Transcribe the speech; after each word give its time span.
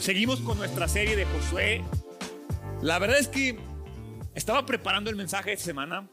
Seguimos 0.00 0.40
con 0.40 0.58
nuestra 0.58 0.88
serie 0.88 1.14
de 1.14 1.24
Josué. 1.26 1.84
La 2.82 2.98
verdad 2.98 3.18
es 3.18 3.28
que 3.28 3.58
estaba 4.34 4.66
preparando 4.66 5.10
el 5.10 5.14
mensaje 5.14 5.50
de 5.50 5.56
semana 5.58 6.10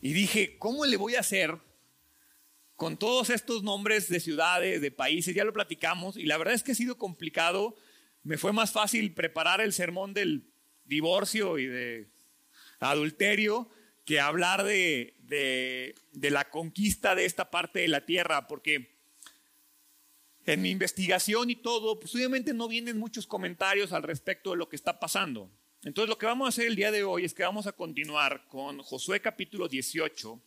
y 0.00 0.12
dije, 0.12 0.58
¿cómo 0.58 0.84
le 0.84 0.96
voy 0.96 1.14
a 1.14 1.20
hacer 1.20 1.56
con 2.74 2.96
todos 2.96 3.30
estos 3.30 3.62
nombres 3.62 4.08
de 4.08 4.18
ciudades, 4.18 4.80
de 4.80 4.90
países? 4.90 5.34
Ya 5.34 5.44
lo 5.44 5.52
platicamos 5.52 6.16
y 6.16 6.26
la 6.26 6.36
verdad 6.36 6.54
es 6.54 6.64
que 6.64 6.72
ha 6.72 6.74
sido 6.74 6.98
complicado. 6.98 7.76
Me 8.24 8.36
fue 8.36 8.52
más 8.52 8.72
fácil 8.72 9.14
preparar 9.14 9.60
el 9.60 9.72
sermón 9.72 10.12
del 10.12 10.52
divorcio 10.84 11.56
y 11.58 11.66
de 11.66 12.10
adulterio 12.90 13.68
que 14.04 14.20
hablar 14.20 14.64
de, 14.64 15.14
de 16.12 16.30
la 16.30 16.50
conquista 16.50 17.14
de 17.14 17.24
esta 17.24 17.50
parte 17.50 17.80
de 17.80 17.88
la 17.88 18.04
tierra, 18.04 18.48
porque 18.48 18.92
en 20.44 20.60
mi 20.60 20.70
investigación 20.70 21.50
y 21.50 21.56
todo, 21.56 21.98
pues 21.98 22.14
obviamente 22.14 22.52
no 22.52 22.68
vienen 22.68 22.98
muchos 22.98 23.26
comentarios 23.26 23.92
al 23.92 24.02
respecto 24.02 24.50
de 24.50 24.56
lo 24.56 24.68
que 24.68 24.76
está 24.76 24.98
pasando. 24.98 25.50
Entonces 25.84 26.08
lo 26.08 26.18
que 26.18 26.26
vamos 26.26 26.46
a 26.46 26.48
hacer 26.50 26.66
el 26.66 26.76
día 26.76 26.92
de 26.92 27.04
hoy 27.04 27.24
es 27.24 27.34
que 27.34 27.42
vamos 27.42 27.66
a 27.66 27.72
continuar 27.72 28.46
con 28.48 28.78
Josué 28.82 29.20
capítulo 29.20 29.68
18, 29.68 30.40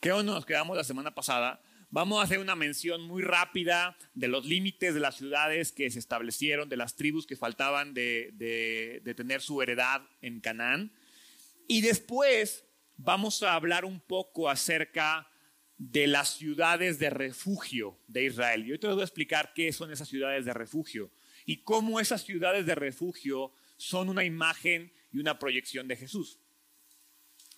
que 0.00 0.08
nos 0.08 0.46
quedamos 0.46 0.76
la 0.76 0.84
semana 0.84 1.14
pasada. 1.14 1.62
Vamos 1.90 2.20
a 2.20 2.24
hacer 2.24 2.38
una 2.38 2.54
mención 2.54 3.00
muy 3.00 3.22
rápida 3.22 3.96
de 4.12 4.28
los 4.28 4.44
límites 4.44 4.92
de 4.92 5.00
las 5.00 5.16
ciudades 5.16 5.72
que 5.72 5.90
se 5.90 5.98
establecieron, 5.98 6.68
de 6.68 6.76
las 6.76 6.96
tribus 6.96 7.26
que 7.26 7.34
faltaban 7.34 7.94
de, 7.94 9.00
tener 9.16 9.40
su 9.40 9.62
heredad 9.62 10.02
en 10.20 10.40
Canaán. 10.40 10.92
Y 11.66 11.80
después 11.80 12.66
vamos 12.98 13.42
a 13.42 13.54
hablar 13.54 13.86
un 13.86 14.00
poco 14.00 14.50
acerca 14.50 15.30
de 15.78 16.06
las 16.06 16.34
ciudades 16.36 16.98
de 16.98 17.08
refugio 17.08 17.98
de 18.06 18.24
Israel. 18.24 18.66
Y 18.66 18.72
hoy 18.72 18.78
te 18.78 18.86
voy 18.86 19.00
a 19.00 19.04
explicar 19.04 19.54
qué 19.54 19.72
son 19.72 19.90
esas 19.90 20.08
ciudades 20.08 20.44
de 20.44 20.52
refugio 20.52 21.10
y 21.46 21.62
cómo 21.62 22.00
esas 22.00 22.22
ciudades 22.22 22.66
de 22.66 22.74
refugio 22.74 23.50
son 23.78 24.10
una 24.10 24.24
imagen 24.24 24.92
y 25.10 25.20
una 25.20 25.38
proyección 25.38 25.88
de 25.88 25.96
Jesús. 25.96 26.38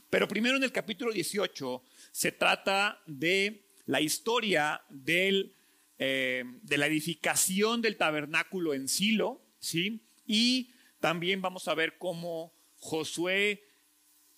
Pero 0.08 0.28
primero 0.28 0.56
en 0.56 0.62
el 0.62 0.70
capítulo 0.70 1.12
18 1.12 1.82
se 2.12 2.30
trata 2.30 3.02
de 3.06 3.69
la 3.90 4.00
historia 4.00 4.84
del, 4.88 5.52
eh, 5.98 6.44
de 6.62 6.78
la 6.78 6.86
edificación 6.86 7.82
del 7.82 7.96
tabernáculo 7.96 8.72
en 8.72 8.86
Silo, 8.86 9.42
¿sí? 9.58 10.06
Y 10.24 10.70
también 11.00 11.42
vamos 11.42 11.66
a 11.66 11.74
ver 11.74 11.98
cómo 11.98 12.54
Josué 12.76 13.64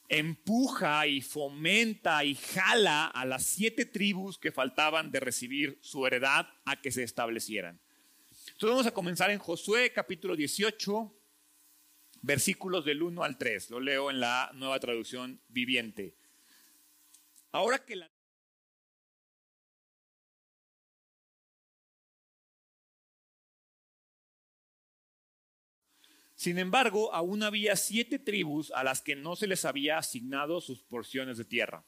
empuja 0.08 1.06
y 1.06 1.20
fomenta 1.20 2.24
y 2.24 2.34
jala 2.34 3.06
a 3.08 3.26
las 3.26 3.44
siete 3.44 3.84
tribus 3.84 4.38
que 4.38 4.52
faltaban 4.52 5.10
de 5.10 5.20
recibir 5.20 5.78
su 5.82 6.06
heredad 6.06 6.48
a 6.64 6.80
que 6.80 6.90
se 6.90 7.02
establecieran. 7.02 7.78
Entonces 8.30 8.70
vamos 8.70 8.86
a 8.86 8.94
comenzar 8.94 9.30
en 9.30 9.38
Josué 9.38 9.92
capítulo 9.92 10.34
18, 10.34 11.14
versículos 12.22 12.86
del 12.86 13.02
1 13.02 13.22
al 13.22 13.36
3. 13.36 13.68
Lo 13.68 13.80
leo 13.80 14.10
en 14.10 14.18
la 14.18 14.50
nueva 14.54 14.80
traducción 14.80 15.42
viviente. 15.48 16.16
Ahora 17.50 17.84
que 17.84 17.96
la 17.96 18.11
Sin 26.42 26.58
embargo, 26.58 27.14
aún 27.14 27.44
había 27.44 27.76
siete 27.76 28.18
tribus 28.18 28.72
a 28.72 28.82
las 28.82 29.00
que 29.00 29.14
no 29.14 29.36
se 29.36 29.46
les 29.46 29.64
había 29.64 29.98
asignado 29.98 30.60
sus 30.60 30.82
porciones 30.82 31.38
de 31.38 31.44
tierra. 31.44 31.84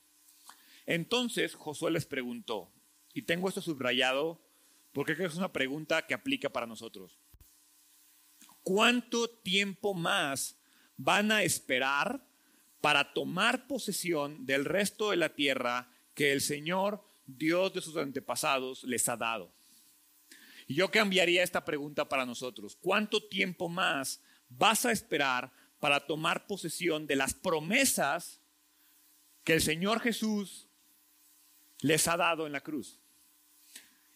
Entonces 0.87 1.57
Josué 1.57 1.91
les 1.91 2.07
preguntó, 2.07 2.71
y 3.13 3.23
tengo 3.23 3.49
esto 3.49 3.61
subrayado 3.61 4.41
porque 4.93 5.17
es 5.19 5.35
una 5.35 5.53
pregunta 5.53 6.07
que 6.07 6.15
aplica 6.15 6.51
para 6.51 6.69
nosotros. 6.69 7.19
¿Cuánto 8.63 9.29
tiempo 9.29 9.93
más 9.93 10.57
van 10.97 11.33
a 11.33 11.43
esperar 11.43 12.25
para 12.81 13.13
tomar 13.13 13.67
posesión 13.67 14.47
del 14.47 14.65
resto 14.65 15.11
de 15.11 15.17
la 15.17 15.35
tierra 15.35 15.91
que 16.15 16.31
el 16.31 16.41
Señor, 16.41 17.05
Dios 17.27 17.73
de 17.73 17.81
sus 17.81 17.97
antepasados, 17.97 18.85
les 18.85 19.09
ha 19.09 19.17
dado? 19.17 19.53
Y 20.69 20.77
yo 20.77 20.93
cambiaría 20.93 21.43
esta 21.43 21.65
pregunta 21.65 22.09
para 22.09 22.25
nosotros. 22.25 22.79
¿Cuánto 22.81 23.21
tiempo 23.21 23.69
más 23.69 24.21
vas 24.57 24.87
a 24.87 24.93
esperar 24.93 25.53
para 25.79 26.07
tomar 26.07 26.47
posesión 26.47 27.07
de 27.07 27.17
las 27.17 27.35
promesas 27.35 28.41
que 29.45 29.55
el 29.55 29.63
Señor 29.63 30.01
Jesús 30.01 30.69
les 31.81 32.09
ha 32.09 32.17
dado 32.17 32.47
en 32.47 32.53
la 32.53 32.63
cruz. 32.63 33.01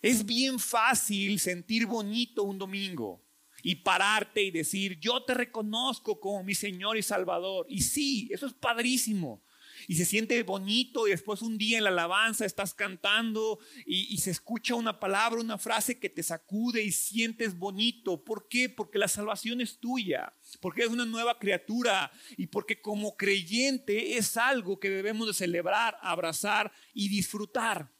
Es 0.00 0.24
bien 0.24 0.58
fácil 0.58 1.38
sentir 1.38 1.86
bonito 1.86 2.44
un 2.44 2.58
domingo 2.58 3.22
y 3.62 3.76
pararte 3.76 4.42
y 4.42 4.50
decir, 4.50 4.98
yo 5.00 5.22
te 5.24 5.34
reconozco 5.34 6.20
como 6.20 6.42
mi 6.44 6.54
Señor 6.54 6.96
y 6.96 7.02
Salvador. 7.02 7.66
Y 7.68 7.82
sí, 7.82 8.28
eso 8.32 8.46
es 8.46 8.54
padrísimo 8.54 9.42
y 9.88 9.94
se 9.94 10.04
siente 10.04 10.40
bonito 10.42 11.08
y 11.08 11.12
después 11.12 11.40
un 11.40 11.56
día 11.56 11.78
en 11.78 11.84
la 11.84 11.90
alabanza 11.90 12.44
estás 12.44 12.74
cantando 12.74 13.58
y, 13.86 14.18
se 14.18 14.30
escucha 14.30 14.74
una 14.74 15.00
palabra, 15.00 15.40
una 15.40 15.56
frase 15.56 15.98
que 15.98 16.10
te 16.10 16.22
sacude 16.22 16.82
y 16.82 16.92
sientes 16.92 17.58
bonito. 17.58 18.22
¿Por 18.22 18.48
qué? 18.48 18.68
Porque 18.68 18.98
la 18.98 19.08
salvación 19.08 19.62
es 19.62 19.78
tuya, 19.78 20.34
porque 20.60 20.82
es 20.82 20.88
una 20.88 21.06
nueva 21.06 21.38
criatura 21.38 22.12
y 22.36 22.48
porque 22.48 22.82
como 22.82 23.16
creyente 23.16 24.18
es 24.18 24.36
algo 24.36 24.78
que 24.78 24.90
debemos 24.90 25.26
de 25.26 25.32
celebrar, 25.32 25.96
abrazar 26.02 26.70
y 26.92 27.08
disfrutar. 27.08 27.90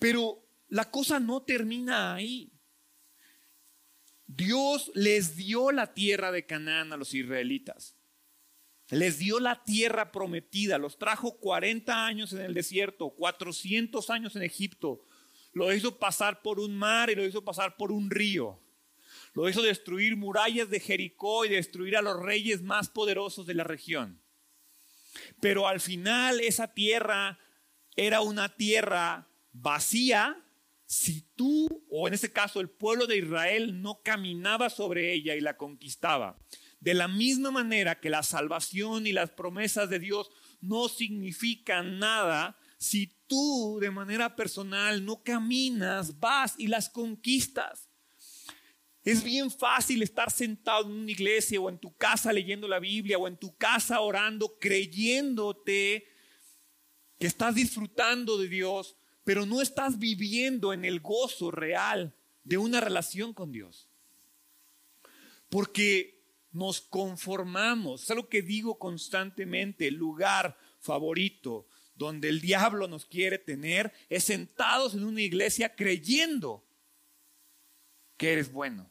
Pero 0.00 0.44
la 0.66 0.90
cosa 0.90 1.20
no 1.20 1.42
termina 1.42 2.12
ahí. 2.12 2.50
Dios 4.26 4.90
les 4.94 5.36
dio 5.36 5.70
la 5.70 5.94
tierra 5.94 6.32
de 6.32 6.44
Canaán 6.44 6.92
a 6.92 6.96
los 6.96 7.14
israelitas 7.14 7.94
les 8.90 9.18
dio 9.18 9.40
la 9.40 9.64
tierra 9.64 10.12
prometida, 10.12 10.78
los 10.78 10.98
trajo 10.98 11.38
40 11.38 12.06
años 12.06 12.32
en 12.32 12.40
el 12.40 12.54
desierto, 12.54 13.10
400 13.10 14.10
años 14.10 14.36
en 14.36 14.42
Egipto, 14.42 15.04
lo 15.52 15.72
hizo 15.72 15.98
pasar 15.98 16.42
por 16.42 16.60
un 16.60 16.76
mar 16.76 17.10
y 17.10 17.14
lo 17.14 17.24
hizo 17.24 17.44
pasar 17.44 17.76
por 17.76 17.92
un 17.92 18.10
río. 18.10 18.60
Lo 19.32 19.48
hizo 19.48 19.62
destruir 19.62 20.16
murallas 20.16 20.68
de 20.70 20.80
Jericó 20.80 21.44
y 21.44 21.48
destruir 21.48 21.96
a 21.96 22.02
los 22.02 22.20
reyes 22.20 22.62
más 22.62 22.88
poderosos 22.88 23.46
de 23.46 23.54
la 23.54 23.64
región. 23.64 24.20
Pero 25.40 25.66
al 25.68 25.80
final 25.80 26.40
esa 26.40 26.72
tierra 26.74 27.38
era 27.96 28.20
una 28.20 28.54
tierra 28.56 29.28
vacía 29.52 30.44
si 30.86 31.22
tú, 31.34 31.84
o 31.90 32.06
en 32.06 32.14
este 32.14 32.32
caso 32.32 32.60
el 32.60 32.68
pueblo 32.68 33.06
de 33.06 33.16
Israel, 33.16 33.80
no 33.80 34.00
caminaba 34.02 34.70
sobre 34.70 35.12
ella 35.12 35.34
y 35.34 35.40
la 35.40 35.56
conquistaba. 35.56 36.38
De 36.84 36.92
la 36.92 37.08
misma 37.08 37.50
manera 37.50 37.98
que 37.98 38.10
la 38.10 38.22
salvación 38.22 39.06
y 39.06 39.12
las 39.12 39.30
promesas 39.30 39.88
de 39.88 39.98
Dios 39.98 40.30
no 40.60 40.90
significan 40.90 41.98
nada 41.98 42.58
si 42.76 43.06
tú 43.26 43.78
de 43.80 43.90
manera 43.90 44.36
personal 44.36 45.02
no 45.02 45.22
caminas, 45.22 46.20
vas 46.20 46.54
y 46.58 46.66
las 46.66 46.90
conquistas. 46.90 47.88
Es 49.02 49.24
bien 49.24 49.50
fácil 49.50 50.02
estar 50.02 50.30
sentado 50.30 50.84
en 50.84 50.92
una 50.92 51.10
iglesia 51.10 51.58
o 51.58 51.70
en 51.70 51.78
tu 51.78 51.96
casa 51.96 52.34
leyendo 52.34 52.68
la 52.68 52.80
Biblia 52.80 53.16
o 53.16 53.28
en 53.28 53.38
tu 53.38 53.56
casa 53.56 54.02
orando, 54.02 54.58
creyéndote 54.58 56.06
que 57.18 57.26
estás 57.26 57.54
disfrutando 57.54 58.36
de 58.36 58.48
Dios, 58.48 58.94
pero 59.24 59.46
no 59.46 59.62
estás 59.62 59.98
viviendo 59.98 60.74
en 60.74 60.84
el 60.84 61.00
gozo 61.00 61.50
real 61.50 62.14
de 62.42 62.58
una 62.58 62.82
relación 62.82 63.32
con 63.32 63.52
Dios. 63.52 63.88
Porque 65.48 66.13
nos 66.54 66.80
conformamos. 66.80 68.04
Es 68.04 68.10
algo 68.10 68.28
que 68.28 68.42
digo 68.42 68.78
constantemente, 68.78 69.88
el 69.88 69.94
lugar 69.94 70.56
favorito 70.80 71.66
donde 71.94 72.28
el 72.28 72.40
diablo 72.40 72.88
nos 72.88 73.06
quiere 73.06 73.38
tener 73.38 73.92
es 74.08 74.24
sentados 74.24 74.94
en 74.94 75.04
una 75.04 75.20
iglesia 75.20 75.74
creyendo 75.74 76.64
que 78.16 78.32
eres 78.32 78.50
bueno 78.52 78.90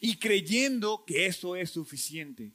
y 0.00 0.18
creyendo 0.18 1.04
que 1.04 1.26
eso 1.26 1.56
es 1.56 1.70
suficiente. 1.70 2.52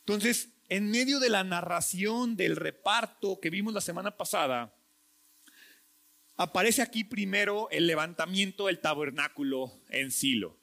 Entonces, 0.00 0.50
en 0.68 0.90
medio 0.90 1.18
de 1.18 1.30
la 1.30 1.44
narración 1.44 2.36
del 2.36 2.56
reparto 2.56 3.40
que 3.40 3.50
vimos 3.50 3.72
la 3.72 3.80
semana 3.80 4.16
pasada, 4.16 4.74
aparece 6.36 6.82
aquí 6.82 7.04
primero 7.04 7.68
el 7.70 7.86
levantamiento 7.86 8.66
del 8.66 8.80
tabernáculo 8.80 9.72
en 9.88 10.10
Silo. 10.10 10.58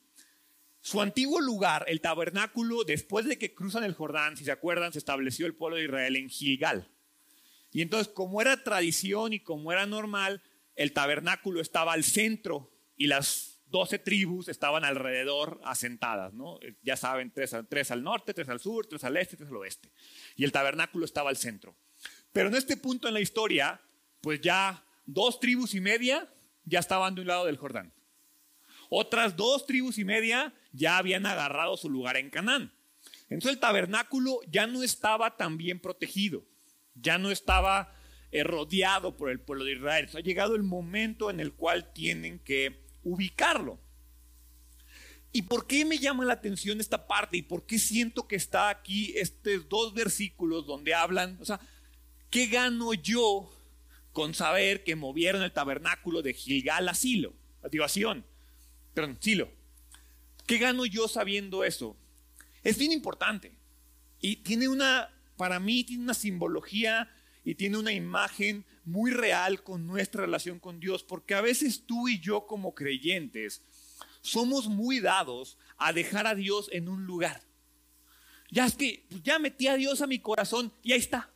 Su 0.82 1.00
antiguo 1.00 1.40
lugar, 1.40 1.86
el 1.88 2.02
tabernáculo, 2.02 2.84
después 2.84 3.26
de 3.26 3.38
que 3.38 3.54
cruzan 3.54 3.84
el 3.84 3.94
Jordán, 3.94 4.36
si 4.36 4.46
se 4.46 4.52
acuerdan, 4.52 4.92
se 4.92 5.00
estableció 5.00 5.46
el 5.46 5.56
pueblo 5.56 5.78
de 5.78 5.84
Israel 5.86 6.16
en 6.16 6.30
Gilgal. 6.30 6.90
Y 7.72 7.82
entonces, 7.82 8.12
como 8.12 8.42
era 8.42 8.64
tradición 8.64 9.32
y 9.32 9.40
como 9.40 9.72
era 9.72 9.86
normal, 9.86 10.42
el 10.76 10.92
tabernáculo 10.92 11.62
estaba 11.62 11.94
al 11.94 12.04
centro 12.04 12.72
y 12.98 13.08
las 13.08 13.62
12 13.68 14.00
tribus 14.00 14.48
estaban 14.50 14.84
alrededor 14.84 15.62
asentadas, 15.64 16.34
¿no? 16.34 16.60
Ya 16.82 16.98
saben, 16.98 17.32
tres, 17.32 17.56
tres 17.70 17.92
al 17.92 18.04
norte, 18.04 18.34
tres 18.34 18.50
al 18.50 18.60
sur, 18.60 18.86
tres 18.88 19.04
al 19.04 19.16
este, 19.18 19.38
tres 19.38 19.50
al 19.50 19.56
oeste. 19.58 19.92
Y 20.36 20.44
el 20.44 20.52
tabernáculo 20.52 21.06
estaba 21.06 21.30
al 21.30 21.38
centro. 21.38 21.76
Pero 22.34 22.50
en 22.50 22.56
este 22.56 22.76
punto 22.76 23.08
en 23.08 23.14
la 23.14 23.22
historia, 23.22 23.82
pues 24.20 24.42
ya 24.42 24.84
dos 25.06 25.40
tribus 25.40 25.74
y 25.74 25.80
media 25.80 26.28
ya 26.66 26.80
estaban 26.80 27.16
de 27.16 27.22
un 27.22 27.28
lado 27.28 27.46
del 27.46 27.58
Jordán. 27.58 27.94
Otras 28.94 29.38
dos 29.38 29.66
tribus 29.66 29.98
y 29.98 30.04
media 30.04 30.54
ya 30.74 30.98
habían 30.98 31.26
agarrado 31.26 31.78
su 31.78 31.90
lugar 31.90 32.18
en 32.18 32.30
Canaán. 32.30 32.74
Entonces 33.30 33.54
el 33.54 33.60
tabernáculo 33.62 34.42
ya 34.50 34.68
no 34.68 34.84
estaba 34.84 35.38
tan 35.38 35.56
bien 35.56 35.80
protegido, 35.80 36.44
ya 36.96 37.18
no 37.18 37.32
estaba 37.32 37.96
eh, 38.32 38.44
rodeado 38.44 39.16
por 39.16 39.30
el 39.30 39.40
pueblo 39.40 39.64
de 39.64 39.76
Israel. 39.76 40.10
ha 40.14 40.20
llegado 40.20 40.56
el 40.56 40.64
momento 40.64 41.30
en 41.30 41.40
el 41.40 41.54
cual 41.54 41.94
tienen 41.94 42.40
que 42.40 42.84
ubicarlo. 43.02 43.80
¿Y 45.32 45.44
por 45.44 45.68
qué 45.68 45.86
me 45.86 45.98
llama 45.98 46.26
la 46.26 46.34
atención 46.34 46.82
esta 46.82 47.08
parte? 47.08 47.38
¿Y 47.38 47.44
por 47.44 47.66
qué 47.66 47.80
siento 47.80 48.28
que 48.28 48.36
está 48.36 48.68
aquí 48.68 49.14
estos 49.16 49.70
dos 49.70 49.94
versículos 49.94 50.68
donde 50.68 50.94
hablan? 50.94 51.38
O 51.40 51.46
sea, 51.46 51.62
¿qué 52.30 52.48
gano 52.48 52.94
yo 52.94 53.58
con 54.12 54.34
saber 54.34 54.84
que 54.84 54.98
movieron 54.98 55.44
el 55.44 55.54
tabernáculo 55.54 56.22
de 56.22 56.34
Gilgal 56.34 56.90
a 56.90 56.94
Silo? 56.94 57.34
Activación. 57.64 58.26
Perdón, 58.94 59.18
Silo. 59.20 59.50
¿Qué 60.46 60.58
gano 60.58 60.86
yo 60.86 61.08
sabiendo 61.08 61.64
eso? 61.64 61.96
Es 62.64 62.78
bien 62.78 62.92
importante. 62.92 63.54
Y 64.20 64.38
tiene 64.38 64.68
una, 64.68 65.10
para 65.38 65.60
mí, 65.60 65.84
tiene 65.84 66.04
una 66.04 66.14
simbología 66.14 67.10
y 67.44 67.56
tiene 67.56 67.78
una 67.78 67.92
imagen 67.92 68.66
muy 68.84 69.12
real 69.12 69.64
con 69.64 69.88
nuestra 69.88 70.22
relación 70.22 70.60
con 70.60 70.80
Dios, 70.80 71.04
porque 71.04 71.34
a 71.34 71.42
veces 71.42 71.84
tú 71.86 72.08
y 72.08 72.20
yo 72.20 72.46
como 72.46 72.76
creyentes 72.76 73.62
somos 74.22 74.68
muy 74.68 75.00
dados 75.00 75.58
a 75.78 75.94
dejar 75.94 76.28
a 76.28 76.36
Dios 76.36 76.70
en 76.72 76.90
un 76.90 77.06
lugar. 77.06 77.42
Ya 78.52 78.66
es 78.66 78.76
que 78.76 79.06
pues, 79.10 79.24
ya 79.24 79.40
metí 79.40 79.68
a 79.68 79.76
Dios 79.76 80.02
a 80.02 80.08
mi 80.08 80.20
corazón 80.20 80.72
y 80.84 80.92
ahí 80.92 81.00
está. 81.00 81.32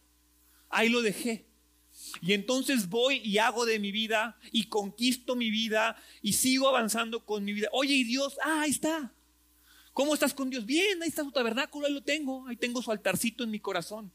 Ahí 0.70 0.90
lo 0.90 1.02
dejé. 1.02 1.46
Y 2.22 2.34
entonces 2.34 2.90
voy 2.90 3.22
y 3.24 3.38
hago 3.38 3.66
de 3.66 3.80
mi 3.80 3.92
vida 3.92 4.38
y 4.52 4.66
conquisto 4.66 5.36
mi 5.36 5.50
vida 5.50 5.98
y 6.22 6.34
sigo 6.34 6.68
avanzando 6.68 7.26
con 7.26 7.44
mi 7.44 7.54
vida. 7.54 7.70
Oye, 7.72 7.94
y 7.94 8.04
Dios, 8.04 8.38
ah, 8.44 8.62
ahí 8.62 8.72
está. 8.72 9.12
¿Cómo 9.94 10.14
estás 10.14 10.34
con 10.34 10.50
Dios? 10.50 10.66
Bien, 10.66 11.02
ahí 11.02 11.10
está 11.10 11.24
su 11.24 11.32
tabernáculo, 11.32 11.88
ahí 11.88 11.94
lo 11.94 12.04
tengo. 12.04 12.48
Ahí 12.48 12.58
tengo 12.58 12.82
su 12.82 12.92
altarcito 12.92 13.44
en 13.44 13.52
mi 13.52 13.60
corazón. 13.60 14.12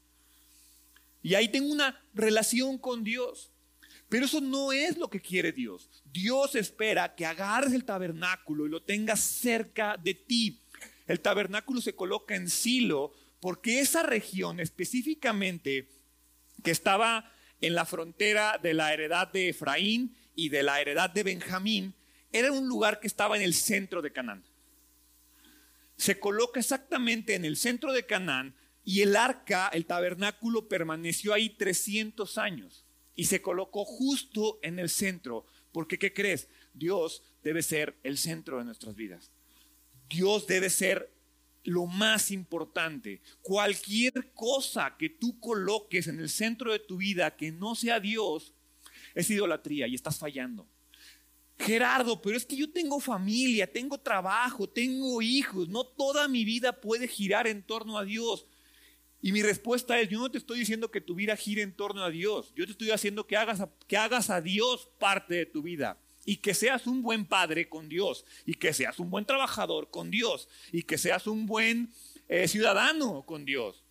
Y 1.23 1.35
ahí 1.35 1.47
tengo 1.49 1.71
una 1.71 1.99
relación 2.13 2.77
con 2.77 3.03
Dios. 3.03 3.51
Pero 4.09 4.25
eso 4.25 4.41
no 4.41 4.73
es 4.73 4.97
lo 4.97 5.09
que 5.09 5.21
quiere 5.21 5.51
Dios. 5.51 5.89
Dios 6.11 6.55
espera 6.55 7.15
que 7.15 7.25
agarres 7.25 7.73
el 7.73 7.85
tabernáculo 7.85 8.65
y 8.65 8.69
lo 8.69 8.81
tengas 8.81 9.21
cerca 9.21 9.97
de 9.97 10.13
ti. 10.13 10.59
El 11.07 11.21
tabernáculo 11.21 11.81
se 11.81 11.95
coloca 11.95 12.35
en 12.35 12.49
Silo 12.49 13.13
porque 13.39 13.79
esa 13.79 14.03
región 14.03 14.59
específicamente 14.59 15.87
que 16.63 16.71
estaba 16.71 17.31
en 17.61 17.75
la 17.75 17.85
frontera 17.85 18.59
de 18.61 18.73
la 18.73 18.93
heredad 18.93 19.31
de 19.31 19.49
Efraín 19.49 20.15
y 20.35 20.49
de 20.49 20.63
la 20.63 20.81
heredad 20.81 21.09
de 21.09 21.23
Benjamín, 21.23 21.93
era 22.31 22.51
un 22.51 22.67
lugar 22.67 22.99
que 22.99 23.07
estaba 23.07 23.35
en 23.35 23.43
el 23.43 23.53
centro 23.53 24.01
de 24.01 24.11
Canaán. 24.11 24.43
Se 25.95 26.19
coloca 26.19 26.59
exactamente 26.59 27.35
en 27.35 27.45
el 27.45 27.57
centro 27.57 27.93
de 27.93 28.05
Canaán 28.05 28.55
y 28.83 29.01
el 29.01 29.15
arca, 29.15 29.69
el 29.69 29.85
tabernáculo, 29.85 30.67
permaneció 30.67 31.33
ahí 31.33 31.49
300 31.49 32.37
años 32.37 32.85
y 33.15 33.25
se 33.25 33.41
colocó 33.41 33.85
justo 33.85 34.59
en 34.63 34.79
el 34.79 34.89
centro. 34.89 35.45
Porque, 35.71 35.99
¿qué 35.99 36.13
crees? 36.13 36.47
Dios 36.73 37.23
debe 37.43 37.61
ser 37.61 37.95
el 38.03 38.17
centro 38.17 38.57
de 38.57 38.65
nuestras 38.65 38.95
vidas. 38.95 39.31
Dios 40.09 40.47
debe 40.47 40.69
ser 40.69 41.11
lo 41.63 41.85
más 41.85 42.31
importante. 42.31 43.21
Cualquier 43.41 44.31
cosa 44.33 44.95
que 44.97 45.09
tú 45.09 45.39
coloques 45.39 46.07
en 46.07 46.19
el 46.19 46.29
centro 46.29 46.71
de 46.71 46.79
tu 46.79 46.97
vida 46.97 47.35
que 47.35 47.51
no 47.51 47.75
sea 47.75 47.99
Dios, 47.99 48.53
es 49.13 49.29
idolatría 49.29 49.87
y 49.87 49.95
estás 49.95 50.17
fallando. 50.17 50.67
Gerardo, 51.59 52.21
pero 52.21 52.35
es 52.35 52.45
que 52.45 52.55
yo 52.55 52.71
tengo 52.71 52.99
familia, 52.99 53.71
tengo 53.71 53.97
trabajo, 53.99 54.67
tengo 54.67 55.21
hijos, 55.21 55.69
no 55.69 55.85
toda 55.85 56.27
mi 56.27 56.43
vida 56.43 56.81
puede 56.81 57.07
girar 57.07 57.45
en 57.45 57.61
torno 57.61 57.97
a 57.97 58.05
Dios. 58.05 58.47
Y 59.21 59.31
mi 59.31 59.43
respuesta 59.43 59.99
es, 59.99 60.09
yo 60.09 60.19
no 60.19 60.31
te 60.31 60.39
estoy 60.39 60.59
diciendo 60.59 60.89
que 60.89 61.01
tu 61.01 61.13
vida 61.13 61.35
gire 61.35 61.61
en 61.61 61.75
torno 61.75 62.03
a 62.03 62.09
Dios, 62.09 62.51
yo 62.55 62.65
te 62.65 62.71
estoy 62.71 62.89
haciendo 62.89 63.27
que 63.27 63.37
hagas, 63.37 63.61
que 63.87 63.97
hagas 63.97 64.31
a 64.31 64.41
Dios 64.41 64.89
parte 64.97 65.35
de 65.35 65.45
tu 65.45 65.61
vida 65.61 65.99
y 66.25 66.37
que 66.37 66.53
seas 66.53 66.87
un 66.87 67.01
buen 67.01 67.25
padre 67.25 67.67
con 67.67 67.89
Dios 67.89 68.25
y 68.45 68.53
que 68.55 68.73
seas 68.73 68.99
un 68.99 69.09
buen 69.09 69.25
trabajador 69.25 69.89
con 69.89 70.11
Dios 70.11 70.47
y 70.71 70.83
que 70.83 70.97
seas 70.97 71.27
un 71.27 71.45
buen 71.45 71.91
eh, 72.27 72.47
ciudadano 72.47 73.23
con 73.25 73.45
Dios. 73.45 73.83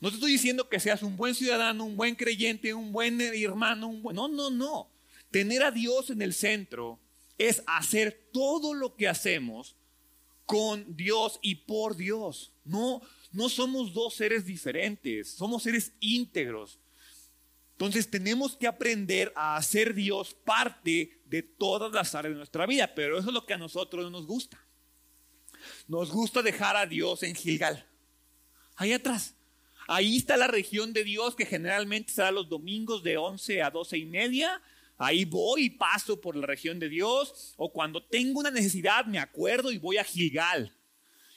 No 0.00 0.10
te 0.10 0.14
estoy 0.14 0.32
diciendo 0.32 0.68
que 0.68 0.78
seas 0.78 1.02
un 1.02 1.16
buen 1.16 1.34
ciudadano, 1.34 1.84
un 1.84 1.96
buen 1.96 2.14
creyente, 2.14 2.72
un 2.72 2.92
buen 2.92 3.20
hermano, 3.20 3.88
un 3.88 4.02
buen... 4.02 4.14
No, 4.14 4.28
no, 4.28 4.48
no. 4.48 4.90
Tener 5.30 5.62
a 5.62 5.72
Dios 5.72 6.10
en 6.10 6.22
el 6.22 6.32
centro 6.32 7.00
es 7.36 7.62
hacer 7.66 8.28
todo 8.32 8.74
lo 8.74 8.94
que 8.94 9.08
hacemos 9.08 9.76
con 10.46 10.96
Dios 10.96 11.38
y 11.42 11.56
por 11.56 11.96
Dios. 11.96 12.52
No, 12.64 13.02
no 13.32 13.48
somos 13.48 13.92
dos 13.92 14.14
seres 14.14 14.46
diferentes, 14.46 15.32
somos 15.32 15.64
seres 15.64 15.92
íntegros. 16.00 16.78
Entonces 17.78 18.10
tenemos 18.10 18.56
que 18.56 18.66
aprender 18.66 19.32
a 19.36 19.56
hacer 19.56 19.94
Dios 19.94 20.34
parte 20.34 21.20
de 21.26 21.44
todas 21.44 21.92
las 21.92 22.12
áreas 22.16 22.32
de 22.32 22.38
nuestra 22.38 22.66
vida, 22.66 22.92
pero 22.92 23.16
eso 23.16 23.28
es 23.28 23.32
lo 23.32 23.46
que 23.46 23.54
a 23.54 23.56
nosotros 23.56 24.02
no 24.02 24.10
nos 24.10 24.26
gusta. 24.26 24.60
Nos 25.86 26.10
gusta 26.10 26.42
dejar 26.42 26.76
a 26.76 26.86
Dios 26.86 27.22
en 27.22 27.36
Gilgal, 27.36 27.86
ahí 28.74 28.92
atrás. 28.92 29.36
Ahí 29.86 30.16
está 30.16 30.36
la 30.36 30.48
región 30.48 30.92
de 30.92 31.04
Dios 31.04 31.36
que 31.36 31.46
generalmente 31.46 32.12
se 32.12 32.20
da 32.20 32.32
los 32.32 32.48
domingos 32.48 33.04
de 33.04 33.16
11 33.16 33.62
a 33.62 33.70
12 33.70 33.96
y 33.96 34.06
media. 34.06 34.60
Ahí 34.96 35.24
voy 35.24 35.66
y 35.66 35.70
paso 35.70 36.20
por 36.20 36.34
la 36.34 36.48
región 36.48 36.80
de 36.80 36.88
Dios. 36.88 37.54
O 37.56 37.72
cuando 37.72 38.02
tengo 38.02 38.40
una 38.40 38.50
necesidad 38.50 39.06
me 39.06 39.20
acuerdo 39.20 39.70
y 39.70 39.78
voy 39.78 39.98
a 39.98 40.04
Gilgal. 40.04 40.76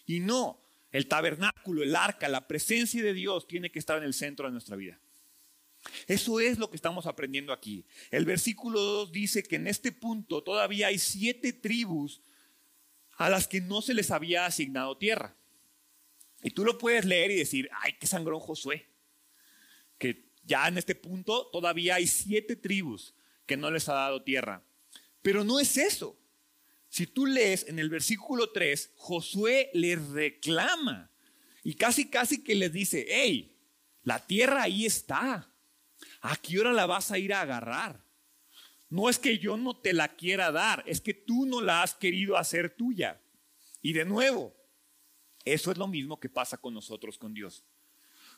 Y 0.07 0.21
no, 0.21 0.59
el 0.91 1.07
tabernáculo, 1.07 1.83
el 1.83 1.95
arca, 1.95 2.27
la 2.27 2.47
presencia 2.47 3.03
de 3.03 3.13
Dios 3.13 3.47
tiene 3.47 3.71
que 3.71 3.77
estar 3.77 3.99
en 3.99 4.05
el 4.05 4.15
centro 4.15 4.47
de 4.47 4.53
nuestra 4.53 4.75
vida. 4.75 4.99
Eso 6.07 6.39
es 6.39 6.57
lo 6.57 6.69
que 6.69 6.75
estamos 6.75 7.06
aprendiendo 7.06 7.54
aquí. 7.54 7.86
El 8.12 8.25
versículo 8.25 8.80
2 8.80 9.12
dice 9.12 9.44
que 9.44 9.56
en 9.56 9.68
este 9.68 9.92
punto 9.92 10.44
todavía 10.44 10.88
hay 10.88 11.00
siete 11.00 11.54
tribus 11.54 12.22
a 13.18 13.30
las 13.30 13.48
que 13.48 13.62
no 13.62 13.81
se 13.81 13.94
les 13.94 14.12
había 14.12 14.45
asignado 14.45 14.98
tierra. 14.98 15.36
Y 16.44 16.51
tú 16.51 16.66
lo 16.66 16.78
puedes 16.78 17.06
leer 17.06 17.31
y 17.31 17.36
decir, 17.36 17.69
ay, 17.81 17.94
qué 18.00 18.07
sangrón 18.07 18.39
Josué. 18.39 18.90
Que 19.97 20.31
ya 20.44 20.68
en 20.68 20.78
este 20.78 20.95
punto 20.95 21.47
todavía 21.52 21.95
hay 21.95 22.07
siete 22.07 22.56
tribus 22.56 23.14
que 23.45 23.57
no 23.57 23.69
les 23.69 23.90
ha 23.90 23.94
dado 23.94 24.23
tierra. 24.23 24.64
Pero 25.21 25.44
no 25.44 25.59
es 25.59 25.78
eso. 25.78 26.18
Si 26.90 27.07
tú 27.07 27.26
lees 27.26 27.68
en 27.68 27.80
el 27.80 27.90
versículo 27.90 28.52
3, 28.52 28.92
Josué 28.95 29.69
les 29.73 30.04
reclama 30.09 31.11
y 31.64 31.76
casi, 31.76 32.09
casi 32.09 32.44
que 32.44 32.56
les 32.56 32.73
dice, 32.73 33.06
hey, 33.07 33.56
la 34.04 34.26
tierra 34.26 34.64
ahí 34.64 34.85
está. 34.85 35.50
¿A 36.21 36.35
qué 36.37 36.59
hora 36.59 36.71
la 36.71 36.85
vas 36.85 37.11
a 37.11 37.18
ir 37.18 37.33
a 37.33 37.42
agarrar? 37.42 38.04
No 38.90 39.09
es 39.09 39.18
que 39.18 39.40
yo 39.40 39.57
no 39.57 39.78
te 39.78 39.94
la 39.94 40.16
quiera 40.16 40.51
dar, 40.51 40.83
es 40.85 41.01
que 41.01 41.13
tú 41.13 41.45
no 41.45 41.61
la 41.61 41.81
has 41.81 41.95
querido 41.95 42.37
hacer 42.37 42.69
tuya. 42.75 43.21
Y 43.81 43.94
de 43.94 44.06
nuevo, 44.06 44.56
eso 45.45 45.71
es 45.71 45.78
lo 45.78 45.87
mismo 45.87 46.19
que 46.19 46.30
pasa 46.30 46.57
con 46.57 46.73
nosotros, 46.73 47.18
con 47.18 47.33
Dios. 47.33 47.63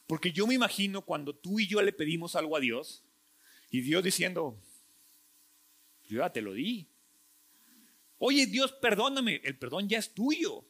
Porque 0.08 0.32
yo 0.32 0.48
me 0.48 0.54
imagino 0.54 1.02
cuando 1.02 1.36
tú 1.36 1.60
y 1.60 1.68
yo 1.68 1.82
le 1.82 1.92
pedimos 1.92 2.36
algo 2.36 2.56
a 2.56 2.60
Dios 2.60 3.04
y 3.70 3.82
Dios 3.82 4.04
diciendo, 4.04 4.62
yo 6.08 6.20
ya 6.20 6.32
te 6.32 6.42
lo 6.42 6.54
di. 6.54 6.88
Oye 8.18 8.46
Dios, 8.46 8.72
perdóname, 8.74 9.42
el 9.44 9.58
perdón 9.58 9.90
ya 9.90 9.98
es 9.98 10.14
tuyo. 10.14 10.66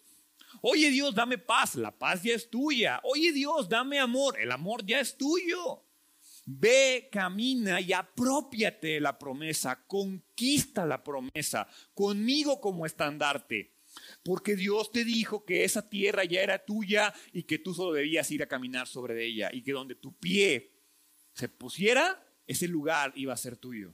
Oye 0.61 0.89
Dios, 0.89 1.13
dame 1.13 1.37
paz, 1.37 1.75
la 1.75 1.91
paz 1.91 2.23
ya 2.23 2.33
es 2.33 2.49
tuya. 2.49 3.01
Oye 3.03 3.31
Dios, 3.31 3.67
dame 3.67 3.99
amor, 3.99 4.39
el 4.39 4.51
amor 4.51 4.85
ya 4.85 4.99
es 4.99 5.17
tuyo. 5.17 5.83
Ve, 6.45 7.09
camina 7.11 7.79
y 7.79 7.93
apropiate 7.93 8.87
de 8.87 8.99
la 8.99 9.17
promesa, 9.17 9.85
conquista 9.87 10.85
la 10.85 11.03
promesa 11.03 11.67
conmigo 11.93 12.59
como 12.59 12.85
estandarte. 12.85 13.71
Porque 14.23 14.55
Dios 14.55 14.91
te 14.91 15.05
dijo 15.05 15.45
que 15.45 15.63
esa 15.63 15.87
tierra 15.89 16.23
ya 16.25 16.41
era 16.41 16.65
tuya 16.65 17.13
y 17.31 17.43
que 17.43 17.59
tú 17.59 17.73
solo 17.73 17.93
debías 17.93 18.29
ir 18.31 18.43
a 18.43 18.47
caminar 18.47 18.87
sobre 18.87 19.23
ella 19.25 19.49
y 19.53 19.61
que 19.61 19.71
donde 19.71 19.95
tu 19.95 20.17
pie 20.17 20.71
se 21.33 21.47
pusiera, 21.47 22.23
ese 22.47 22.67
lugar 22.67 23.13
iba 23.15 23.33
a 23.33 23.37
ser 23.37 23.55
tuyo. 23.55 23.93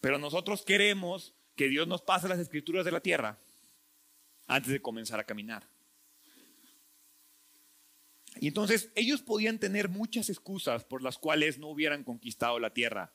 Pero 0.00 0.18
nosotros 0.18 0.64
queremos 0.64 1.34
que 1.56 1.68
Dios 1.68 1.88
nos 1.88 2.02
pase 2.02 2.28
las 2.28 2.38
escrituras 2.38 2.84
de 2.84 2.92
la 2.92 3.00
tierra 3.00 3.38
antes 4.46 4.72
de 4.72 4.80
comenzar 4.80 5.20
a 5.20 5.24
caminar. 5.24 5.68
Y 8.36 8.48
entonces 8.48 8.90
ellos 8.94 9.22
podían 9.22 9.58
tener 9.58 9.88
muchas 9.88 10.28
excusas 10.30 10.84
por 10.84 11.02
las 11.02 11.18
cuales 11.18 11.58
no 11.58 11.68
hubieran 11.68 12.04
conquistado 12.04 12.58
la 12.58 12.72
tierra. 12.72 13.12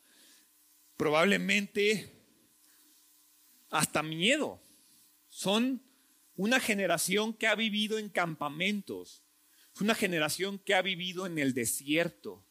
Probablemente 0.97 2.11
hasta 3.69 4.03
miedo. 4.03 4.61
Son 5.29 5.81
una 6.35 6.59
generación 6.59 7.33
que 7.33 7.47
ha 7.47 7.55
vivido 7.55 7.97
en 7.97 8.09
campamentos. 8.09 9.23
Es 9.73 9.81
una 9.81 9.95
generación 9.95 10.59
que 10.59 10.75
ha 10.75 10.81
vivido 10.81 11.25
en 11.25 11.39
el 11.39 11.53
desierto. 11.53 12.45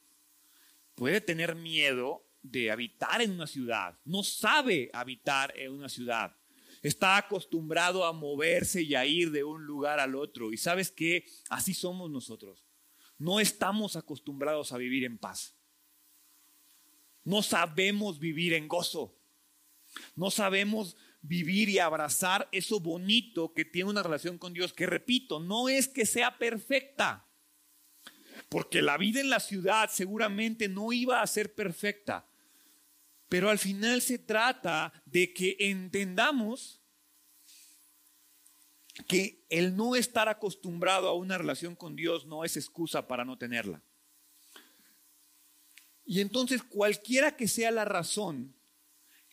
Puede 0.95 1.21
tener 1.21 1.55
miedo 1.55 2.27
de 2.43 2.71
habitar 2.71 3.23
en 3.23 3.33
una 3.33 3.47
ciudad. 3.47 3.99
No 4.05 4.23
sabe 4.25 4.91
habitar 4.93 5.57
en 5.57 5.73
una 5.73 5.89
ciudad. 5.89 6.37
Está 6.83 7.17
acostumbrado 7.17 8.05
a 8.05 8.13
moverse 8.13 8.83
y 8.83 8.95
a 8.95 9.07
ir 9.07 9.31
de 9.31 9.45
un 9.45 9.65
lugar 9.65 10.01
al 10.01 10.15
otro. 10.15 10.53
Y 10.53 10.57
sabes 10.57 10.91
que 10.91 11.25
así 11.49 11.75
somos 11.75 12.11
nosotros. 12.11 12.67
No 13.19 13.39
estamos 13.39 13.95
acostumbrados 13.97 14.73
a 14.73 14.79
vivir 14.79 15.05
en 15.05 15.17
paz. 15.17 15.57
No 17.25 17.43
sabemos 17.43 18.19
vivir 18.19 18.53
en 18.53 18.67
gozo. 18.67 19.17
No 20.17 20.31
sabemos 20.31 20.97
vivir 21.23 21.69
y 21.69 21.79
abrazar 21.79 22.49
eso 22.53 22.81
bonito 22.81 23.55
que 23.55 23.65
tiene 23.65 23.91
una 23.91 24.03
relación 24.03 24.39
con 24.39 24.53
Dios, 24.53 24.73
que 24.73 24.87
repito, 24.87 25.39
no 25.39 25.69
es 25.69 25.87
que 25.87 26.05
sea 26.05 26.39
perfecta, 26.39 27.29
porque 28.49 28.83
la 28.83 28.99
vida 28.99 29.21
en 29.21 29.31
la 29.31 29.41
ciudad 29.41 29.89
seguramente 29.91 30.69
no 30.69 30.93
iba 30.93 31.23
a 31.23 31.27
ser 31.27 31.55
perfecta, 31.55 32.29
pero 33.33 33.49
al 33.49 33.59
final 33.59 34.03
se 34.03 34.19
trata 34.19 34.93
de 35.07 35.33
que 35.33 35.57
entendamos 35.59 36.83
que 39.09 39.47
el 39.49 39.75
no 39.75 39.97
estar 39.97 40.29
acostumbrado 40.29 41.09
a 41.09 41.15
una 41.15 41.39
relación 41.39 41.75
con 41.75 41.97
Dios 41.97 42.27
no 42.27 42.45
es 42.45 42.59
excusa 42.59 43.09
para 43.09 43.25
no 43.25 43.39
tenerla. 43.39 43.83
Y 46.05 46.21
entonces 46.21 46.63
cualquiera 46.63 47.35
que 47.35 47.49
sea 47.49 47.71
la 47.71 47.87
razón, 47.87 48.55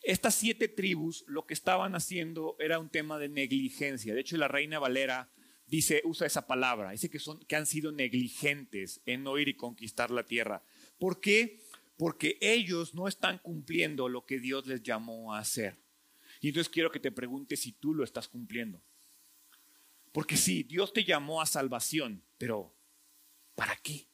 estas 0.02 0.34
siete 0.34 0.68
tribus 0.68 1.22
lo 1.26 1.44
que 1.44 1.52
estaban 1.52 1.94
haciendo 1.94 2.56
era 2.58 2.78
un 2.78 2.88
tema 2.88 3.18
de 3.18 3.28
negligencia. 3.28 4.14
De 4.14 4.22
hecho, 4.22 4.38
la 4.38 4.48
reina 4.48 4.78
Valera 4.78 5.30
dice, 5.66 6.00
usa 6.06 6.26
esa 6.26 6.46
palabra, 6.46 6.92
dice 6.92 7.10
que, 7.10 7.18
son, 7.18 7.38
que 7.40 7.54
han 7.54 7.66
sido 7.66 7.92
negligentes 7.92 9.02
en 9.04 9.24
no 9.24 9.38
ir 9.38 9.48
y 9.48 9.56
conquistar 9.56 10.10
la 10.10 10.24
tierra. 10.24 10.64
¿Por 10.98 11.20
qué? 11.20 11.60
Porque 12.00 12.38
ellos 12.40 12.94
no 12.94 13.08
están 13.08 13.36
cumpliendo 13.36 14.08
lo 14.08 14.24
que 14.24 14.38
Dios 14.38 14.66
les 14.66 14.82
llamó 14.82 15.34
a 15.34 15.38
hacer. 15.38 15.78
Y 16.40 16.48
entonces 16.48 16.70
quiero 16.72 16.90
que 16.90 16.98
te 16.98 17.12
preguntes 17.12 17.60
si 17.60 17.72
tú 17.72 17.92
lo 17.92 18.04
estás 18.04 18.26
cumpliendo. 18.26 18.82
Porque 20.10 20.38
sí, 20.38 20.62
Dios 20.62 20.94
te 20.94 21.04
llamó 21.04 21.42
a 21.42 21.46
salvación, 21.46 22.24
pero 22.38 22.74
¿para 23.54 23.76
qué? 23.76 24.08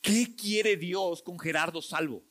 ¿Qué 0.00 0.34
quiere 0.34 0.78
Dios 0.78 1.20
con 1.20 1.38
Gerardo 1.38 1.82
Salvo? 1.82 2.24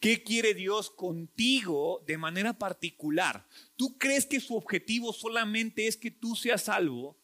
¿Qué 0.00 0.24
quiere 0.24 0.54
Dios 0.54 0.90
contigo 0.90 2.02
de 2.08 2.18
manera 2.18 2.58
particular? 2.58 3.46
¿Tú 3.76 3.96
crees 3.98 4.26
que 4.26 4.40
su 4.40 4.56
objetivo 4.56 5.12
solamente 5.12 5.86
es 5.86 5.96
que 5.96 6.10
tú 6.10 6.34
seas 6.34 6.62
salvo? 6.62 7.21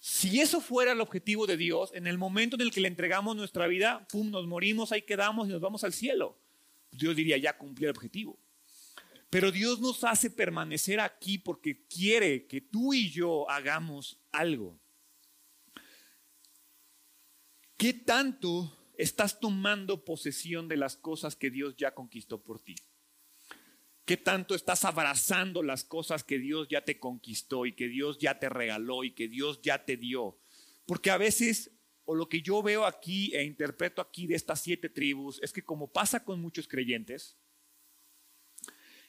Si 0.00 0.40
eso 0.40 0.62
fuera 0.62 0.92
el 0.92 1.00
objetivo 1.02 1.46
de 1.46 1.58
Dios, 1.58 1.90
en 1.92 2.06
el 2.06 2.16
momento 2.16 2.56
en 2.56 2.62
el 2.62 2.70
que 2.70 2.80
le 2.80 2.88
entregamos 2.88 3.36
nuestra 3.36 3.66
vida, 3.66 4.06
pum, 4.10 4.30
nos 4.30 4.46
morimos, 4.46 4.92
ahí 4.92 5.02
quedamos 5.02 5.46
y 5.46 5.52
nos 5.52 5.60
vamos 5.60 5.84
al 5.84 5.92
cielo. 5.92 6.38
Dios 6.90 7.14
diría, 7.14 7.36
ya 7.36 7.58
cumplí 7.58 7.84
el 7.84 7.90
objetivo. 7.90 8.38
Pero 9.28 9.52
Dios 9.52 9.78
nos 9.78 10.02
hace 10.02 10.30
permanecer 10.30 11.00
aquí 11.00 11.36
porque 11.36 11.84
quiere 11.86 12.46
que 12.46 12.62
tú 12.62 12.94
y 12.94 13.10
yo 13.10 13.48
hagamos 13.50 14.18
algo. 14.32 14.80
¿Qué 17.76 17.92
tanto 17.92 18.76
estás 18.96 19.38
tomando 19.38 20.04
posesión 20.04 20.66
de 20.66 20.78
las 20.78 20.96
cosas 20.96 21.36
que 21.36 21.50
Dios 21.50 21.76
ya 21.76 21.94
conquistó 21.94 22.42
por 22.42 22.58
ti? 22.58 22.74
¿Qué 24.10 24.16
tanto 24.16 24.56
estás 24.56 24.84
abrazando 24.84 25.62
las 25.62 25.84
cosas 25.84 26.24
que 26.24 26.40
Dios 26.40 26.66
ya 26.68 26.84
te 26.84 26.98
conquistó 26.98 27.64
y 27.64 27.76
que 27.76 27.86
Dios 27.86 28.18
ya 28.18 28.40
te 28.40 28.48
regaló 28.48 29.04
y 29.04 29.12
que 29.12 29.28
Dios 29.28 29.62
ya 29.62 29.84
te 29.84 29.96
dio? 29.96 30.36
Porque 30.84 31.12
a 31.12 31.16
veces, 31.16 31.70
o 32.04 32.16
lo 32.16 32.28
que 32.28 32.42
yo 32.42 32.60
veo 32.60 32.86
aquí 32.86 33.32
e 33.36 33.44
interpreto 33.44 34.02
aquí 34.02 34.26
de 34.26 34.34
estas 34.34 34.62
siete 34.62 34.88
tribus, 34.88 35.38
es 35.44 35.52
que 35.52 35.62
como 35.62 35.92
pasa 35.92 36.24
con 36.24 36.40
muchos 36.40 36.66
creyentes, 36.66 37.38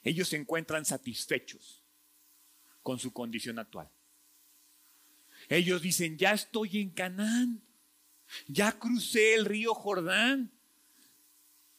ellos 0.03 0.27
se 0.27 0.37
encuentran 0.37 0.85
satisfechos 0.85 1.83
con 2.83 2.99
su 2.99 3.11
condición 3.11 3.57
actual. 3.57 3.89
Ellos 5.49 5.81
dicen, 5.81 6.15
ya 6.15 6.33
estoy 6.33 6.77
en 6.77 6.91
Canaán. 6.91 7.63
Ya 8.45 8.77
crucé 8.77 9.33
el 9.33 9.45
río 9.45 9.73
Jordán, 9.73 10.51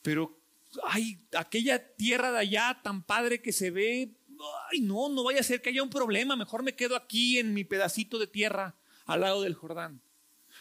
pero 0.02 0.41
ay, 0.84 1.20
aquella 1.36 1.94
tierra 1.96 2.32
de 2.32 2.38
allá 2.38 2.80
tan 2.82 3.02
padre 3.02 3.42
que 3.42 3.52
se 3.52 3.70
ve, 3.70 4.14
ay, 4.70 4.80
no, 4.80 5.08
no 5.08 5.24
vaya 5.24 5.40
a 5.40 5.44
ser 5.44 5.60
que 5.60 5.70
haya 5.70 5.82
un 5.82 5.90
problema, 5.90 6.36
mejor 6.36 6.62
me 6.62 6.74
quedo 6.74 6.96
aquí 6.96 7.38
en 7.38 7.54
mi 7.54 7.64
pedacito 7.64 8.18
de 8.18 8.26
tierra 8.26 8.76
al 9.06 9.20
lado 9.20 9.42
del 9.42 9.54
Jordán. 9.54 10.00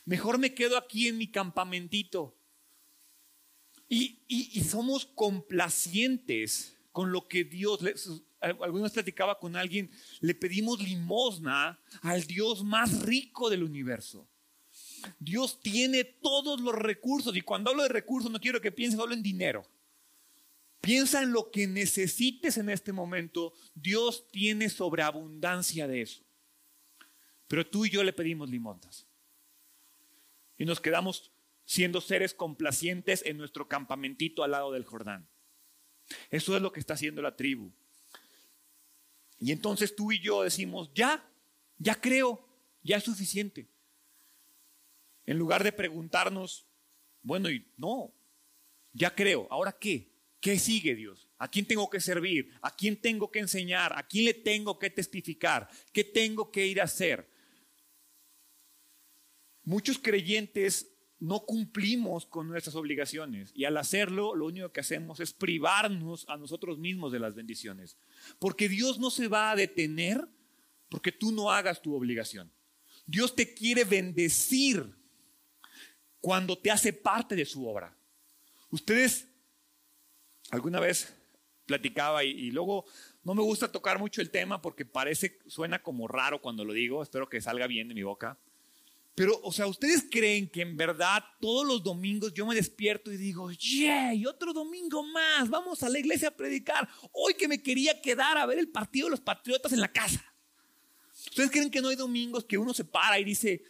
Mejor 0.05 0.37
me 0.37 0.53
quedo 0.53 0.77
aquí 0.77 1.07
en 1.07 1.17
mi 1.17 1.27
campamentito. 1.27 2.35
Y, 3.87 4.19
y, 4.27 4.61
somos 4.63 5.05
complacientes 5.05 6.77
con 6.93 7.11
lo 7.11 7.27
que 7.27 7.43
Dios, 7.43 7.81
alguna 8.39 8.83
vez 8.83 8.93
platicaba 8.93 9.37
con 9.37 9.57
alguien, 9.57 9.91
le 10.21 10.33
pedimos 10.33 10.79
limosna 10.81 11.77
al 12.01 12.23
Dios 12.23 12.63
más 12.63 13.01
rico 13.01 13.49
del 13.49 13.63
universo. 13.63 14.29
Dios 15.19 15.59
tiene 15.61 16.05
todos 16.05 16.61
los 16.61 16.73
recursos. 16.73 17.35
Y 17.35 17.41
cuando 17.41 17.71
hablo 17.71 17.83
de 17.83 17.89
recursos, 17.89 18.31
no 18.31 18.39
quiero 18.39 18.61
que 18.61 18.71
pienses 18.71 18.97
solo 18.97 19.13
en 19.13 19.21
dinero. 19.21 19.67
Piensa 20.81 21.21
en 21.21 21.31
lo 21.31 21.51
que 21.51 21.67
necesites 21.67 22.57
en 22.57 22.69
este 22.69 22.91
momento. 22.91 23.53
Dios 23.75 24.27
tiene 24.31 24.67
sobreabundancia 24.67 25.87
de 25.87 26.01
eso. 26.01 26.23
Pero 27.47 27.67
tú 27.67 27.85
y 27.85 27.91
yo 27.91 28.03
le 28.03 28.13
pedimos 28.13 28.49
limontas. 28.49 29.07
Y 30.57 30.65
nos 30.65 30.81
quedamos 30.81 31.31
siendo 31.65 32.01
seres 32.01 32.33
complacientes 32.33 33.23
en 33.25 33.37
nuestro 33.37 33.67
campamentito 33.67 34.43
al 34.43 34.51
lado 34.51 34.71
del 34.71 34.85
Jordán. 34.85 35.29
Eso 36.29 36.55
es 36.55 36.61
lo 36.61 36.71
que 36.71 36.79
está 36.79 36.95
haciendo 36.95 37.21
la 37.21 37.35
tribu. 37.35 37.71
Y 39.39 39.51
entonces 39.51 39.95
tú 39.95 40.11
y 40.11 40.19
yo 40.19 40.43
decimos, 40.43 40.91
ya, 40.93 41.27
ya 41.77 41.99
creo, 41.99 42.47
ya 42.83 42.97
es 42.97 43.03
suficiente. 43.03 43.69
En 45.25 45.37
lugar 45.37 45.63
de 45.63 45.71
preguntarnos, 45.71 46.67
bueno, 47.21 47.49
y 47.49 47.67
no, 47.77 48.13
ya 48.93 49.15
creo, 49.15 49.47
¿ahora 49.49 49.71
qué? 49.71 50.10
¿Qué 50.41 50.57
sigue 50.57 50.95
Dios? 50.95 51.29
¿A 51.37 51.49
quién 51.49 51.65
tengo 51.65 51.89
que 51.89 51.99
servir? 51.99 52.51
¿A 52.61 52.75
quién 52.75 52.97
tengo 52.97 53.31
que 53.31 53.39
enseñar? 53.39 53.97
¿A 53.97 54.07
quién 54.07 54.25
le 54.25 54.33
tengo 54.33 54.79
que 54.79 54.89
testificar? 54.89 55.69
¿Qué 55.93 56.03
tengo 56.03 56.51
que 56.51 56.65
ir 56.65 56.81
a 56.81 56.85
hacer? 56.85 57.29
Muchos 59.63 59.99
creyentes 59.99 60.91
no 61.19 61.41
cumplimos 61.41 62.25
con 62.25 62.47
nuestras 62.47 62.75
obligaciones 62.75 63.51
y 63.53 63.65
al 63.65 63.77
hacerlo 63.77 64.35
lo 64.35 64.47
único 64.47 64.71
que 64.71 64.79
hacemos 64.79 65.19
es 65.19 65.33
privarnos 65.33 66.25
a 66.27 66.35
nosotros 66.35 66.79
mismos 66.79 67.11
de 67.11 67.19
las 67.19 67.35
bendiciones. 67.35 67.95
Porque 68.39 68.67
Dios 68.67 68.97
no 68.97 69.11
se 69.11 69.27
va 69.27 69.51
a 69.51 69.55
detener 69.55 70.27
porque 70.89 71.11
tú 71.11 71.31
no 71.31 71.51
hagas 71.51 71.83
tu 71.83 71.93
obligación. 71.95 72.51
Dios 73.05 73.35
te 73.35 73.53
quiere 73.53 73.83
bendecir 73.83 74.95
cuando 76.19 76.57
te 76.57 76.71
hace 76.71 76.91
parte 76.91 77.35
de 77.35 77.45
su 77.45 77.67
obra. 77.67 77.95
Ustedes, 78.71 79.27
alguna 80.49 80.79
vez 80.79 81.13
platicaba 81.65 82.23
y, 82.23 82.51
luego 82.51 82.85
no 83.23 83.33
me 83.33 83.41
gusta 83.41 83.71
tocar 83.71 83.99
mucho 83.99 84.21
el 84.21 84.29
tema 84.29 84.61
porque 84.61 84.85
parece, 84.85 85.39
suena 85.47 85.81
como 85.81 86.07
raro 86.07 86.41
cuando 86.41 86.65
lo 86.65 86.73
digo, 86.73 87.03
espero 87.03 87.29
que 87.29 87.41
salga 87.41 87.67
bien 87.67 87.87
de 87.87 87.93
mi 87.93 88.03
boca. 88.03 88.37
Pero, 89.13 89.39
o 89.43 89.51
sea, 89.51 89.67
¿ustedes 89.67 90.05
creen 90.09 90.49
que 90.49 90.61
en 90.61 90.77
verdad 90.77 91.23
todos 91.39 91.67
los 91.67 91.83
domingos 91.83 92.33
yo 92.33 92.45
me 92.45 92.55
despierto 92.55 93.11
y 93.11 93.17
digo, 93.17 93.51
¡yay! 93.51 94.25
Otro 94.25 94.53
domingo 94.53 95.03
más, 95.03 95.49
vamos 95.49 95.83
a 95.83 95.89
la 95.89 95.99
iglesia 95.99 96.29
a 96.29 96.31
predicar. 96.31 96.87
Hoy 97.11 97.33
que 97.33 97.47
me 97.47 97.61
quería 97.61 98.01
quedar 98.01 98.37
a 98.37 98.45
ver 98.45 98.57
el 98.57 98.69
partido 98.69 99.07
de 99.07 99.11
los 99.11 99.21
patriotas 99.21 99.73
en 99.73 99.81
la 99.81 99.91
casa. 99.91 100.25
¿Ustedes 101.27 101.51
creen 101.51 101.69
que 101.69 101.81
no 101.81 101.89
hay 101.89 101.95
domingos 101.95 102.45
que 102.45 102.57
uno 102.57 102.73
se 102.73 102.85
para 102.85 103.19
y 103.19 103.23
dice, 103.23 103.63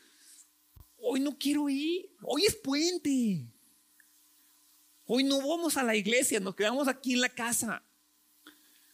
hoy 0.97 1.19
no 1.19 1.37
quiero 1.37 1.67
ir, 1.69 2.09
hoy 2.21 2.45
es 2.45 2.55
puente. 2.55 3.45
Hoy 5.13 5.25
no 5.25 5.45
vamos 5.45 5.75
a 5.75 5.83
la 5.83 5.93
iglesia, 5.93 6.39
nos 6.39 6.55
quedamos 6.55 6.87
aquí 6.87 7.11
en 7.11 7.19
la 7.19 7.27
casa. 7.27 7.83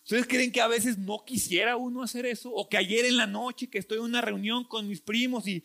¿Ustedes 0.02 0.26
creen 0.26 0.52
que 0.52 0.60
a 0.60 0.68
veces 0.68 0.98
no 0.98 1.24
quisiera 1.24 1.78
uno 1.78 2.02
hacer 2.02 2.26
eso? 2.26 2.52
O 2.52 2.68
que 2.68 2.76
ayer 2.76 3.06
en 3.06 3.18
la 3.18 3.28
noche 3.28 3.70
que 3.70 3.78
estoy 3.78 4.00
en 4.00 4.06
una 4.06 4.22
reunión 4.22 4.64
con 4.64 4.88
mis 4.88 5.00
primos 5.00 5.48
y, 5.48 5.64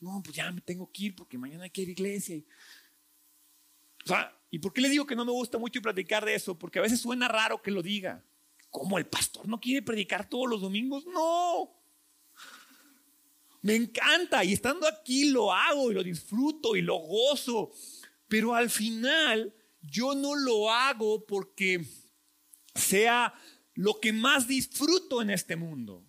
no, 0.00 0.20
pues 0.22 0.36
ya 0.36 0.52
me 0.52 0.60
tengo 0.60 0.92
que 0.92 1.04
ir 1.04 1.16
porque 1.16 1.38
mañana 1.38 1.64
hay 1.64 1.70
que 1.70 1.80
ir 1.80 1.88
a 1.88 1.92
iglesia. 1.92 2.42
O 4.04 4.08
sea, 4.08 4.38
¿y 4.50 4.58
por 4.58 4.74
qué 4.74 4.82
le 4.82 4.90
digo 4.90 5.06
que 5.06 5.16
no 5.16 5.24
me 5.24 5.32
gusta 5.32 5.56
mucho 5.56 5.80
platicar 5.80 6.22
de 6.22 6.34
eso? 6.34 6.58
Porque 6.58 6.80
a 6.80 6.82
veces 6.82 7.00
suena 7.00 7.26
raro 7.26 7.62
que 7.62 7.70
lo 7.70 7.80
diga. 7.80 8.22
¿Cómo 8.68 8.98
el 8.98 9.06
pastor 9.06 9.48
no 9.48 9.58
quiere 9.58 9.80
predicar 9.80 10.28
todos 10.28 10.50
los 10.50 10.60
domingos? 10.60 11.06
No. 11.06 11.74
Me 13.62 13.74
encanta 13.74 14.44
y 14.44 14.52
estando 14.52 14.86
aquí 14.86 15.30
lo 15.30 15.50
hago 15.50 15.90
y 15.90 15.94
lo 15.94 16.02
disfruto 16.02 16.76
y 16.76 16.82
lo 16.82 16.98
gozo. 16.98 17.72
Pero 18.28 18.54
al 18.54 18.68
final 18.68 19.54
yo 19.90 20.14
no 20.14 20.34
lo 20.34 20.70
hago 20.70 21.26
porque 21.26 21.84
sea 22.74 23.34
lo 23.74 24.00
que 24.00 24.12
más 24.12 24.46
disfruto 24.46 25.22
en 25.22 25.30
este 25.30 25.56
mundo, 25.56 26.06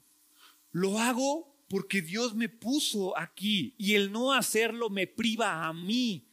lo 0.71 0.99
hago 0.99 1.55
porque 1.67 2.01
Dios 2.01 2.35
me 2.35 2.49
puso 2.49 3.17
aquí 3.17 3.75
y 3.77 3.95
el 3.95 4.11
no 4.11 4.33
hacerlo 4.33 4.89
me 4.89 5.07
priva 5.07 5.65
a 5.65 5.73
mí 5.73 6.27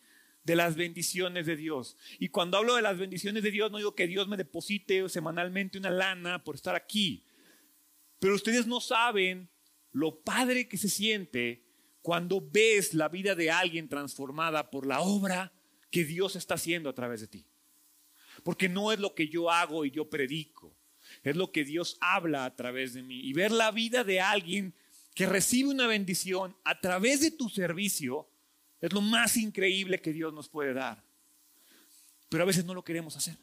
de 0.45 0.57
las 0.57 0.77
bendiciones 0.77 1.47
de 1.47 1.57
Dios. 1.57 1.97
Y 2.19 2.29
cuando 2.29 2.59
hablo 2.59 2.75
de 2.75 2.83
las 2.83 2.99
bendiciones 2.99 3.43
de 3.43 3.51
Dios, 3.51 3.71
no 3.71 3.79
digo 3.79 3.95
que 3.95 4.07
Dios 4.07 4.29
me 4.29 4.37
deposite 4.37 5.09
semanalmente 5.09 5.79
una 5.79 5.91
lana 5.91 6.43
por 6.43 6.57
estar 6.57 6.75
aquí. 6.75 7.25
Pero 8.19 8.35
ustedes 8.35 8.67
no 8.67 8.81
saben 8.81 9.49
lo 9.93 10.21
padre 10.23 10.69
que 10.69 10.77
se 10.77 10.89
siente 10.89 11.65
cuando 12.03 12.41
ves 12.41 12.95
la 12.95 13.09
vida 13.09 13.35
de 13.35 13.51
alguien 13.51 13.89
transformada 13.89 14.71
por 14.71 14.87
la 14.87 15.01
obra 15.01 15.53
que 15.93 16.05
Dios 16.05 16.35
está 16.35 16.55
haciendo 16.55 16.89
a 16.89 16.95
través 16.95 17.21
de 17.21 17.29
ti. 17.29 17.47
Porque 18.43 18.69
no 18.69 18.91
es 18.91 18.99
lo 18.99 19.15
que 19.15 19.29
yo 19.29 19.51
hago 19.51 19.85
y 19.85 19.93
yo 19.93 20.09
predico, 20.11 20.75
es 21.23 21.37
lo 21.37 21.53
que 21.53 21.65
Dios 21.65 21.99
habla 22.01 22.47
a 22.47 22.57
través 22.57 22.95
de 22.95 23.03
mí. 23.03 23.21
Y 23.21 23.35
ver 23.35 23.53
la 23.53 23.71
vida 23.71 24.03
de 24.03 24.21
alguien 24.21 24.75
que 25.15 25.27
recibe 25.27 25.69
una 25.69 25.87
bendición 25.87 26.57
a 26.65 26.81
través 26.81 27.21
de 27.21 27.31
tu 27.31 27.51
servicio 27.51 28.27
es 28.81 28.93
lo 28.93 29.03
más 29.03 29.37
increíble 29.37 30.01
que 30.01 30.13
Dios 30.13 30.33
nos 30.33 30.49
puede 30.49 30.73
dar. 30.73 31.05
Pero 32.31 32.43
a 32.43 32.47
veces 32.47 32.65
no 32.65 32.73
lo 32.73 32.83
queremos 32.83 33.15
hacer. 33.17 33.37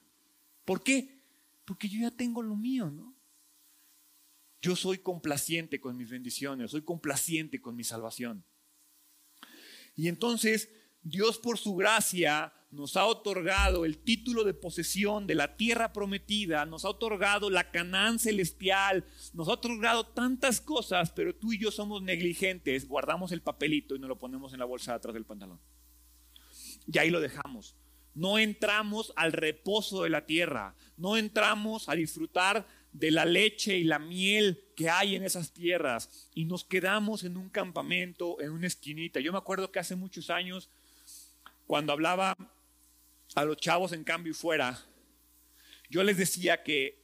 ¿Por 0.66 0.84
qué? 0.84 1.22
Porque 1.66 1.88
yo 1.88 2.00
ya 2.02 2.12
tengo 2.12 2.42
lo 2.42 2.56
mío, 2.56 2.90
¿no? 2.90 3.14
Yo 4.60 4.76
soy 4.76 4.98
complaciente 4.98 5.80
con 5.80 5.96
mis 5.96 6.10
bendiciones, 6.10 6.72
soy 6.72 6.82
complaciente 6.82 7.62
con 7.62 7.76
mi 7.76 7.84
salvación. 7.84 8.44
Y 9.96 10.08
entonces 10.08 10.70
Dios 11.02 11.40
por 11.40 11.58
su 11.58 11.76
gracia 11.76 12.54
nos 12.72 12.98
ha 12.98 13.06
otorgado 13.06 13.86
el 13.86 13.98
título 13.98 14.44
de 14.44 14.54
posesión 14.54 15.26
de 15.26 15.36
la 15.36 15.58
tierra 15.58 15.92
prometida, 15.92 16.66
nos 16.66 16.86
ha 16.86 16.90
otorgado 16.90 17.50
la 17.50 17.72
Canaán 17.72 18.20
celestial, 18.20 19.06
nos 19.34 19.48
ha 19.48 19.54
otorgado 19.54 20.06
tantas 20.06 20.62
cosas, 20.62 21.12
pero 21.12 21.36
tú 21.36 21.52
y 21.54 21.58
yo 21.58 21.72
somos 21.72 22.04
negligentes, 22.04 22.88
guardamos 22.88 23.32
el 23.32 23.42
papelito 23.42 23.96
y 23.96 24.00
nos 24.00 24.10
lo 24.10 24.20
ponemos 24.20 24.54
en 24.54 24.60
la 24.60 24.66
bolsa 24.66 24.92
de 24.92 24.98
atrás 24.98 25.14
del 25.14 25.26
pantalón. 25.26 25.60
Y 26.92 26.98
ahí 26.98 27.10
lo 27.10 27.22
dejamos. 27.22 27.76
No 28.14 28.38
entramos 28.38 29.14
al 29.16 29.32
reposo 29.32 30.04
de 30.04 30.10
la 30.10 30.26
tierra, 30.26 30.76
no 30.98 31.18
entramos 31.18 31.90
a 31.90 31.96
disfrutar 31.96 32.68
de 32.92 33.12
la 33.12 33.26
leche 33.26 33.78
y 33.78 33.84
la 33.84 34.00
miel 34.00 34.64
que 34.76 34.90
hay 34.90 35.16
en 35.16 35.24
esas 35.24 35.54
tierras 35.54 36.30
y 36.34 36.46
nos 36.46 36.64
quedamos 36.64 37.24
en 37.24 37.38
un 37.38 37.50
campamento, 37.50 38.42
en 38.42 38.52
una 38.52 38.68
esquinita. 38.68 39.20
Yo 39.20 39.32
me 39.32 39.38
acuerdo 39.38 39.72
que 39.72 39.80
hace 39.80 39.96
muchos 39.96 40.30
años, 40.30 40.70
cuando 41.70 41.94
hablaba 41.94 42.36
a 43.36 43.46
los 43.46 43.58
chavos 43.58 43.92
en 43.92 44.04
cambio 44.04 44.32
y 44.32 44.34
fuera, 44.34 44.84
yo 45.88 46.02
les 46.04 46.18
decía 46.18 46.64
que, 46.64 47.00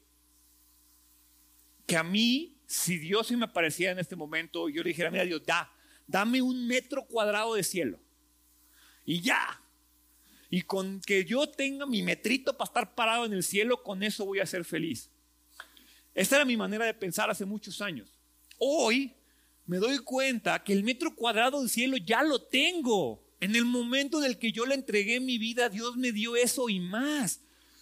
que 1.86 1.96
a 1.96 2.02
mí, 2.02 2.58
si 2.66 2.98
Dios 2.98 3.28
se 3.28 3.38
me 3.38 3.46
apareciera 3.46 3.92
en 3.92 4.00
este 4.00 4.16
momento, 4.16 4.68
yo 4.68 4.82
le 4.82 4.88
dijera, 4.88 5.12
mira 5.12 5.24
Dios, 5.24 5.46
da, 5.46 5.72
dame 6.08 6.42
un 6.42 6.66
metro 6.66 7.06
cuadrado 7.06 7.54
de 7.54 7.62
cielo. 7.62 8.00
Y 9.06 9.22
ya. 9.22 9.62
Y 10.50 10.64
con 10.64 11.00
que 11.00 11.24
yo 11.26 11.46
tenga 11.48 11.86
mi 11.86 12.02
metrito 12.02 12.58
para 12.58 12.68
estar 12.68 12.96
parado 12.96 13.26
en 13.26 13.34
el 13.34 13.44
cielo, 13.44 13.84
con 13.84 14.02
eso 14.02 14.26
voy 14.26 14.40
a 14.40 14.48
ser 14.48 14.66
feliz. 14.66 15.12
Esta 16.16 16.38
era 16.38 16.46
mi 16.46 16.58
manera 16.58 16.86
de 16.86 16.96
pensar 16.96 17.30
hace 17.30 17.46
muchos 17.46 17.84
años. 17.84 18.18
Hoy 18.58 19.14
me 19.68 19.78
doy 19.78 20.00
cuenta 20.00 20.64
que 20.64 20.74
el 20.74 20.84
metro 20.84 21.16
cuadrado 21.16 21.60
del 21.60 21.70
cielo 21.70 21.98
ya 21.98 22.24
lo 22.24 22.42
tengo. 22.42 23.25
En 23.40 23.56
el 23.56 23.66
momento 23.66 24.24
en 24.24 24.36
que 24.36 24.52
yo 24.52 24.66
le 24.66 24.76
entregué 24.76 25.20
mi 25.20 25.38
vida, 25.38 25.70
Dios 25.70 25.98
me 25.98 26.12
dio 26.12 26.36
eso 26.36 26.70
y 26.70 26.80
más. 26.80 27.42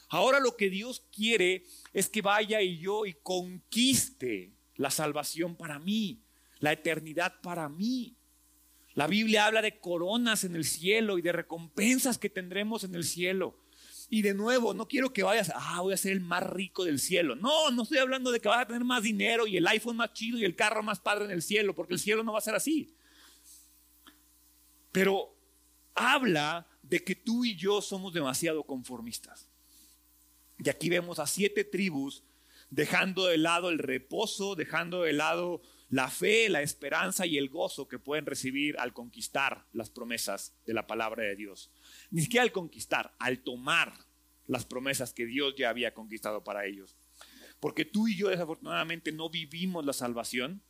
Ahora 0.10 0.40
lo 0.40 0.56
que 0.56 0.70
Dios 0.70 1.04
quiere 1.12 1.66
es 1.94 2.10
que 2.10 2.22
vaya 2.22 2.62
y 2.62 2.78
yo 2.78 3.06
y 3.06 3.14
conquiste 3.14 4.52
la 4.76 4.90
salvación 4.90 5.56
para 5.56 5.80
mí, 5.80 6.22
la 6.60 6.72
eternidad 6.72 7.42
para 7.42 7.70
mí. 7.70 8.16
La 8.96 9.08
Biblia 9.08 9.48
habla 9.48 9.62
de 9.62 9.80
coronas 9.80 10.44
en 10.44 10.56
el 10.56 10.66
cielo 10.66 11.18
y 11.18 11.22
de 11.22 11.32
recompensas 11.32 12.18
que 12.18 12.30
tendremos 12.30 12.84
en 12.84 12.94
el 12.96 13.04
cielo. 13.04 13.58
Y 14.10 14.22
de 14.22 14.36
nuevo, 14.36 14.76
no 14.76 14.88
quiero 14.88 15.12
que 15.12 15.24
vayas, 15.24 15.52
ah, 15.56 15.82
voy 15.82 15.94
a 15.94 15.98
ser 15.98 16.12
el 16.12 16.22
más 16.22 16.44
rico 16.44 16.84
del 16.84 17.00
cielo. 17.00 17.36
No, 17.36 17.72
no 17.72 17.82
estoy 17.82 17.98
hablando 17.98 18.32
de 18.32 18.40
que 18.40 18.48
vas 18.48 18.62
a 18.62 18.68
tener 18.68 18.84
más 18.84 19.02
dinero 19.02 19.48
y 19.48 19.58
el 19.58 19.66
iPhone 19.66 19.98
más 19.98 20.14
chido 20.14 20.38
y 20.38 20.46
el 20.46 20.56
carro 20.56 20.84
más 20.84 21.00
padre 21.00 21.26
en 21.26 21.32
el 21.32 21.42
cielo, 21.42 21.74
porque 21.74 21.94
el 21.94 22.00
cielo 22.00 22.24
no 22.24 22.34
va 22.34 22.38
a 22.38 22.44
ser 22.44 22.54
así. 22.54 22.94
Pero 24.92 25.34
habla 25.96 26.68
de 26.82 27.04
que 27.04 27.16
tú 27.16 27.46
y 27.46 27.56
yo 27.56 27.82
somos 27.82 28.14
demasiado 28.14 28.64
conformistas. 28.64 29.48
Y 30.60 30.70
aquí 30.70 30.90
vemos 30.90 31.20
a 31.20 31.28
siete 31.28 31.64
tribus 31.64 32.24
dejando 32.70 33.28
de 33.28 33.38
lado 33.38 33.70
el 33.70 33.80
reposo, 33.80 34.56
dejando 34.56 35.04
de 35.04 35.14
lado 35.14 35.62
la 35.90 36.10
fe, 36.10 36.50
la 36.50 36.62
esperanza 36.62 37.26
y 37.26 37.38
el 37.38 37.50
gozo 37.50 37.88
que 37.88 38.00
pueden 38.00 38.26
recibir 38.26 38.78
al 38.80 38.94
conquistar 38.94 39.66
las 39.74 39.90
promesas 39.90 40.54
de 40.66 40.74
la 40.74 40.88
palabra 40.88 41.24
de 41.24 41.36
Dios. 41.36 41.70
Ni 42.10 42.22
siquiera 42.22 42.44
al 42.44 42.52
conquistar, 42.52 43.14
al 43.20 43.40
tomar 43.40 43.94
las 44.48 44.66
promesas 44.66 45.14
que 45.14 45.26
Dios 45.26 45.56
ya 45.56 45.70
había 45.70 45.94
conquistado 45.94 46.44
para 46.44 46.66
ellos. 46.66 46.96
Porque 47.60 47.86
tú 47.86 48.08
y 48.08 48.18
yo 48.18 48.30
desafortunadamente 48.30 49.12
no 49.12 49.30
vivimos 49.30 49.86
la 49.86 49.94
salvación 49.94 50.62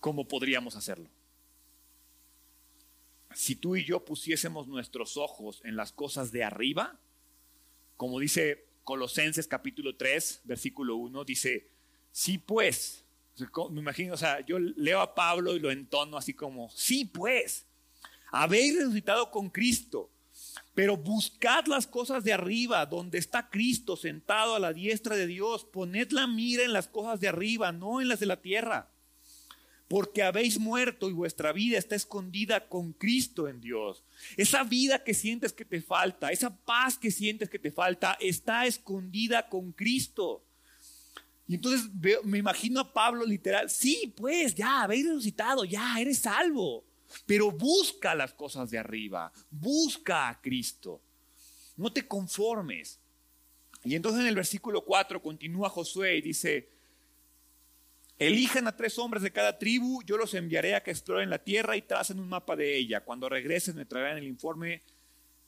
como 0.00 0.26
podríamos 0.26 0.76
hacerlo 0.76 1.10
si 3.34 3.56
tú 3.56 3.76
y 3.76 3.84
yo 3.84 4.04
pusiésemos 4.04 4.68
nuestros 4.68 5.16
ojos 5.16 5.60
en 5.64 5.76
las 5.76 5.92
cosas 5.92 6.32
de 6.32 6.44
arriba, 6.44 6.98
como 7.96 8.20
dice 8.20 8.66
Colosenses 8.84 9.46
capítulo 9.46 9.96
3, 9.96 10.42
versículo 10.44 10.96
1, 10.96 11.24
dice, 11.24 11.68
sí 12.12 12.38
pues, 12.38 13.04
me 13.70 13.80
imagino, 13.80 14.14
o 14.14 14.16
sea, 14.16 14.44
yo 14.46 14.58
leo 14.58 15.00
a 15.00 15.14
Pablo 15.14 15.54
y 15.56 15.58
lo 15.58 15.70
entono 15.70 16.16
así 16.16 16.32
como, 16.32 16.70
sí 16.70 17.04
pues, 17.04 17.66
habéis 18.30 18.76
resucitado 18.76 19.30
con 19.30 19.50
Cristo, 19.50 20.10
pero 20.74 20.96
buscad 20.96 21.66
las 21.66 21.86
cosas 21.86 22.24
de 22.24 22.32
arriba, 22.32 22.86
donde 22.86 23.18
está 23.18 23.50
Cristo 23.50 23.96
sentado 23.96 24.54
a 24.54 24.60
la 24.60 24.72
diestra 24.72 25.16
de 25.16 25.26
Dios, 25.26 25.64
poned 25.64 26.10
la 26.12 26.26
mira 26.26 26.64
en 26.64 26.72
las 26.72 26.88
cosas 26.88 27.20
de 27.20 27.28
arriba, 27.28 27.72
no 27.72 28.00
en 28.00 28.08
las 28.08 28.20
de 28.20 28.26
la 28.26 28.40
tierra 28.40 28.93
porque 29.88 30.22
habéis 30.22 30.58
muerto 30.58 31.10
y 31.10 31.12
vuestra 31.12 31.52
vida 31.52 31.78
está 31.78 31.94
escondida 31.94 32.68
con 32.68 32.92
Cristo 32.92 33.48
en 33.48 33.60
Dios. 33.60 34.02
Esa 34.36 34.64
vida 34.64 35.04
que 35.04 35.14
sientes 35.14 35.52
que 35.52 35.64
te 35.64 35.82
falta, 35.82 36.32
esa 36.32 36.56
paz 36.56 36.96
que 36.96 37.10
sientes 37.10 37.50
que 37.50 37.58
te 37.58 37.70
falta, 37.70 38.16
está 38.20 38.66
escondida 38.66 39.48
con 39.48 39.72
Cristo. 39.72 40.42
Y 41.46 41.56
entonces 41.56 41.90
me 42.24 42.38
imagino 42.38 42.80
a 42.80 42.92
Pablo 42.92 43.26
literal, 43.26 43.68
sí, 43.68 44.12
pues 44.16 44.54
ya 44.54 44.82
habéis 44.82 45.06
resucitado, 45.06 45.64
ya 45.66 46.00
eres 46.00 46.18
salvo, 46.18 46.84
pero 47.26 47.50
busca 47.50 48.14
las 48.14 48.32
cosas 48.32 48.70
de 48.70 48.78
arriba, 48.78 49.30
busca 49.50 50.30
a 50.30 50.40
Cristo, 50.40 51.02
no 51.76 51.92
te 51.92 52.08
conformes. 52.08 52.98
Y 53.84 53.94
entonces 53.94 54.22
en 54.22 54.28
el 54.28 54.34
versículo 54.34 54.86
4 54.86 55.20
continúa 55.20 55.68
Josué 55.68 56.16
y 56.16 56.22
dice, 56.22 56.73
Elijan 58.18 58.68
a 58.68 58.76
tres 58.76 58.98
hombres 58.98 59.22
de 59.22 59.32
cada 59.32 59.58
tribu, 59.58 60.02
yo 60.04 60.16
los 60.16 60.34
enviaré 60.34 60.74
a 60.74 60.82
que 60.82 60.92
exploren 60.92 61.30
la 61.30 61.42
tierra 61.42 61.76
y 61.76 61.82
tracen 61.82 62.20
un 62.20 62.28
mapa 62.28 62.54
de 62.54 62.76
ella. 62.76 63.00
Cuando 63.00 63.28
regresen 63.28 63.76
me 63.76 63.86
traerán 63.86 64.18
el 64.18 64.24
informe 64.24 64.82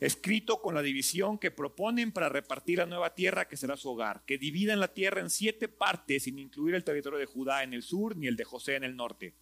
escrito 0.00 0.60
con 0.60 0.74
la 0.74 0.82
división 0.82 1.38
que 1.38 1.50
proponen 1.50 2.12
para 2.12 2.28
repartir 2.28 2.78
la 2.78 2.86
nueva 2.86 3.14
tierra 3.14 3.48
que 3.48 3.56
será 3.56 3.76
su 3.76 3.90
hogar, 3.90 4.22
que 4.26 4.36
dividan 4.36 4.80
la 4.80 4.92
tierra 4.92 5.20
en 5.20 5.30
siete 5.30 5.68
partes 5.68 6.24
sin 6.24 6.38
incluir 6.38 6.74
el 6.74 6.84
territorio 6.84 7.18
de 7.18 7.26
Judá 7.26 7.62
en 7.62 7.72
el 7.72 7.82
sur 7.82 8.16
ni 8.16 8.26
el 8.26 8.36
de 8.36 8.44
José 8.44 8.74
en 8.74 8.84
el 8.84 8.96
norte. 8.96 9.34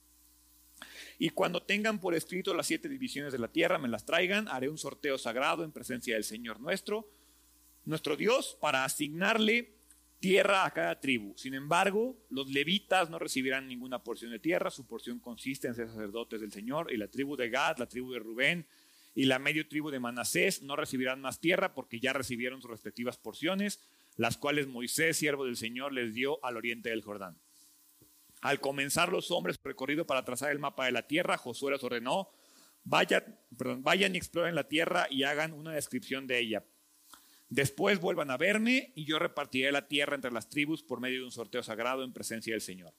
Y 1.19 1.31
cuando 1.31 1.63
tengan 1.63 2.01
por 2.01 2.15
escrito 2.15 2.55
las 2.55 2.67
siete 2.67 2.89
divisiones 2.89 3.33
de 3.33 3.39
la 3.39 3.49
tierra, 3.49 3.79
me 3.79 3.89
las 3.89 4.05
traigan, 4.05 4.49
haré 4.49 4.69
un 4.69 4.79
sorteo 4.79 5.17
sagrado 5.17 5.65
en 5.65 5.73
presencia 5.73 6.15
del 6.15 6.25
Señor 6.25 6.61
nuestro, 6.61 7.09
nuestro 7.85 8.17
Dios, 8.17 8.57
para 8.61 8.85
asignarle 8.85 9.74
tierra 10.25 10.65
a 10.65 10.71
cada 10.71 10.99
tribu. 10.99 11.35
Sin 11.37 11.53
embargo, 11.53 12.17
los 12.31 12.49
levitas 12.49 13.11
no 13.11 13.19
recibirán 13.19 13.69
ninguna 13.69 14.03
porción 14.03 14.31
de 14.31 14.39
tierra, 14.39 14.71
su 14.71 14.87
porción 14.87 15.21
consiste 15.21 15.69
en 15.69 15.75
ser 15.75 15.89
sacerdotes 15.89 16.41
del 16.41 16.51
Señor, 16.51 16.91
y 16.91 16.97
la 16.97 17.09
tribu 17.09 17.37
de 17.37 17.51
Gad, 17.51 17.77
la 17.77 17.87
tribu 17.87 18.11
de 18.11 18.21
Rubén 18.21 18.67
y 19.15 19.27
la 19.27 19.39
medio 19.39 19.69
tribu 19.69 19.91
de 19.91 20.01
Manasés 20.01 20.63
no 20.63 20.77
recibirán 20.77 21.21
más 21.21 21.41
tierra 21.41 21.75
porque 21.75 22.01
ya 22.01 22.15
recibieron 22.15 22.63
sus 22.63 22.71
respectivas 22.71 23.19
porciones, 23.19 23.81
las 24.17 24.39
cuales 24.39 24.67
Moisés, 24.67 25.19
siervo 25.19 25.45
del 25.45 25.59
Señor, 25.59 25.93
les 25.93 26.15
dio 26.15 26.43
al 26.43 26.57
oriente 26.57 26.89
del 26.89 27.03
Jordán. 27.03 27.39
Al 28.41 28.61
comenzar 28.61 29.13
los 29.13 29.31
hombres 29.31 29.59
recorrido 29.63 30.07
para 30.07 30.25
trazar 30.25 30.53
el 30.53 30.59
mapa 30.59 30.87
de 30.87 30.93
la 30.93 31.07
tierra, 31.07 31.37
Josué 31.37 31.73
les 31.73 31.85
ordenó, 31.85 32.31
vayan, 32.83 33.39
vayan 33.51 34.15
y 34.15 34.17
exploren 34.17 34.55
la 34.55 34.69
tierra 34.69 35.07
y 35.11 35.25
hagan 35.25 35.53
una 35.53 35.73
descripción 35.73 36.27
de 36.27 36.39
ella 36.39 36.65
Después 37.55 38.01
vuelvan 38.01 38.33
a 38.33 38.37
verme 38.37 38.91
y 38.97 39.05
yo 39.05 39.21
repartiré 39.21 39.71
la 39.71 39.87
tierra 39.87 40.17
entre 40.17 40.33
las 40.33 40.49
tribus 40.49 40.83
por 40.83 40.99
medio 40.99 41.21
de 41.21 41.27
un 41.27 41.31
sorteo 41.31 41.63
sagrado 41.63 42.03
en 42.03 42.13
presencia 42.13 42.53
del 42.53 42.61
Señor. 42.61 42.93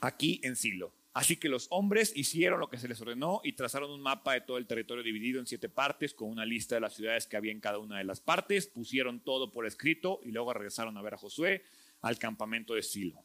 Aquí 0.00 0.40
en 0.44 0.56
Silo. 0.56 0.90
Así 1.12 1.36
que 1.36 1.50
los 1.50 1.66
hombres 1.68 2.10
hicieron 2.16 2.58
lo 2.58 2.70
que 2.70 2.78
se 2.78 2.88
les 2.88 2.98
ordenó 3.02 3.42
y 3.44 3.52
trazaron 3.52 3.90
un 3.90 4.00
mapa 4.00 4.32
de 4.32 4.40
todo 4.40 4.56
el 4.56 4.66
territorio 4.66 5.04
dividido 5.04 5.40
en 5.40 5.46
siete 5.46 5.68
partes 5.68 6.14
con 6.14 6.30
una 6.30 6.46
lista 6.46 6.74
de 6.74 6.80
las 6.80 6.94
ciudades 6.94 7.26
que 7.26 7.36
había 7.36 7.52
en 7.52 7.60
cada 7.60 7.76
una 7.76 7.98
de 7.98 8.04
las 8.04 8.22
partes. 8.22 8.66
Pusieron 8.66 9.20
todo 9.20 9.52
por 9.52 9.66
escrito 9.66 10.18
y 10.24 10.30
luego 10.30 10.54
regresaron 10.54 10.96
a 10.96 11.02
ver 11.02 11.12
a 11.12 11.18
Josué 11.18 11.62
al 12.00 12.18
campamento 12.18 12.72
de 12.72 12.82
Silo. 12.82 13.22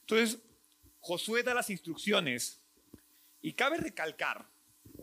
Entonces, 0.00 0.38
Josué 1.00 1.42
da 1.42 1.52
las 1.52 1.68
instrucciones 1.68 2.62
y 3.42 3.52
cabe 3.52 3.76
recalcar 3.76 4.48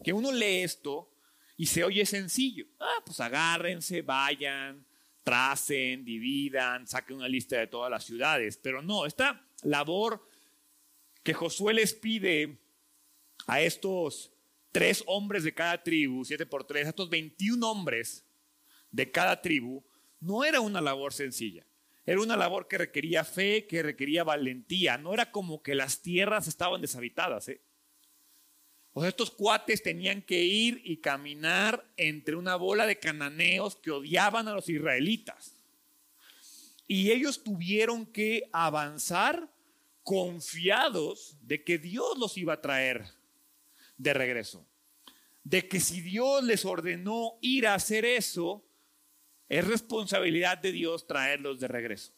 que 0.03 0.13
uno 0.13 0.31
lee 0.31 0.63
esto 0.63 1.12
y 1.55 1.67
se 1.67 1.83
oye 1.83 2.05
sencillo. 2.05 2.65
Ah, 2.79 3.01
pues 3.05 3.19
agárrense, 3.19 4.01
vayan, 4.01 4.85
tracen, 5.23 6.03
dividan, 6.03 6.87
saquen 6.87 7.17
una 7.17 7.27
lista 7.27 7.57
de 7.57 7.67
todas 7.67 7.89
las 7.89 8.03
ciudades. 8.03 8.57
Pero 8.57 8.81
no, 8.81 9.05
esta 9.05 9.45
labor 9.61 10.27
que 11.23 11.33
Josué 11.33 11.73
les 11.73 11.93
pide 11.93 12.59
a 13.47 13.61
estos 13.61 14.31
tres 14.71 15.03
hombres 15.07 15.43
de 15.43 15.53
cada 15.53 15.81
tribu, 15.83 16.25
siete 16.25 16.45
por 16.45 16.65
tres, 16.65 16.85
a 16.85 16.89
estos 16.89 17.09
21 17.09 17.69
hombres 17.69 18.25
de 18.91 19.11
cada 19.11 19.41
tribu, 19.41 19.83
no 20.19 20.43
era 20.43 20.61
una 20.61 20.81
labor 20.81 21.13
sencilla. 21.13 21.65
Era 22.05 22.21
una 22.21 22.35
labor 22.35 22.67
que 22.67 22.77
requería 22.77 23.23
fe, 23.23 23.65
que 23.65 23.81
requería 23.81 24.25
valentía. 24.25 24.97
No 24.97 25.13
era 25.13 25.31
como 25.31 25.61
que 25.63 25.73
las 25.73 26.01
tierras 26.01 26.47
estaban 26.47 26.81
deshabitadas. 26.81 27.47
¿eh? 27.47 27.61
O 28.93 29.01
sea, 29.01 29.09
estos 29.09 29.31
cuates 29.31 29.81
tenían 29.81 30.21
que 30.21 30.43
ir 30.43 30.81
y 30.83 30.97
caminar 30.97 31.83
entre 31.97 32.35
una 32.35 32.55
bola 32.55 32.85
de 32.85 32.99
cananeos 32.99 33.75
que 33.75 33.89
odiaban 33.89 34.47
a 34.47 34.53
los 34.53 34.69
israelitas. 34.69 35.55
Y 36.87 37.11
ellos 37.11 37.43
tuvieron 37.43 38.05
que 38.05 38.49
avanzar 38.53 39.49
confiados 40.03 41.37
de 41.41 41.63
que 41.63 41.79
Dios 41.79 42.17
los 42.19 42.37
iba 42.37 42.53
a 42.53 42.61
traer 42.61 43.05
de 43.97 44.13
regreso. 44.13 44.67
De 45.43 45.67
que 45.67 45.79
si 45.79 46.01
Dios 46.01 46.43
les 46.43 46.63
ordenó 46.63 47.39
ir 47.41 47.65
a 47.65 47.73
hacer 47.73 48.05
eso, 48.05 48.63
es 49.49 49.65
responsabilidad 49.65 50.59
de 50.59 50.71
Dios 50.71 51.07
traerlos 51.07 51.59
de 51.59 51.67
regreso. 51.67 52.13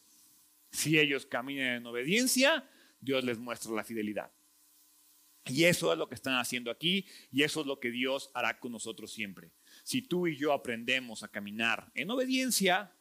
Si 0.70 0.98
ellos 0.98 1.24
caminan 1.24 1.76
en 1.76 1.86
obediencia, 1.86 2.68
Dios 3.00 3.24
les 3.24 3.38
muestra 3.38 3.72
la 3.72 3.84
fidelidad. 3.84 4.30
Y 5.48 5.64
eso 5.64 5.92
es 5.92 5.98
lo 5.98 6.08
que 6.08 6.16
están 6.16 6.38
haciendo 6.38 6.70
aquí 6.70 7.06
y 7.30 7.42
eso 7.42 7.60
es 7.60 7.66
lo 7.66 7.78
que 7.78 7.90
Dios 7.90 8.30
hará 8.34 8.58
con 8.58 8.72
nosotros 8.72 9.12
siempre. 9.12 9.52
Si 9.84 10.02
tú 10.02 10.26
y 10.26 10.36
yo 10.36 10.52
aprendemos 10.52 11.22
a 11.22 11.28
caminar 11.28 11.90
en 11.94 12.10
obediencia, 12.10 12.92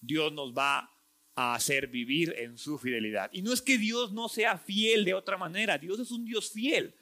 Dios 0.00 0.32
nos 0.32 0.56
va 0.56 0.90
a 1.34 1.54
hacer 1.54 1.88
vivir 1.88 2.34
en 2.38 2.58
su 2.58 2.78
fidelidad. 2.78 3.30
Y 3.32 3.42
no 3.42 3.52
es 3.52 3.60
que 3.60 3.76
Dios 3.76 4.12
no 4.12 4.28
sea 4.28 4.56
fiel 4.56 5.04
de 5.04 5.14
otra 5.14 5.36
manera, 5.36 5.78
Dios 5.78 5.98
es 5.98 6.12
un 6.12 6.24
Dios 6.24 6.52
fiel. 6.52 6.94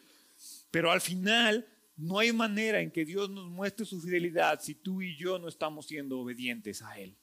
Pero 0.71 0.91
al 0.91 1.03
final 1.03 1.67
no 1.97 2.19
hay 2.19 2.33
manera 2.33 2.81
en 2.81 2.91
que 2.91 3.05
Dios 3.05 3.29
nos 3.29 3.51
muestre 3.51 3.85
su 3.85 4.01
fidelidad 4.01 4.61
si 4.63 4.75
tú 4.75 5.03
y 5.03 5.17
yo 5.17 5.39
no 5.39 5.49
estamos 5.49 5.87
siendo 5.87 6.21
obedientes 6.21 6.81
a 6.81 6.99
Él. 6.99 7.15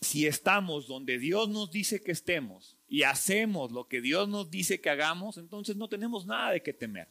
Si 0.00 0.26
estamos 0.26 0.86
donde 0.86 1.18
Dios 1.18 1.48
nos 1.50 1.70
dice 1.70 2.00
que 2.00 2.12
estemos 2.12 2.79
y 2.90 3.04
hacemos 3.04 3.70
lo 3.70 3.86
que 3.86 4.00
Dios 4.00 4.28
nos 4.28 4.50
dice 4.50 4.80
que 4.80 4.90
hagamos, 4.90 5.38
entonces 5.38 5.76
no 5.76 5.88
tenemos 5.88 6.26
nada 6.26 6.50
de 6.50 6.60
qué 6.60 6.72
temer. 6.72 7.08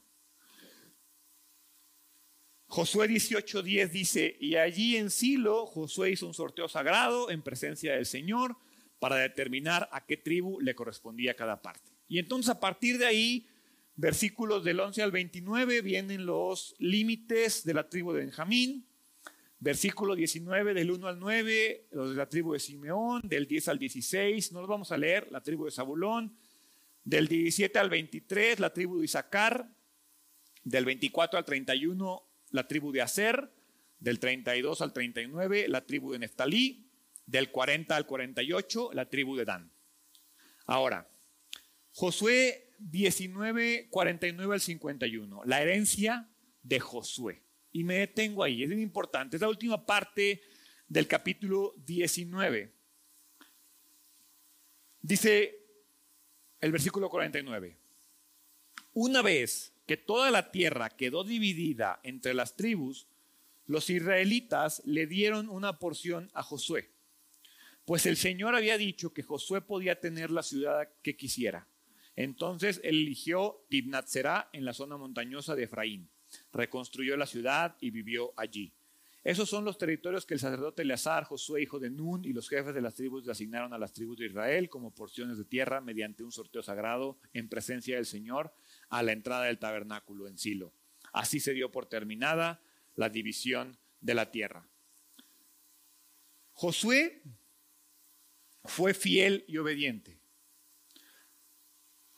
Josué 2.68 3.08
18:10 3.08 3.90
dice, 3.90 4.38
y 4.42 4.58
allí 4.58 4.98
en 4.98 5.10
Silo 5.10 5.66
Josué 5.66 6.12
hizo 6.12 6.28
un 6.28 6.34
sorteo 6.34 6.68
sagrado 6.68 7.32
en 7.32 7.42
presencia 7.42 7.94
del 7.96 8.06
Señor 8.06 8.58
para 9.00 9.16
determinar 9.16 9.88
a 9.94 10.06
qué 10.06 10.18
tribu 10.18 10.60
le 10.60 10.76
correspondía 10.76 11.34
cada 11.34 11.62
parte. 11.62 11.90
Y 12.10 12.20
entonces 12.20 12.50
a 12.50 12.60
partir 12.60 12.98
de 12.98 13.06
ahí, 13.06 13.48
versículos 13.96 14.66
del 14.66 14.82
11 14.82 15.02
al 15.02 15.12
29, 15.12 15.82
vienen 15.82 16.26
los 16.26 16.76
límites 16.78 17.64
de 17.64 17.74
la 17.74 17.88
tribu 17.88 18.12
de 18.12 18.20
Benjamín, 18.20 18.86
versículo 19.60 20.16
19 20.16 20.74
del 20.74 20.92
1 20.92 21.08
al 21.08 21.20
9, 21.20 21.88
los 21.92 22.12
de 22.12 22.16
la 22.16 22.30
tribu 22.30 22.54
de 22.54 22.60
Simeón, 22.60 23.22
del 23.24 23.48
10 23.48 23.68
al 23.68 23.80
16, 23.80 24.52
no 24.54 24.62
los 24.62 24.70
vamos 24.70 24.92
a 24.92 24.98
leer, 24.98 25.32
la 25.32 25.42
tribu 25.42 25.66
de 25.66 25.72
Zabulón, 25.72 26.38
del 27.04 27.28
17 27.28 27.78
al 27.78 27.90
23, 27.90 28.60
la 28.60 28.72
tribu 28.72 29.00
de 29.00 29.06
Isaacar, 29.06 29.70
del 30.64 30.86
24 30.86 31.38
al 31.38 31.46
31, 31.46 32.24
la 32.52 32.68
tribu 32.68 32.92
de 32.92 33.02
Aser, 33.02 33.52
del 34.00 34.20
32 34.20 34.82
al 34.82 34.94
39, 34.94 35.68
la 35.68 35.86
tribu 35.86 36.12
de 36.12 36.20
Neftalí, 36.20 36.90
del 37.26 37.52
40 37.52 37.96
al 37.96 38.06
48, 38.06 38.92
la 38.94 39.10
tribu 39.10 39.36
de 39.36 39.46
Dan. 39.46 39.72
Ahora, 40.66 41.10
Josué 41.92 42.76
19, 42.80 43.90
49 43.90 44.54
al 44.54 44.62
51, 44.62 45.42
la 45.46 45.62
herencia 45.62 46.30
de 46.64 46.80
Josué. 46.80 47.44
Y 47.72 47.84
me 47.84 47.96
detengo 47.96 48.44
ahí, 48.44 48.64
es 48.64 48.70
muy 48.70 48.82
importante, 48.82 49.38
es 49.38 49.42
la 49.42 49.50
última 49.50 49.86
parte 49.86 50.42
del 50.88 51.08
capítulo 51.08 51.74
19. 51.86 52.72
Dice 55.02 55.60
el 56.60 56.72
versículo 56.72 57.10
49, 57.10 57.78
una 58.94 59.22
vez 59.22 59.74
que 59.86 59.98
toda 59.98 60.30
la 60.30 60.52
tierra 60.52 60.90
quedó 60.90 61.24
dividida 61.24 62.00
entre 62.04 62.34
las 62.34 62.56
tribus, 62.56 63.08
los 63.66 63.90
israelitas 63.90 64.82
le 64.86 65.06
dieron 65.08 65.48
una 65.50 65.80
porción 65.80 66.30
a 66.34 66.44
Josué, 66.44 66.90
pues 67.86 68.06
el 68.06 68.18
Señor 68.18 68.56
había 68.56 68.78
dicho 68.78 69.14
que 69.14 69.24
Josué 69.24 69.62
podía 69.62 70.00
tener 70.00 70.32
la 70.32 70.44
ciudad 70.44 70.90
que 71.02 71.16
quisiera. 71.16 71.68
Entonces 72.16 72.82
eligió 72.84 73.66
Tibnat 73.70 74.08
en 74.54 74.66
la 74.66 74.74
zona 74.74 74.98
montañosa 74.98 75.56
de 75.56 75.64
Efraín, 75.64 76.10
reconstruyó 76.52 77.18
la 77.18 77.26
ciudad 77.26 77.76
y 77.80 77.92
vivió 77.92 78.34
allí. 78.38 78.74
Esos 79.24 79.50
son 79.50 79.66
los 79.66 79.78
territorios 79.78 80.26
que 80.26 80.34
el 80.34 80.40
sacerdote 80.40 80.84
Eleazar, 80.84 81.26
Josué, 81.26 81.62
hijo 81.62 81.80
de 81.80 81.90
Nun, 81.90 82.24
y 82.24 82.32
los 82.32 82.48
jefes 82.48 82.74
de 82.74 82.82
las 82.82 82.96
tribus 82.96 83.26
le 83.26 83.34
asignaron 83.34 83.74
a 83.74 83.78
las 83.78 83.92
tribus 83.92 84.18
de 84.18 84.28
Israel 84.28 84.70
como 84.70 84.96
porciones 84.96 85.38
de 85.38 85.44
tierra 85.44 85.82
mediante 85.82 86.24
un 86.24 86.32
sorteo 86.32 86.64
sagrado 86.64 87.20
en 87.34 87.50
presencia 87.50 87.98
del 87.98 88.06
Señor 88.06 88.54
a 88.88 89.04
la 89.04 89.12
entrada 89.12 89.46
del 89.46 89.60
tabernáculo 89.60 90.28
en 90.28 90.38
Silo. 90.38 90.74
Así 91.12 91.40
se 91.40 91.54
dio 91.54 91.70
por 91.72 91.88
terminada 91.88 92.62
la 92.96 93.10
división 93.10 93.78
de 94.00 94.14
la 94.14 94.32
tierra. 94.32 94.68
Josué 96.54 97.22
fue 98.64 98.94
fiel 98.94 99.44
y 99.48 99.58
obediente. 99.58 100.19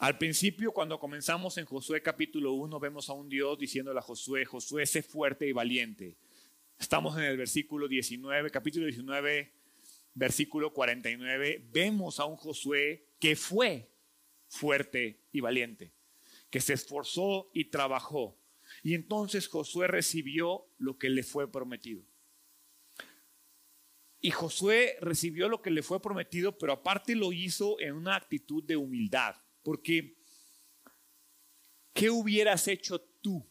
Al 0.02 0.18
principio, 0.18 0.72
cuando 0.72 1.00
comenzamos 1.00 1.60
en 1.60 1.66
Josué 1.66 2.02
capítulo 2.02 2.54
1, 2.54 2.80
vemos 2.80 3.08
a 3.08 3.14
un 3.14 3.30
Dios 3.30 3.56
diciéndole 3.60 4.00
a 4.00 4.02
Josué, 4.02 4.46
Josué, 4.46 4.88
sé 4.88 5.04
fuerte 5.04 5.48
y 5.48 5.52
valiente. 5.52 6.18
Estamos 6.80 7.16
en 7.20 7.26
el 7.26 7.38
versículo 7.38 7.88
19, 7.88 8.50
capítulo 8.50 8.88
19, 8.88 9.54
versículo 10.16 10.74
49. 10.74 11.68
Vemos 11.72 12.20
a 12.20 12.26
un 12.26 12.36
Josué 12.36 13.10
que 13.20 13.36
fue 13.36 13.92
fuerte 14.48 15.20
y 15.32 15.40
valiente 15.40 15.94
que 16.50 16.62
se 16.62 16.74
esforzó 16.74 17.52
y 17.54 17.66
trabajó. 17.66 18.36
Y 18.82 18.96
entonces 18.96 19.48
Josué 19.48 19.86
recibió 19.86 20.66
lo 20.80 20.98
que 20.98 21.12
le 21.12 21.22
fue 21.22 21.52
prometido. 21.52 22.02
Y 24.20 24.32
Josué 24.32 24.98
recibió 25.00 25.48
lo 25.48 25.62
que 25.62 25.70
le 25.70 25.84
fue 25.84 26.02
prometido, 26.02 26.58
pero 26.58 26.74
aparte 26.74 27.16
lo 27.16 27.32
hizo 27.32 27.80
en 27.80 27.94
una 27.94 28.16
actitud 28.16 28.64
de 28.64 28.78
humildad. 28.78 29.36
Porque, 29.64 30.18
¿qué 31.94 32.10
hubieras 32.10 32.68
hecho 32.68 33.00
tú? 33.22 33.46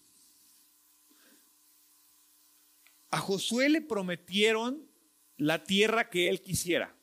A 3.11 3.19
Josué 3.19 3.69
le 3.69 3.81
prometieron 3.81 4.89
la 5.37 5.65
tierra 5.65 6.11
que 6.11 6.29
él 6.29 6.43
quisiera. 6.43 6.95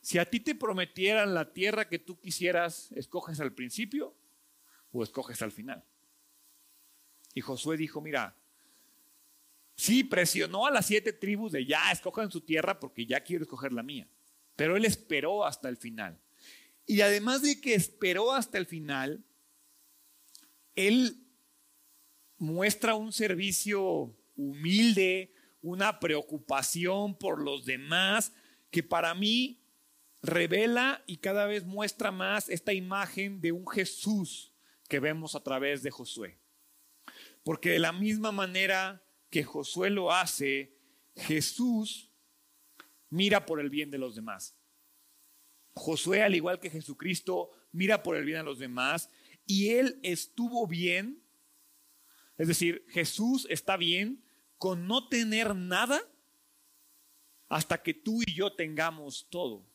Si 0.00 0.18
a 0.18 0.28
ti 0.28 0.40
te 0.40 0.54
prometieran 0.54 1.34
la 1.34 1.52
tierra 1.52 1.88
que 1.88 1.98
tú 1.98 2.20
quisieras, 2.20 2.92
¿escoges 2.92 3.40
al 3.40 3.52
principio 3.52 4.14
o 4.92 5.02
escoges 5.02 5.42
al 5.42 5.52
final. 5.52 5.84
Y 7.34 7.40
Josué 7.40 7.76
dijo, 7.76 8.00
mira, 8.00 8.34
sí, 9.74 10.04
presionó 10.04 10.66
a 10.66 10.70
las 10.70 10.86
siete 10.86 11.12
tribus 11.12 11.52
de 11.52 11.66
ya, 11.66 11.90
escojan 11.92 12.30
su 12.30 12.40
tierra 12.40 12.80
porque 12.80 13.06
ya 13.06 13.20
quiero 13.20 13.44
escoger 13.44 13.72
la 13.72 13.82
mía. 13.82 14.08
Pero 14.54 14.76
él 14.76 14.84
esperó 14.84 15.44
hasta 15.44 15.68
el 15.68 15.76
final. 15.76 16.18
Y 16.86 17.00
además 17.00 17.42
de 17.42 17.60
que 17.60 17.74
esperó 17.74 18.32
hasta 18.32 18.58
el 18.58 18.66
final, 18.66 19.24
él 20.76 21.26
muestra 22.38 22.94
un 22.94 23.12
servicio 23.12 24.16
humilde, 24.36 25.34
una 25.62 25.98
preocupación 25.98 27.18
por 27.18 27.42
los 27.42 27.64
demás, 27.64 28.32
que 28.70 28.82
para 28.82 29.14
mí 29.14 29.62
revela 30.22 31.02
y 31.06 31.18
cada 31.18 31.46
vez 31.46 31.64
muestra 31.64 32.10
más 32.10 32.48
esta 32.48 32.72
imagen 32.72 33.40
de 33.40 33.52
un 33.52 33.66
Jesús 33.66 34.52
que 34.88 35.00
vemos 35.00 35.34
a 35.34 35.42
través 35.42 35.82
de 35.82 35.90
Josué. 35.90 36.38
Porque 37.42 37.70
de 37.70 37.78
la 37.78 37.92
misma 37.92 38.32
manera 38.32 39.04
que 39.30 39.44
Josué 39.44 39.90
lo 39.90 40.12
hace, 40.12 40.76
Jesús 41.16 42.10
mira 43.08 43.46
por 43.46 43.60
el 43.60 43.70
bien 43.70 43.90
de 43.90 43.98
los 43.98 44.14
demás. 44.14 44.55
Josué, 45.76 46.22
al 46.22 46.34
igual 46.34 46.58
que 46.58 46.70
Jesucristo, 46.70 47.50
mira 47.70 48.02
por 48.02 48.16
el 48.16 48.24
bien 48.24 48.38
a 48.38 48.42
los 48.42 48.58
demás 48.58 49.10
y 49.44 49.68
él 49.74 50.00
estuvo 50.02 50.66
bien. 50.66 51.22
Es 52.38 52.48
decir, 52.48 52.86
Jesús 52.88 53.46
está 53.50 53.76
bien 53.76 54.24
con 54.56 54.86
no 54.86 55.08
tener 55.08 55.54
nada 55.54 56.00
hasta 57.48 57.82
que 57.82 57.92
tú 57.92 58.22
y 58.26 58.34
yo 58.34 58.54
tengamos 58.54 59.28
todo. 59.30 59.66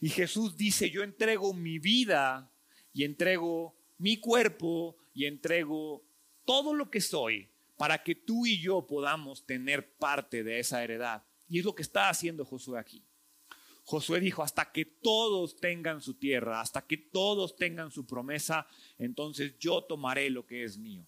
Y 0.00 0.08
Jesús 0.08 0.56
dice, 0.56 0.90
yo 0.90 1.04
entrego 1.04 1.54
mi 1.54 1.78
vida 1.78 2.52
y 2.92 3.04
entrego 3.04 3.78
mi 3.98 4.18
cuerpo 4.18 4.96
y 5.14 5.26
entrego 5.26 6.04
todo 6.44 6.74
lo 6.74 6.90
que 6.90 7.00
soy 7.00 7.48
para 7.76 8.02
que 8.02 8.16
tú 8.16 8.46
y 8.46 8.60
yo 8.60 8.84
podamos 8.84 9.46
tener 9.46 9.96
parte 9.96 10.42
de 10.42 10.58
esa 10.58 10.82
heredad. 10.82 11.24
Y 11.48 11.60
es 11.60 11.64
lo 11.64 11.74
que 11.74 11.82
está 11.82 12.08
haciendo 12.08 12.44
Josué 12.44 12.80
aquí. 12.80 13.06
Josué 13.88 14.18
dijo, 14.18 14.42
hasta 14.42 14.72
que 14.72 14.84
todos 14.84 15.54
tengan 15.60 16.00
su 16.00 16.14
tierra, 16.14 16.60
hasta 16.60 16.84
que 16.84 16.96
todos 16.96 17.54
tengan 17.54 17.92
su 17.92 18.04
promesa, 18.04 18.66
entonces 18.98 19.56
yo 19.60 19.84
tomaré 19.84 20.28
lo 20.28 20.44
que 20.44 20.64
es 20.64 20.76
mío. 20.76 21.06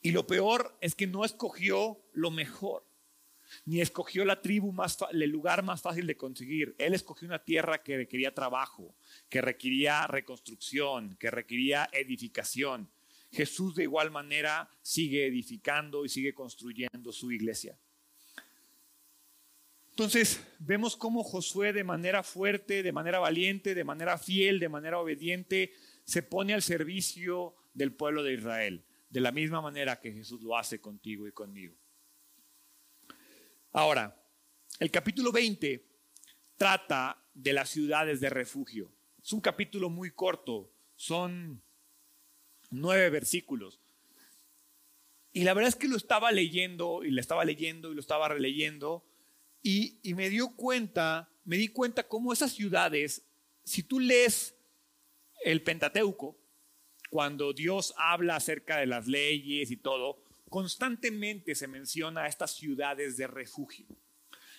Y 0.00 0.12
lo 0.12 0.26
peor 0.26 0.78
es 0.80 0.94
que 0.94 1.06
no 1.06 1.26
escogió 1.26 2.02
lo 2.14 2.30
mejor, 2.30 2.86
ni 3.66 3.82
escogió 3.82 4.24
la 4.24 4.40
tribu 4.40 4.72
más, 4.72 4.96
el 5.12 5.28
lugar 5.28 5.62
más 5.62 5.82
fácil 5.82 6.06
de 6.06 6.16
conseguir. 6.16 6.74
Él 6.78 6.94
escogió 6.94 7.28
una 7.28 7.44
tierra 7.44 7.82
que 7.82 7.98
requería 7.98 8.32
trabajo, 8.32 8.96
que 9.28 9.42
requería 9.42 10.06
reconstrucción, 10.06 11.18
que 11.20 11.30
requería 11.30 11.90
edificación. 11.92 12.90
Jesús 13.30 13.74
de 13.74 13.82
igual 13.82 14.10
manera 14.10 14.70
sigue 14.80 15.26
edificando 15.26 16.06
y 16.06 16.08
sigue 16.08 16.32
construyendo 16.32 17.12
su 17.12 17.30
iglesia. 17.30 17.78
Entonces 19.98 20.40
vemos 20.60 20.96
cómo 20.96 21.24
Josué 21.24 21.72
de 21.72 21.82
manera 21.82 22.22
fuerte, 22.22 22.84
de 22.84 22.92
manera 22.92 23.18
valiente, 23.18 23.74
de 23.74 23.82
manera 23.82 24.16
fiel, 24.16 24.60
de 24.60 24.68
manera 24.68 25.00
obediente, 25.00 25.72
se 26.04 26.22
pone 26.22 26.54
al 26.54 26.62
servicio 26.62 27.56
del 27.74 27.92
pueblo 27.92 28.22
de 28.22 28.34
Israel, 28.34 28.84
de 29.10 29.20
la 29.20 29.32
misma 29.32 29.60
manera 29.60 30.00
que 30.00 30.12
Jesús 30.12 30.40
lo 30.40 30.56
hace 30.56 30.80
contigo 30.80 31.26
y 31.26 31.32
conmigo. 31.32 31.74
Ahora, 33.72 34.24
el 34.78 34.92
capítulo 34.92 35.32
20 35.32 35.84
trata 36.56 37.20
de 37.34 37.52
las 37.52 37.68
ciudades 37.68 38.20
de 38.20 38.30
refugio. 38.30 38.92
Es 39.20 39.32
un 39.32 39.40
capítulo 39.40 39.90
muy 39.90 40.12
corto, 40.12 40.70
son 40.94 41.60
nueve 42.70 43.10
versículos. 43.10 43.80
Y 45.32 45.42
la 45.42 45.54
verdad 45.54 45.70
es 45.70 45.76
que 45.76 45.88
lo 45.88 45.96
estaba 45.96 46.30
leyendo 46.30 47.02
y 47.02 47.10
lo 47.10 47.20
estaba 47.20 47.44
leyendo 47.44 47.90
y 47.90 47.96
lo 47.96 48.00
estaba 48.00 48.28
releyendo 48.28 49.07
y, 49.62 50.00
me 50.14 50.30
dio 50.30 50.54
cuenta, 50.54 51.30
me 51.44 51.56
di 51.56 51.68
cuenta 51.68 52.06
cómo 52.06 52.32
esas 52.32 52.52
ciudades, 52.52 53.22
si 53.64 53.82
tú 53.82 54.00
lees 54.00 54.54
el 55.44 55.62
Pentateuco, 55.62 56.36
cuando 57.10 57.52
Dios 57.52 57.94
habla 57.96 58.36
acerca 58.36 58.78
de 58.78 58.86
las 58.86 59.06
leyes 59.06 59.70
y 59.70 59.76
todo, 59.76 60.22
constantemente 60.48 61.54
se 61.54 61.66
menciona 61.66 62.24
a 62.24 62.28
estas 62.28 62.52
ciudades 62.52 63.16
de 63.16 63.26
refugio. 63.26 63.86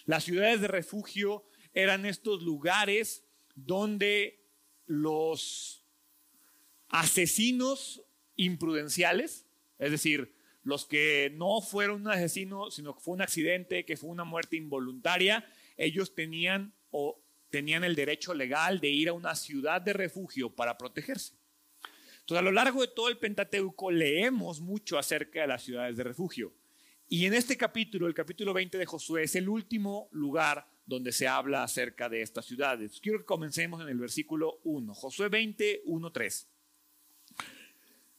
Las 0.06 0.24
ciudades 0.24 0.62
de 0.62 0.68
refugio 0.68 1.44
eran 1.74 2.06
estos 2.06 2.42
lugares 2.42 3.24
donde 3.56 4.44
los 4.86 5.86
asesinos 6.88 8.02
imprudenciales, 8.36 9.46
es 9.78 9.92
decir, 9.92 10.34
los 10.70 10.86
que 10.86 11.32
no 11.36 11.62
fueron 11.62 12.02
un 12.02 12.08
asesino, 12.10 12.72
sino 12.72 12.94
que 12.94 13.02
fue 13.02 13.16
un 13.16 13.22
accidente, 13.22 13.84
que 13.84 13.98
fue 13.98 14.10
una 14.10 14.24
muerte 14.24 14.56
involuntaria, 14.56 15.46
ellos 15.76 16.14
tenían 16.14 16.74
o 16.92 17.20
tenían 17.50 17.84
el 17.84 17.96
derecho 17.96 18.34
legal 18.34 18.80
de 18.80 18.90
ir 18.90 19.10
a 19.10 19.14
una 19.14 19.36
ciudad 19.36 19.82
de 19.82 19.94
refugio 19.94 20.50
para 20.50 20.78
protegerse. 20.78 21.34
Entonces, 22.20 22.38
a 22.38 22.44
lo 22.44 22.52
largo 22.52 22.82
de 22.82 22.90
todo 22.90 23.10
el 23.10 23.18
Pentateuco 23.18 23.90
leemos 23.90 24.62
mucho 24.62 25.00
acerca 25.00 25.42
de 25.42 25.48
las 25.48 25.64
ciudades 25.64 25.98
de 25.98 26.04
refugio. 26.04 26.54
Y 27.08 27.26
en 27.26 27.34
este 27.34 27.58
capítulo, 27.58 28.06
el 28.06 28.14
capítulo 28.14 28.54
20 28.54 28.78
de 28.78 28.86
Josué, 28.86 29.24
es 29.24 29.36
el 29.36 29.50
último 29.50 30.10
lugar 30.12 30.68
donde 30.86 31.12
se 31.12 31.28
habla 31.28 31.64
acerca 31.64 32.08
de 32.08 32.22
estas 32.22 32.46
ciudades. 32.46 33.00
Quiero 33.02 33.18
que 33.18 33.26
comencemos 33.26 33.82
en 33.82 33.90
el 33.90 33.98
versículo 33.98 34.60
1, 34.64 34.94
Josué 34.94 35.30
20, 35.30 35.82
1, 35.86 36.12
3. 36.12 36.48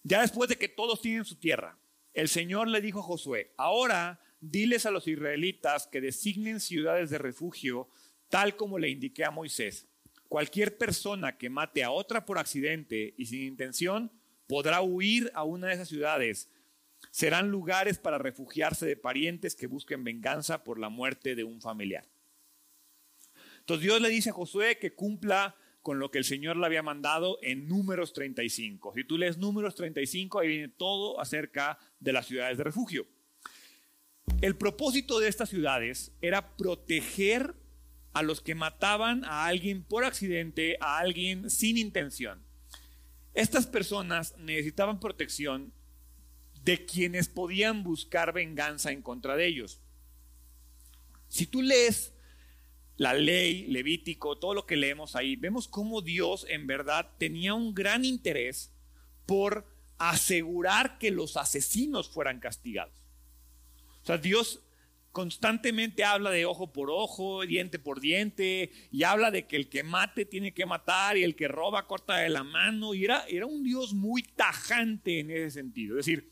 Ya 0.02 0.22
después 0.22 0.48
de 0.48 0.56
que 0.56 0.68
todos 0.68 1.00
tienen 1.00 1.24
su 1.24 1.36
tierra, 1.36 1.78
el 2.20 2.28
Señor 2.28 2.68
le 2.68 2.80
dijo 2.80 3.00
a 3.00 3.02
Josué, 3.02 3.52
ahora 3.56 4.20
diles 4.40 4.84
a 4.84 4.90
los 4.90 5.08
israelitas 5.08 5.86
que 5.86 6.00
designen 6.00 6.60
ciudades 6.60 7.10
de 7.10 7.18
refugio, 7.18 7.88
tal 8.28 8.56
como 8.56 8.78
le 8.78 8.90
indiqué 8.90 9.24
a 9.24 9.30
Moisés. 9.30 9.88
Cualquier 10.28 10.76
persona 10.76 11.38
que 11.38 11.50
mate 11.50 11.82
a 11.82 11.90
otra 11.90 12.26
por 12.26 12.38
accidente 12.38 13.14
y 13.16 13.26
sin 13.26 13.42
intención 13.42 14.12
podrá 14.46 14.82
huir 14.82 15.30
a 15.34 15.44
una 15.44 15.68
de 15.68 15.74
esas 15.74 15.88
ciudades. 15.88 16.50
Serán 17.10 17.50
lugares 17.50 17.98
para 17.98 18.18
refugiarse 18.18 18.84
de 18.84 18.96
parientes 18.96 19.56
que 19.56 19.66
busquen 19.66 20.04
venganza 20.04 20.62
por 20.62 20.78
la 20.78 20.90
muerte 20.90 21.34
de 21.34 21.44
un 21.44 21.60
familiar. 21.60 22.06
Entonces 23.60 23.84
Dios 23.84 24.00
le 24.00 24.10
dice 24.10 24.30
a 24.30 24.34
Josué 24.34 24.78
que 24.78 24.94
cumpla 24.94 25.56
con 25.82 25.98
lo 25.98 26.10
que 26.10 26.18
el 26.18 26.24
Señor 26.24 26.56
le 26.56 26.66
había 26.66 26.82
mandado 26.82 27.38
en 27.42 27.68
números 27.68 28.12
35. 28.12 28.92
Si 28.94 29.04
tú 29.04 29.16
lees 29.16 29.38
números 29.38 29.74
35, 29.74 30.38
ahí 30.38 30.48
viene 30.48 30.68
todo 30.68 31.20
acerca 31.20 31.78
de 31.98 32.12
las 32.12 32.26
ciudades 32.26 32.58
de 32.58 32.64
refugio. 32.64 33.06
El 34.40 34.56
propósito 34.56 35.18
de 35.20 35.28
estas 35.28 35.48
ciudades 35.48 36.12
era 36.20 36.56
proteger 36.56 37.54
a 38.12 38.22
los 38.22 38.40
que 38.40 38.54
mataban 38.54 39.24
a 39.24 39.46
alguien 39.46 39.84
por 39.84 40.04
accidente, 40.04 40.76
a 40.80 40.98
alguien 40.98 41.50
sin 41.50 41.76
intención. 41.76 42.42
Estas 43.34 43.66
personas 43.66 44.34
necesitaban 44.38 45.00
protección 45.00 45.72
de 46.64 46.84
quienes 46.84 47.28
podían 47.28 47.84
buscar 47.84 48.32
venganza 48.32 48.92
en 48.92 49.02
contra 49.02 49.36
de 49.36 49.46
ellos. 49.46 49.80
Si 51.28 51.46
tú 51.46 51.62
lees 51.62 52.12
la 53.00 53.14
ley, 53.14 53.66
Levítico, 53.68 54.36
todo 54.36 54.52
lo 54.52 54.66
que 54.66 54.76
leemos 54.76 55.16
ahí, 55.16 55.34
vemos 55.34 55.68
cómo 55.68 56.02
Dios 56.02 56.44
en 56.50 56.66
verdad 56.66 57.08
tenía 57.16 57.54
un 57.54 57.74
gran 57.74 58.04
interés 58.04 58.74
por 59.24 59.66
asegurar 59.96 60.98
que 60.98 61.10
los 61.10 61.38
asesinos 61.38 62.10
fueran 62.10 62.40
castigados. 62.40 62.92
O 64.02 64.04
sea, 64.04 64.18
Dios 64.18 64.60
constantemente 65.12 66.04
habla 66.04 66.28
de 66.30 66.44
ojo 66.44 66.74
por 66.74 66.90
ojo, 66.90 67.40
diente 67.46 67.78
por 67.78 68.00
diente, 68.00 68.70
y 68.92 69.04
habla 69.04 69.30
de 69.30 69.46
que 69.46 69.56
el 69.56 69.70
que 69.70 69.82
mate 69.82 70.26
tiene 70.26 70.52
que 70.52 70.66
matar 70.66 71.16
y 71.16 71.24
el 71.24 71.36
que 71.36 71.48
roba 71.48 71.86
corta 71.86 72.16
de 72.16 72.28
la 72.28 72.44
mano, 72.44 72.92
y 72.92 73.06
era, 73.06 73.24
era 73.30 73.46
un 73.46 73.64
Dios 73.64 73.94
muy 73.94 74.24
tajante 74.24 75.20
en 75.20 75.30
ese 75.30 75.52
sentido. 75.52 75.98
Es 75.98 76.04
decir, 76.04 76.30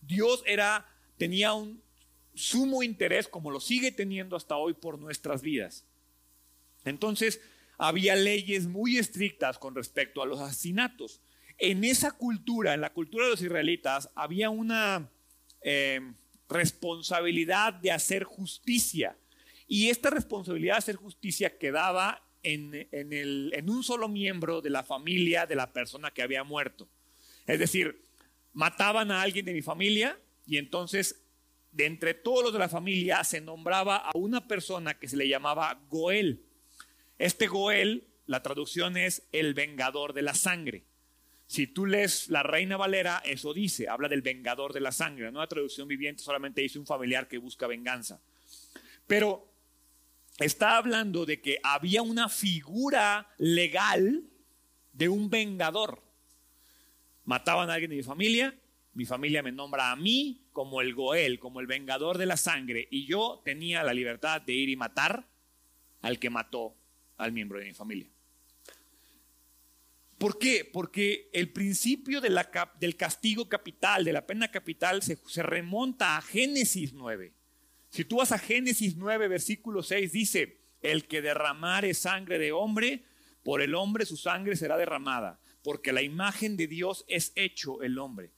Dios 0.00 0.42
era, 0.46 0.84
tenía 1.16 1.52
un 1.52 1.80
sumo 2.34 2.82
interés, 2.82 3.28
como 3.28 3.52
lo 3.52 3.60
sigue 3.60 3.92
teniendo 3.92 4.34
hasta 4.34 4.56
hoy, 4.56 4.74
por 4.74 4.98
nuestras 4.98 5.42
vidas. 5.42 5.87
Entonces, 6.88 7.40
había 7.78 8.16
leyes 8.16 8.66
muy 8.66 8.98
estrictas 8.98 9.58
con 9.58 9.74
respecto 9.74 10.22
a 10.22 10.26
los 10.26 10.40
asesinatos. 10.40 11.20
En 11.58 11.84
esa 11.84 12.12
cultura, 12.12 12.74
en 12.74 12.80
la 12.80 12.92
cultura 12.92 13.24
de 13.24 13.30
los 13.30 13.42
israelitas, 13.42 14.10
había 14.14 14.50
una 14.50 15.10
eh, 15.62 16.00
responsabilidad 16.48 17.74
de 17.74 17.92
hacer 17.92 18.24
justicia. 18.24 19.16
Y 19.66 19.90
esta 19.90 20.10
responsabilidad 20.10 20.74
de 20.74 20.78
hacer 20.78 20.96
justicia 20.96 21.58
quedaba 21.58 22.24
en, 22.42 22.88
en 22.92 23.70
un 23.70 23.82
solo 23.82 24.08
miembro 24.08 24.60
de 24.60 24.70
la 24.70 24.82
familia 24.82 25.46
de 25.46 25.56
la 25.56 25.72
persona 25.72 26.10
que 26.12 26.22
había 26.22 26.44
muerto. 26.44 26.88
Es 27.46 27.58
decir, 27.58 28.04
mataban 28.52 29.10
a 29.10 29.22
alguien 29.22 29.44
de 29.44 29.52
mi 29.52 29.62
familia 29.62 30.18
y 30.46 30.56
entonces 30.56 31.24
de 31.72 31.86
entre 31.86 32.14
todos 32.14 32.42
los 32.42 32.52
de 32.52 32.58
la 32.58 32.68
familia 32.68 33.22
se 33.24 33.40
nombraba 33.40 33.96
a 33.96 34.10
una 34.16 34.48
persona 34.48 34.98
que 34.98 35.08
se 35.08 35.16
le 35.16 35.28
llamaba 35.28 35.80
Goel. 35.88 36.44
Este 37.18 37.48
Goel, 37.48 38.06
la 38.26 38.42
traducción 38.42 38.96
es 38.96 39.26
el 39.32 39.52
vengador 39.52 40.12
de 40.12 40.22
la 40.22 40.34
sangre. 40.34 40.84
Si 41.48 41.66
tú 41.66 41.86
lees 41.86 42.28
la 42.28 42.42
Reina 42.42 42.76
Valera, 42.76 43.22
eso 43.24 43.52
dice, 43.52 43.88
habla 43.88 44.08
del 44.08 44.22
vengador 44.22 44.72
de 44.72 44.80
la 44.80 44.92
sangre. 44.92 45.32
La 45.32 45.46
traducción 45.46 45.88
viviente 45.88 46.22
solamente 46.22 46.60
dice 46.60 46.78
un 46.78 46.86
familiar 46.86 47.26
que 47.26 47.38
busca 47.38 47.66
venganza. 47.66 48.20
Pero 49.06 49.50
está 50.38 50.76
hablando 50.76 51.26
de 51.26 51.40
que 51.40 51.58
había 51.62 52.02
una 52.02 52.28
figura 52.28 53.28
legal 53.38 54.22
de 54.92 55.08
un 55.08 55.30
vengador. 55.30 56.02
Mataban 57.24 57.70
a 57.70 57.74
alguien 57.74 57.90
de 57.90 57.96
mi 57.96 58.02
familia, 58.02 58.54
mi 58.92 59.06
familia 59.06 59.42
me 59.42 59.52
nombra 59.52 59.90
a 59.90 59.96
mí 59.96 60.46
como 60.52 60.80
el 60.82 60.94
Goel, 60.94 61.38
como 61.38 61.60
el 61.60 61.66
vengador 61.66 62.18
de 62.18 62.26
la 62.26 62.36
sangre, 62.36 62.88
y 62.90 63.06
yo 63.06 63.40
tenía 63.44 63.82
la 63.82 63.94
libertad 63.94 64.42
de 64.42 64.52
ir 64.52 64.68
y 64.68 64.76
matar 64.76 65.26
al 66.02 66.18
que 66.18 66.30
mató 66.30 66.74
al 67.18 67.32
miembro 67.32 67.58
de 67.58 67.66
mi 67.66 67.74
familia. 67.74 68.08
¿Por 70.16 70.38
qué? 70.38 70.68
Porque 70.72 71.30
el 71.32 71.52
principio 71.52 72.20
del 72.20 72.96
castigo 72.96 73.48
capital, 73.48 74.04
de 74.04 74.12
la 74.12 74.26
pena 74.26 74.50
capital, 74.50 75.02
se, 75.02 75.16
se 75.26 75.42
remonta 75.42 76.16
a 76.16 76.22
Génesis 76.22 76.92
9. 76.92 77.32
Si 77.90 78.04
tú 78.04 78.16
vas 78.16 78.32
a 78.32 78.38
Génesis 78.38 78.96
9, 78.96 79.28
versículo 79.28 79.82
6, 79.82 80.10
dice, 80.10 80.60
el 80.82 81.06
que 81.06 81.22
derramare 81.22 81.94
sangre 81.94 82.38
de 82.38 82.52
hombre, 82.52 83.04
Por 83.44 83.62
el 83.62 83.74
hombre 83.74 84.04
su 84.04 84.16
sangre 84.16 84.56
será 84.56 84.76
derramada, 84.76 85.40
porque 85.62 85.92
la 85.92 86.02
imagen 86.02 86.56
de 86.56 86.66
Dios 86.66 87.04
es 87.08 87.32
hecho 87.34 87.82
el 87.82 87.98
hombre. 87.98 88.30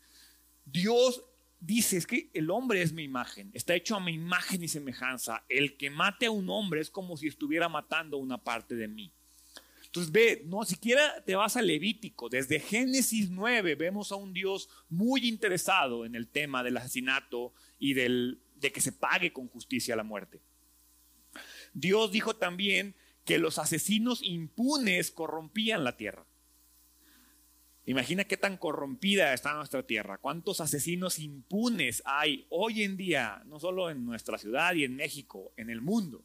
Dios 0.66 1.24
dice, 1.60 1.96
es 1.96 2.06
que 2.06 2.30
el 2.32 2.50
hombre 2.50 2.82
es 2.82 2.92
mi 2.92 3.04
imagen, 3.04 3.50
está 3.54 3.74
hecho 3.74 3.96
a 3.96 4.00
mi 4.00 4.12
imagen 4.12 4.62
y 4.64 4.68
semejanza. 4.68 5.44
El 5.48 5.76
que 5.76 5.90
mate 5.90 6.26
a 6.26 6.30
un 6.30 6.48
hombre 6.50 6.80
es 6.80 6.90
como 6.90 7.16
si 7.16 7.28
estuviera 7.28 7.68
matando 7.68 8.16
una 8.16 8.38
parte 8.38 8.74
de 8.74 8.88
mí. 8.88 9.12
Entonces 9.84 10.12
ve, 10.12 10.42
no 10.46 10.64
siquiera 10.64 11.22
te 11.24 11.34
vas 11.34 11.56
a 11.56 11.62
Levítico, 11.62 12.28
desde 12.28 12.60
Génesis 12.60 13.28
9 13.28 13.74
vemos 13.74 14.12
a 14.12 14.16
un 14.16 14.32
Dios 14.32 14.68
muy 14.88 15.26
interesado 15.26 16.04
en 16.04 16.14
el 16.14 16.28
tema 16.28 16.62
del 16.62 16.76
asesinato 16.76 17.52
y 17.78 17.94
del, 17.94 18.40
de 18.54 18.70
que 18.70 18.80
se 18.80 18.92
pague 18.92 19.32
con 19.32 19.48
justicia 19.48 19.96
la 19.96 20.04
muerte. 20.04 20.40
Dios 21.74 22.12
dijo 22.12 22.36
también 22.36 22.94
que 23.24 23.38
los 23.38 23.58
asesinos 23.58 24.22
impunes 24.22 25.10
corrompían 25.10 25.82
la 25.82 25.96
tierra. 25.96 26.24
Imagina 27.90 28.22
qué 28.22 28.36
tan 28.36 28.56
corrompida 28.56 29.34
está 29.34 29.52
nuestra 29.54 29.84
tierra, 29.84 30.18
cuántos 30.18 30.60
asesinos 30.60 31.18
impunes 31.18 32.04
hay 32.04 32.46
hoy 32.48 32.84
en 32.84 32.96
día, 32.96 33.42
no 33.46 33.58
solo 33.58 33.90
en 33.90 34.06
nuestra 34.06 34.38
ciudad 34.38 34.74
y 34.74 34.84
en 34.84 34.94
México, 34.94 35.52
en 35.56 35.70
el 35.70 35.80
mundo. 35.80 36.22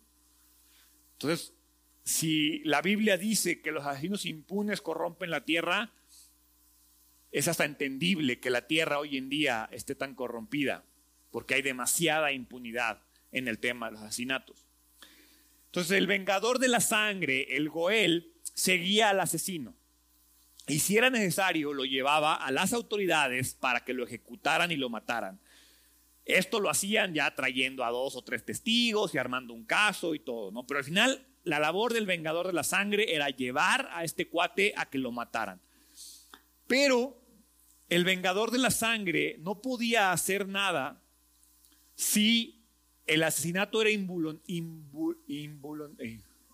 Entonces, 1.13 1.55
si 2.03 2.59
la 2.65 2.83
Biblia 2.83 3.17
dice 3.17 3.63
que 3.63 3.71
los 3.71 3.83
asesinos 3.83 4.27
impunes 4.27 4.79
corrompen 4.79 5.31
la 5.31 5.43
tierra, 5.43 5.91
es 7.31 7.47
hasta 7.47 7.65
entendible 7.65 8.39
que 8.39 8.51
la 8.51 8.67
tierra 8.67 8.99
hoy 8.99 9.17
en 9.17 9.29
día 9.29 9.67
esté 9.71 9.95
tan 9.95 10.13
corrompida, 10.13 10.85
porque 11.31 11.55
hay 11.55 11.63
demasiada 11.63 12.31
impunidad 12.31 13.01
en 13.31 13.47
el 13.47 13.57
tema 13.57 13.87
de 13.87 13.93
los 13.93 14.03
asesinatos. 14.03 14.67
Entonces 15.65 15.97
el 15.97 16.05
vengador 16.05 16.59
de 16.59 16.67
la 16.67 16.79
sangre, 16.79 17.57
el 17.57 17.69
Goel, 17.69 18.33
seguía 18.53 19.09
al 19.09 19.19
asesino. 19.19 19.75
Y 20.67 20.79
si 20.79 20.97
era 20.97 21.09
necesario, 21.09 21.73
lo 21.73 21.85
llevaba 21.85 22.35
a 22.35 22.51
las 22.51 22.73
autoridades 22.73 23.53
para 23.53 23.85
que 23.85 23.93
lo 23.93 24.03
ejecutaran 24.03 24.71
y 24.71 24.75
lo 24.75 24.89
mataran. 24.89 25.39
Esto 26.25 26.59
lo 26.59 26.71
hacían 26.71 27.13
ya 27.13 27.33
trayendo 27.35 27.83
a 27.85 27.91
dos 27.91 28.15
o 28.15 28.23
tres 28.23 28.43
testigos 28.43 29.13
y 29.13 29.19
armando 29.19 29.53
un 29.53 29.63
caso 29.63 30.15
y 30.15 30.19
todo, 30.19 30.51
¿no? 30.51 30.65
Pero 30.65 30.79
al 30.79 30.83
final, 30.83 31.27
la 31.43 31.59
labor 31.59 31.93
del 31.93 32.07
vengador 32.07 32.47
de 32.47 32.53
la 32.53 32.63
sangre 32.63 33.13
era 33.13 33.29
llevar 33.29 33.87
a 33.91 34.03
este 34.03 34.27
cuate 34.27 34.73
a 34.75 34.87
que 34.87 34.97
lo 34.97 35.11
mataran. 35.11 35.61
Pero 36.65 37.21
el 37.89 38.03
vengador 38.03 38.49
de 38.49 38.57
la 38.57 38.71
sangre 38.71 39.37
no 39.39 39.61
podía 39.61 40.11
hacer 40.11 40.47
nada 40.47 40.99
si 41.93 42.65
el 43.05 43.21
asesinato 43.21 43.81
era 43.81 43.91
eh, 43.91 43.99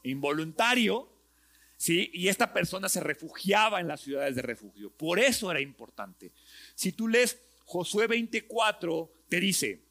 involuntario 0.04 1.10
¿sí? 1.82 2.12
Y 2.14 2.28
esta 2.28 2.54
persona 2.54 2.88
se 2.90 3.00
refugiaba 3.00 3.80
en 3.80 3.88
las 3.88 4.02
ciudades 4.02 4.36
de 4.36 4.44
refugio. 4.44 4.92
Por 4.92 5.18
eso 5.18 5.50
era 5.50 5.60
importante. 5.60 6.32
Si 6.76 6.92
tú 6.92 7.08
lees 7.08 7.40
Josué 7.66 8.06
24, 8.06 9.12
te 9.28 9.40
dice, 9.40 9.82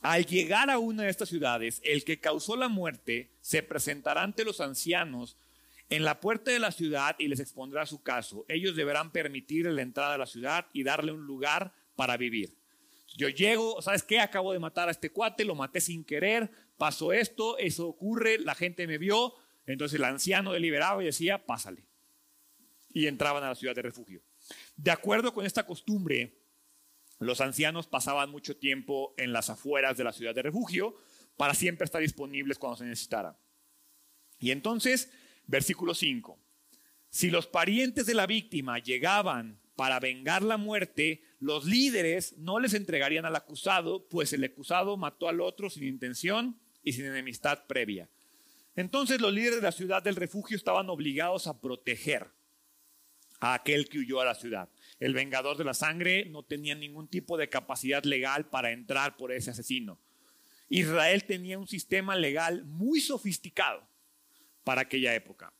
al 0.00 0.24
llegar 0.26 0.70
a 0.70 0.78
una 0.78 1.02
de 1.02 1.10
estas 1.10 1.28
ciudades, 1.28 1.80
el 1.82 2.04
que 2.04 2.20
causó 2.20 2.56
la 2.56 2.68
muerte 2.68 3.32
se 3.40 3.64
presentará 3.64 4.22
ante 4.22 4.44
los 4.44 4.60
ancianos 4.60 5.36
en 5.90 6.04
la 6.04 6.20
puerta 6.20 6.52
de 6.52 6.60
la 6.60 6.70
ciudad 6.70 7.16
y 7.18 7.26
les 7.26 7.40
expondrá 7.40 7.84
su 7.84 8.00
caso. 8.00 8.44
Ellos 8.46 8.76
deberán 8.76 9.10
permitir 9.10 9.66
la 9.66 9.82
entrada 9.82 10.14
a 10.14 10.18
la 10.18 10.26
ciudad 10.26 10.66
y 10.72 10.84
darle 10.84 11.10
un 11.10 11.26
lugar 11.26 11.72
para 11.96 12.16
vivir. 12.16 12.54
Yo 13.16 13.28
llego, 13.28 13.82
¿sabes 13.82 14.04
qué? 14.04 14.20
Acabo 14.20 14.52
de 14.52 14.60
matar 14.60 14.86
a 14.86 14.92
este 14.92 15.10
cuate, 15.10 15.44
lo 15.44 15.56
maté 15.56 15.80
sin 15.80 16.04
querer, 16.04 16.48
pasó 16.76 17.12
esto, 17.12 17.58
eso 17.58 17.88
ocurre, 17.88 18.38
la 18.38 18.54
gente 18.54 18.86
me 18.86 18.98
vio, 18.98 19.34
entonces 19.72 19.98
el 19.98 20.04
anciano 20.04 20.52
deliberaba 20.52 21.02
y 21.02 21.06
decía, 21.06 21.44
pásale. 21.44 21.86
Y 22.92 23.06
entraban 23.06 23.44
a 23.44 23.48
la 23.48 23.54
ciudad 23.54 23.74
de 23.74 23.82
refugio. 23.82 24.22
De 24.76 24.90
acuerdo 24.90 25.34
con 25.34 25.44
esta 25.44 25.66
costumbre, 25.66 26.38
los 27.18 27.40
ancianos 27.40 27.86
pasaban 27.86 28.30
mucho 28.30 28.56
tiempo 28.56 29.14
en 29.18 29.32
las 29.32 29.50
afueras 29.50 29.96
de 29.96 30.04
la 30.04 30.12
ciudad 30.12 30.34
de 30.34 30.42
refugio 30.42 30.96
para 31.36 31.54
siempre 31.54 31.84
estar 31.84 32.00
disponibles 32.00 32.58
cuando 32.58 32.78
se 32.78 32.84
necesitara. 32.84 33.38
Y 34.38 34.52
entonces, 34.52 35.10
versículo 35.46 35.94
5, 35.94 36.38
si 37.10 37.30
los 37.30 37.46
parientes 37.46 38.06
de 38.06 38.14
la 38.14 38.26
víctima 38.26 38.78
llegaban 38.78 39.60
para 39.76 40.00
vengar 40.00 40.42
la 40.42 40.56
muerte, 40.56 41.22
los 41.40 41.64
líderes 41.64 42.36
no 42.38 42.58
les 42.58 42.74
entregarían 42.74 43.24
al 43.24 43.36
acusado, 43.36 44.08
pues 44.08 44.32
el 44.32 44.44
acusado 44.44 44.96
mató 44.96 45.28
al 45.28 45.40
otro 45.40 45.70
sin 45.70 45.84
intención 45.84 46.58
y 46.82 46.92
sin 46.92 47.06
enemistad 47.06 47.66
previa. 47.66 48.08
Entonces 48.78 49.20
los 49.20 49.32
líderes 49.32 49.56
de 49.56 49.62
la 49.62 49.72
ciudad 49.72 50.04
del 50.04 50.14
refugio 50.14 50.56
estaban 50.56 50.88
obligados 50.88 51.48
a 51.48 51.60
proteger 51.60 52.28
a 53.40 53.54
aquel 53.54 53.88
que 53.88 53.98
huyó 53.98 54.20
a 54.20 54.24
la 54.24 54.36
ciudad. 54.36 54.68
El 55.00 55.14
vengador 55.14 55.56
de 55.56 55.64
la 55.64 55.74
sangre 55.74 56.26
no 56.26 56.44
tenía 56.44 56.76
ningún 56.76 57.08
tipo 57.08 57.36
de 57.36 57.48
capacidad 57.48 58.04
legal 58.04 58.48
para 58.50 58.70
entrar 58.70 59.16
por 59.16 59.32
ese 59.32 59.50
asesino. 59.50 59.98
Israel 60.68 61.24
tenía 61.24 61.58
un 61.58 61.66
sistema 61.66 62.14
legal 62.14 62.66
muy 62.66 63.00
sofisticado 63.00 63.84
para 64.62 64.82
aquella 64.82 65.12
época. 65.12 65.52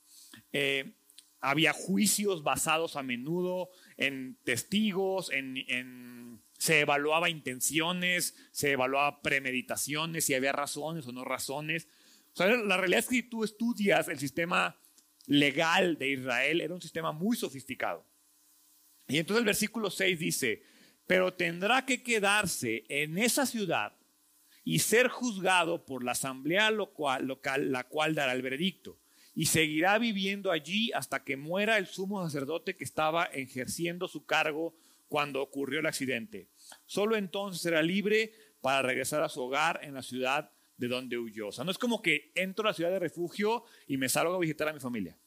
Eh, 0.52 0.92
había 1.40 1.72
juicios 1.72 2.44
basados 2.44 2.94
a 2.94 3.02
menudo 3.02 3.68
en 3.96 4.38
testigos, 4.44 5.32
en, 5.32 6.40
se 6.56 6.78
evaluaba 6.78 7.30
intenciones, 7.30 8.36
se 8.52 8.70
evaluaba 8.70 9.22
premeditaciones, 9.22 10.24
si 10.24 10.34
había 10.34 10.52
razones 10.52 11.04
o 11.08 11.10
no 11.10 11.24
razones 11.24 11.88
la 12.38 12.76
realidad 12.76 13.00
es 13.00 13.06
que 13.06 13.16
si 13.16 13.22
tú 13.22 13.44
estudias 13.44 14.08
el 14.08 14.18
sistema 14.18 14.76
legal 15.26 15.98
de 15.98 16.10
Israel, 16.10 16.60
era 16.60 16.74
un 16.74 16.80
sistema 16.80 17.12
muy 17.12 17.36
sofisticado. 17.36 18.04
Y 19.08 19.18
entonces 19.18 19.40
el 19.40 19.46
versículo 19.46 19.90
6 19.90 20.18
dice, 20.18 20.62
pero 21.06 21.32
tendrá 21.32 21.86
que 21.86 22.02
quedarse 22.02 22.84
en 22.88 23.18
esa 23.18 23.46
ciudad 23.46 23.94
y 24.64 24.80
ser 24.80 25.08
juzgado 25.08 25.86
por 25.86 26.04
la 26.04 26.12
asamblea 26.12 26.70
local, 26.70 27.26
local, 27.26 27.72
la 27.72 27.84
cual 27.84 28.14
dará 28.14 28.32
el 28.32 28.42
veredicto. 28.42 28.98
Y 29.34 29.46
seguirá 29.46 29.98
viviendo 29.98 30.50
allí 30.50 30.92
hasta 30.92 31.24
que 31.24 31.36
muera 31.36 31.78
el 31.78 31.86
sumo 31.86 32.22
sacerdote 32.22 32.76
que 32.76 32.84
estaba 32.84 33.24
ejerciendo 33.24 34.08
su 34.08 34.26
cargo 34.26 34.74
cuando 35.08 35.40
ocurrió 35.40 35.80
el 35.80 35.86
accidente. 35.86 36.48
Solo 36.84 37.16
entonces 37.16 37.62
será 37.62 37.80
libre 37.80 38.32
para 38.60 38.82
regresar 38.82 39.22
a 39.22 39.28
su 39.28 39.40
hogar 39.40 39.80
en 39.82 39.94
la 39.94 40.02
ciudad 40.02 40.52
de 40.78 40.88
donde 40.88 41.18
huyó. 41.18 41.48
O 41.48 41.52
sea, 41.52 41.64
no 41.64 41.70
es 41.70 41.76
como 41.76 42.00
que 42.00 42.32
entro 42.34 42.64
a 42.64 42.70
la 42.70 42.74
ciudad 42.74 42.90
de 42.90 42.98
refugio 42.98 43.64
y 43.86 43.98
me 43.98 44.08
salgo 44.08 44.34
a 44.34 44.38
visitar 44.38 44.68
a 44.68 44.72
mi 44.72 44.80
familia. 44.80 45.18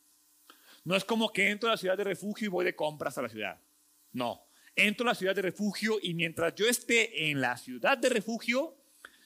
No 0.84 0.96
es 0.96 1.06
como 1.06 1.32
que 1.32 1.50
entro 1.50 1.70
a 1.70 1.74
la 1.74 1.78
ciudad 1.78 1.98
de 1.98 2.06
refugio 2.06 2.48
y 2.48 2.50
voy 2.50 2.66
de 2.66 2.76
compras 2.76 3.18
a 3.18 3.22
la 3.22 3.30
ciudad. 3.30 3.62
No, 4.14 4.48
entro 4.76 5.06
a 5.06 5.12
la 5.12 5.16
ciudad 5.16 5.36
de 5.36 5.44
refugio 5.44 6.00
y 6.02 6.14
mientras 6.14 6.56
yo 6.56 6.68
esté 6.68 7.30
en 7.30 7.42
la 7.42 7.58
ciudad 7.58 7.98
de 7.98 8.10
refugio, 8.10 8.76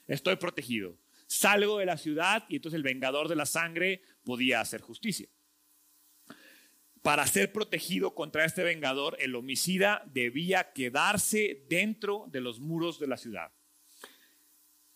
estoy 0.07 0.35
protegido. 0.35 0.97
Salgo 1.27 1.77
de 1.79 1.85
la 1.85 1.97
ciudad 1.97 2.43
y 2.49 2.57
entonces 2.57 2.75
el 2.75 2.83
vengador 2.83 3.29
de 3.29 3.35
la 3.35 3.45
sangre 3.45 4.01
podía 4.23 4.61
hacer 4.61 4.81
justicia. 4.81 5.29
Para 7.01 7.27
ser 7.27 7.51
protegido 7.51 8.15
contra 8.15 8.45
este 8.45 8.63
vengador, 8.63 9.15
el 9.19 9.35
homicida 9.35 10.03
debía 10.07 10.73
quedarse 10.73 11.63
dentro 11.69 12.25
de 12.29 12.41
los 12.41 12.59
muros 12.59 12.99
de 12.99 13.07
la 13.07 13.17
ciudad. 13.17 13.51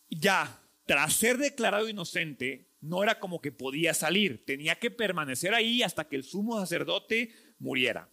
Ya, 0.10 0.60
tras 0.89 1.13
ser 1.13 1.38
declarado 1.38 1.88
inocente, 1.88 2.65
no 2.82 3.04
era 3.04 3.19
como 3.19 3.41
que 3.41 3.52
podía 3.52 3.93
salir, 3.93 4.43
tenía 4.43 4.80
que 4.80 4.89
permanecer 4.89 5.54
ahí 5.54 5.84
hasta 5.84 6.08
que 6.08 6.15
el 6.15 6.23
sumo 6.23 6.60
sacerdote 6.60 7.32
muriera. 7.60 8.10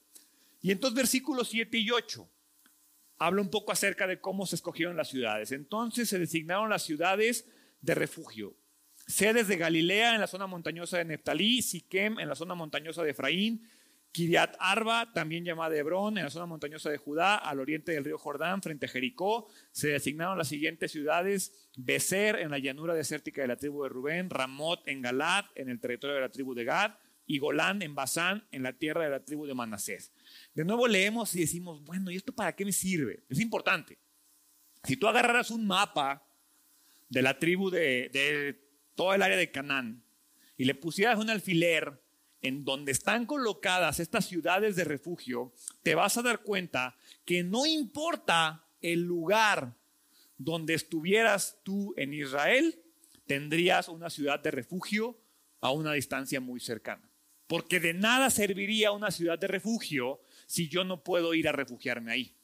Y 0.60 0.72
entonces 0.72 0.94
versículos 0.94 1.48
7 1.48 1.78
y 1.78 1.90
8 1.90 2.28
habla 3.16 3.40
un 3.40 3.48
poco 3.48 3.72
acerca 3.72 4.06
de 4.06 4.20
cómo 4.20 4.44
se 4.44 4.56
escogieron 4.56 4.94
las 4.94 5.08
ciudades. 5.08 5.52
Entonces 5.52 6.10
se 6.10 6.18
designaron 6.18 6.68
las 6.68 6.82
ciudades 6.82 7.48
de 7.80 7.94
refugio. 7.94 8.54
Sedes 9.06 9.48
de 9.48 9.56
Galilea 9.56 10.14
en 10.14 10.20
la 10.20 10.26
zona 10.26 10.46
montañosa 10.46 10.98
de 10.98 11.06
Neftalí, 11.06 11.62
Siquem 11.62 12.20
en 12.20 12.28
la 12.28 12.34
zona 12.34 12.54
montañosa 12.54 13.02
de 13.02 13.12
Efraín, 13.12 13.66
Kiriat 14.12 14.56
Arba, 14.58 15.12
también 15.12 15.44
llamada 15.44 15.76
Hebrón, 15.76 16.16
en 16.16 16.24
la 16.24 16.30
zona 16.30 16.46
montañosa 16.46 16.88
de 16.90 16.96
Judá, 16.96 17.36
al 17.36 17.60
oriente 17.60 17.92
del 17.92 18.04
río 18.04 18.16
Jordán, 18.16 18.62
frente 18.62 18.86
a 18.86 18.88
Jericó. 18.88 19.48
Se 19.72 19.88
designaron 19.88 20.38
las 20.38 20.48
siguientes 20.48 20.92
ciudades: 20.92 21.68
Becer, 21.76 22.36
en 22.36 22.50
la 22.50 22.58
llanura 22.58 22.94
desértica 22.94 23.42
de 23.42 23.48
la 23.48 23.56
tribu 23.56 23.82
de 23.82 23.90
Rubén, 23.90 24.30
Ramot, 24.30 24.86
en 24.88 25.02
Galad, 25.02 25.44
en 25.54 25.68
el 25.68 25.80
territorio 25.80 26.14
de 26.14 26.22
la 26.22 26.30
tribu 26.30 26.54
de 26.54 26.64
Gad, 26.64 26.94
y 27.26 27.38
Golán, 27.38 27.82
en 27.82 27.94
Basán, 27.94 28.46
en 28.52 28.62
la 28.62 28.72
tierra 28.72 29.04
de 29.04 29.10
la 29.10 29.24
tribu 29.24 29.46
de 29.46 29.54
Manasés. 29.54 30.12
De 30.54 30.64
nuevo 30.64 30.86
leemos 30.86 31.34
y 31.34 31.40
decimos, 31.40 31.82
bueno, 31.82 32.10
¿y 32.10 32.16
esto 32.16 32.32
para 32.32 32.54
qué 32.54 32.64
me 32.64 32.72
sirve? 32.72 33.24
Es 33.28 33.40
importante. 33.40 33.98
Si 34.84 34.96
tú 34.96 35.08
agarraras 35.08 35.50
un 35.50 35.66
mapa 35.66 36.24
de 37.08 37.22
la 37.22 37.38
tribu 37.38 37.70
de, 37.70 38.08
de 38.12 38.60
todo 38.94 39.12
el 39.12 39.22
área 39.22 39.36
de 39.36 39.50
Canaán 39.50 40.04
y 40.56 40.64
le 40.64 40.74
pusieras 40.74 41.18
un 41.18 41.28
alfiler 41.28 42.00
en 42.46 42.64
donde 42.64 42.92
están 42.92 43.26
colocadas 43.26 43.98
estas 43.98 44.26
ciudades 44.26 44.76
de 44.76 44.84
refugio, 44.84 45.52
te 45.82 45.94
vas 45.94 46.16
a 46.16 46.22
dar 46.22 46.42
cuenta 46.42 46.96
que 47.24 47.42
no 47.42 47.66
importa 47.66 48.64
el 48.80 49.02
lugar 49.02 49.74
donde 50.38 50.74
estuvieras 50.74 51.58
tú 51.64 51.92
en 51.96 52.14
Israel, 52.14 52.80
tendrías 53.26 53.88
una 53.88 54.10
ciudad 54.10 54.38
de 54.38 54.50
refugio 54.50 55.18
a 55.60 55.70
una 55.72 55.92
distancia 55.92 56.40
muy 56.40 56.60
cercana. 56.60 57.10
porque 57.48 57.78
de 57.78 57.94
nada 57.94 58.28
serviría 58.30 58.90
una 58.90 59.12
ciudad 59.12 59.38
de 59.38 59.46
refugio 59.46 60.20
si 60.46 60.68
yo 60.68 60.82
no 60.82 61.04
puedo 61.04 61.32
ir 61.32 61.46
a 61.48 61.52
refugiarme 61.52 62.10
ahí. 62.10 62.35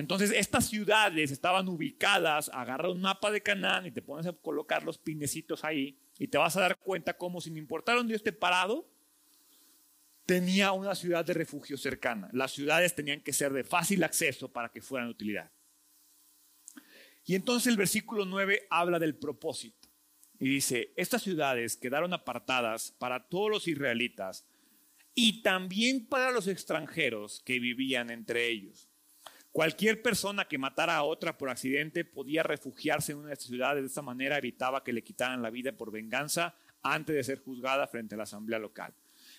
Entonces, 0.00 0.32
estas 0.32 0.66
ciudades 0.66 1.30
estaban 1.30 1.68
ubicadas, 1.68 2.50
agarra 2.54 2.88
un 2.88 3.02
mapa 3.02 3.30
de 3.30 3.42
Canaán 3.42 3.84
y 3.84 3.90
te 3.90 4.00
pones 4.00 4.26
a 4.26 4.32
colocar 4.32 4.82
los 4.82 4.96
pinecitos 4.96 5.62
ahí 5.62 5.98
y 6.18 6.26
te 6.26 6.38
vas 6.38 6.56
a 6.56 6.62
dar 6.62 6.78
cuenta 6.78 7.18
cómo 7.18 7.38
sin 7.38 7.58
importar 7.58 7.96
donde 7.96 8.12
yo 8.12 8.16
esté 8.16 8.32
parado, 8.32 8.88
tenía 10.24 10.72
una 10.72 10.94
ciudad 10.94 11.22
de 11.22 11.34
refugio 11.34 11.76
cercana. 11.76 12.30
Las 12.32 12.52
ciudades 12.52 12.94
tenían 12.94 13.20
que 13.20 13.34
ser 13.34 13.52
de 13.52 13.62
fácil 13.62 14.02
acceso 14.02 14.50
para 14.50 14.70
que 14.70 14.80
fueran 14.80 15.08
de 15.08 15.12
utilidad. 15.12 15.50
Y 17.26 17.34
entonces 17.34 17.66
el 17.66 17.76
versículo 17.76 18.24
9 18.24 18.68
habla 18.70 18.98
del 18.98 19.14
propósito. 19.14 19.88
Y 20.38 20.48
dice, 20.48 20.94
estas 20.96 21.22
ciudades 21.22 21.76
quedaron 21.76 22.14
apartadas 22.14 22.92
para 22.98 23.28
todos 23.28 23.50
los 23.50 23.68
israelitas 23.68 24.46
y 25.14 25.42
también 25.42 26.06
para 26.06 26.30
los 26.30 26.48
extranjeros 26.48 27.42
que 27.44 27.60
vivían 27.60 28.10
entre 28.10 28.48
ellos. 28.48 28.89
Cualquier 29.52 30.00
persona 30.00 30.46
que 30.46 30.58
matara 30.58 30.96
a 30.96 31.02
otra 31.02 31.36
por 31.36 31.50
accidente 31.50 32.04
podía 32.04 32.42
refugiarse 32.42 33.12
en 33.12 33.18
una 33.18 33.28
de 33.28 33.34
estas 33.34 33.48
ciudades. 33.48 33.82
De 33.82 33.88
esta 33.88 34.02
manera 34.02 34.38
evitaba 34.38 34.84
que 34.84 34.92
le 34.92 35.02
quitaran 35.02 35.42
la 35.42 35.50
vida 35.50 35.72
por 35.72 35.90
venganza 35.90 36.54
antes 36.82 37.16
de 37.16 37.24
ser 37.24 37.40
juzgada 37.40 37.86
frente 37.88 38.14
a 38.14 38.18
la 38.18 38.24
asamblea 38.24 38.58
local. 38.58 38.94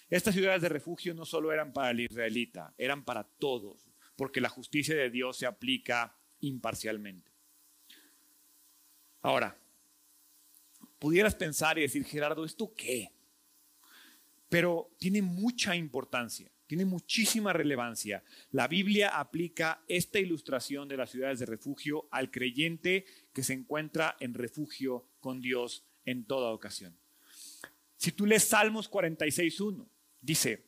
Estas 0.10 0.36
ciudades 0.36 0.62
de 0.62 0.70
refugio 0.70 1.14
no 1.14 1.26
solo 1.26 1.54
eran 1.54 1.72
para 1.72 1.92
el 1.92 2.02
israelita, 2.02 2.74
eran 2.78 3.06
para 3.06 3.24
todos, 3.24 3.90
porque 4.18 4.42
la 4.42 4.50
justicia 4.50 4.96
de 4.96 5.10
Dios 5.10 5.38
se 5.38 5.46
aplica 5.46 6.14
imparcialmente. 6.42 7.32
Ahora, 9.22 9.56
pudieras 11.00 11.36
pensar 11.36 11.78
y 11.78 11.84
decir, 11.84 12.04
Gerardo, 12.04 12.44
¿esto 12.44 12.74
qué? 12.76 13.12
Pero 14.50 14.92
tiene 14.98 15.22
mucha 15.22 15.76
importancia, 15.76 16.52
tiene 16.72 16.86
muchísima 16.86 17.52
relevancia. 17.52 18.24
La 18.54 18.70
Biblia 18.70 19.20
aplica 19.20 19.84
esta 19.90 20.20
ilustración 20.20 20.88
de 20.88 20.96
las 20.96 21.10
ciudades 21.10 21.40
de 21.40 21.46
refugio 21.46 22.08
al 22.12 22.32
creyente 22.32 23.04
que 23.34 23.44
se 23.44 23.52
encuentra 23.52 24.16
en 24.22 24.34
refugio 24.34 25.06
con 25.20 25.42
Dios 25.42 25.84
en 26.06 26.24
toda 26.24 26.54
ocasión. 26.54 26.96
Si 27.98 28.14
tú 28.14 28.26
lees 28.26 28.46
Salmos 28.46 28.90
46.1, 28.90 29.86
dice, 30.22 30.64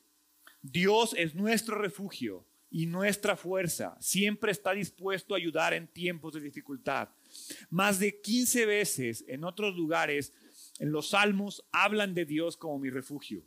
Dios 0.62 1.16
es 1.18 1.36
nuestro 1.36 1.78
refugio 1.78 2.46
y 2.70 2.86
nuestra 2.86 3.38
fuerza, 3.38 3.96
siempre 4.02 4.52
está 4.52 4.74
dispuesto 4.74 5.34
a 5.34 5.38
ayudar 5.38 5.74
en 5.74 5.88
tiempos 5.88 6.34
de 6.34 6.42
dificultad. 6.42 7.08
Más 7.70 7.98
de 7.98 8.20
15 8.20 8.66
veces 8.66 9.24
en 9.30 9.46
otros 9.46 9.74
lugares, 9.78 10.34
en 10.80 10.92
los 10.92 11.12
salmos, 11.12 11.64
hablan 11.72 12.14
de 12.14 12.26
Dios 12.26 12.58
como 12.58 12.78
mi 12.78 12.90
refugio. 12.90 13.46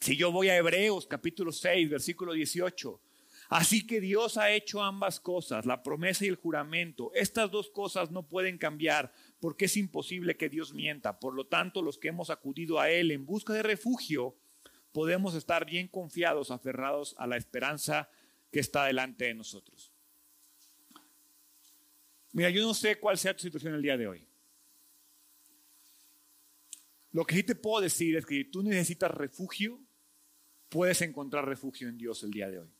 Si 0.00 0.16
yo 0.16 0.32
voy 0.32 0.48
a 0.48 0.56
Hebreos 0.56 1.06
capítulo 1.06 1.52
6, 1.52 1.90
versículo 1.90 2.32
18, 2.32 3.02
así 3.50 3.86
que 3.86 4.00
Dios 4.00 4.38
ha 4.38 4.50
hecho 4.50 4.82
ambas 4.82 5.20
cosas, 5.20 5.66
la 5.66 5.82
promesa 5.82 6.24
y 6.24 6.28
el 6.28 6.36
juramento. 6.36 7.12
Estas 7.14 7.50
dos 7.50 7.68
cosas 7.68 8.10
no 8.10 8.26
pueden 8.26 8.56
cambiar 8.56 9.12
porque 9.40 9.66
es 9.66 9.76
imposible 9.76 10.38
que 10.38 10.48
Dios 10.48 10.72
mienta. 10.72 11.20
Por 11.20 11.34
lo 11.34 11.46
tanto, 11.46 11.82
los 11.82 11.98
que 11.98 12.08
hemos 12.08 12.30
acudido 12.30 12.80
a 12.80 12.88
Él 12.90 13.10
en 13.10 13.26
busca 13.26 13.52
de 13.52 13.62
refugio, 13.62 14.34
podemos 14.92 15.34
estar 15.34 15.66
bien 15.66 15.86
confiados, 15.86 16.50
aferrados 16.50 17.14
a 17.18 17.26
la 17.26 17.36
esperanza 17.36 18.08
que 18.50 18.60
está 18.60 18.86
delante 18.86 19.26
de 19.26 19.34
nosotros. 19.34 19.92
Mira, 22.32 22.48
yo 22.48 22.62
no 22.62 22.72
sé 22.72 22.98
cuál 22.98 23.18
sea 23.18 23.36
tu 23.36 23.42
situación 23.42 23.74
el 23.74 23.82
día 23.82 23.98
de 23.98 24.08
hoy. 24.08 24.26
Lo 27.12 27.26
que 27.26 27.34
sí 27.34 27.42
te 27.42 27.54
puedo 27.54 27.82
decir 27.82 28.16
es 28.16 28.24
que 28.24 28.44
tú 28.46 28.62
necesitas 28.62 29.10
refugio, 29.10 29.78
puedes 30.70 31.02
encontrar 31.02 31.46
refugio 31.46 31.88
en 31.88 31.98
Dios 31.98 32.22
el 32.22 32.30
día 32.30 32.48
de 32.48 32.60
hoy. 32.60 32.70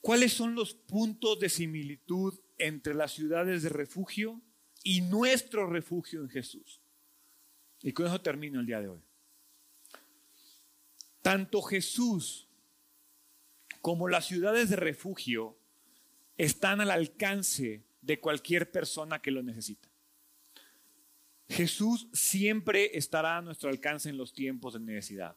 ¿Cuáles 0.00 0.32
son 0.32 0.54
los 0.54 0.74
puntos 0.74 1.38
de 1.38 1.48
similitud 1.48 2.34
entre 2.56 2.94
las 2.94 3.12
ciudades 3.12 3.62
de 3.62 3.68
refugio 3.68 4.40
y 4.82 5.02
nuestro 5.02 5.66
refugio 5.66 6.22
en 6.22 6.30
Jesús? 6.30 6.80
Y 7.82 7.92
con 7.92 8.06
eso 8.06 8.20
termino 8.20 8.58
el 8.58 8.66
día 8.66 8.80
de 8.80 8.88
hoy. 8.88 9.02
Tanto 11.22 11.62
Jesús 11.62 12.48
como 13.82 14.08
las 14.08 14.26
ciudades 14.26 14.70
de 14.70 14.76
refugio 14.76 15.58
están 16.36 16.80
al 16.80 16.90
alcance 16.90 17.84
de 18.00 18.18
cualquier 18.18 18.70
persona 18.70 19.20
que 19.20 19.30
lo 19.30 19.42
necesita. 19.42 19.88
Jesús 21.48 22.08
siempre 22.12 22.96
estará 22.96 23.38
a 23.38 23.42
nuestro 23.42 23.68
alcance 23.68 24.08
en 24.08 24.16
los 24.16 24.32
tiempos 24.32 24.74
de 24.74 24.80
necesidad. 24.80 25.36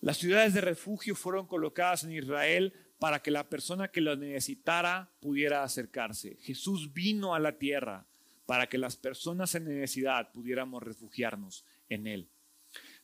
Las 0.00 0.18
ciudades 0.18 0.54
de 0.54 0.60
refugio 0.60 1.14
fueron 1.14 1.46
colocadas 1.46 2.04
en 2.04 2.12
Israel 2.12 2.72
para 2.98 3.20
que 3.20 3.30
la 3.30 3.48
persona 3.48 3.88
que 3.88 4.00
lo 4.00 4.16
necesitara 4.16 5.10
pudiera 5.20 5.62
acercarse. 5.62 6.36
Jesús 6.40 6.92
vino 6.92 7.34
a 7.34 7.40
la 7.40 7.58
tierra 7.58 8.06
para 8.46 8.68
que 8.68 8.78
las 8.78 8.96
personas 8.96 9.54
en 9.54 9.64
necesidad 9.64 10.30
pudiéramos 10.32 10.82
refugiarnos 10.82 11.64
en 11.88 12.06
Él. 12.06 12.28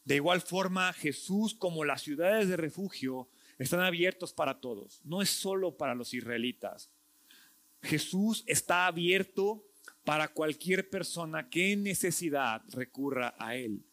De 0.04 0.16
igual 0.16 0.40
forma, 0.40 0.92
Jesús 0.92 1.54
como 1.54 1.84
las 1.84 2.02
ciudades 2.02 2.48
de 2.48 2.56
refugio 2.56 3.28
están 3.58 3.80
abiertos 3.80 4.32
para 4.32 4.60
todos, 4.60 5.00
no 5.04 5.22
es 5.22 5.30
solo 5.30 5.76
para 5.76 5.94
los 5.94 6.12
israelitas. 6.14 6.90
Jesús 7.82 8.44
está 8.46 8.86
abierto 8.86 9.64
para 10.04 10.28
cualquier 10.28 10.88
persona 10.88 11.48
que 11.48 11.72
en 11.72 11.82
necesidad 11.82 12.62
recurra 12.70 13.34
a 13.38 13.56
Él. 13.56 13.84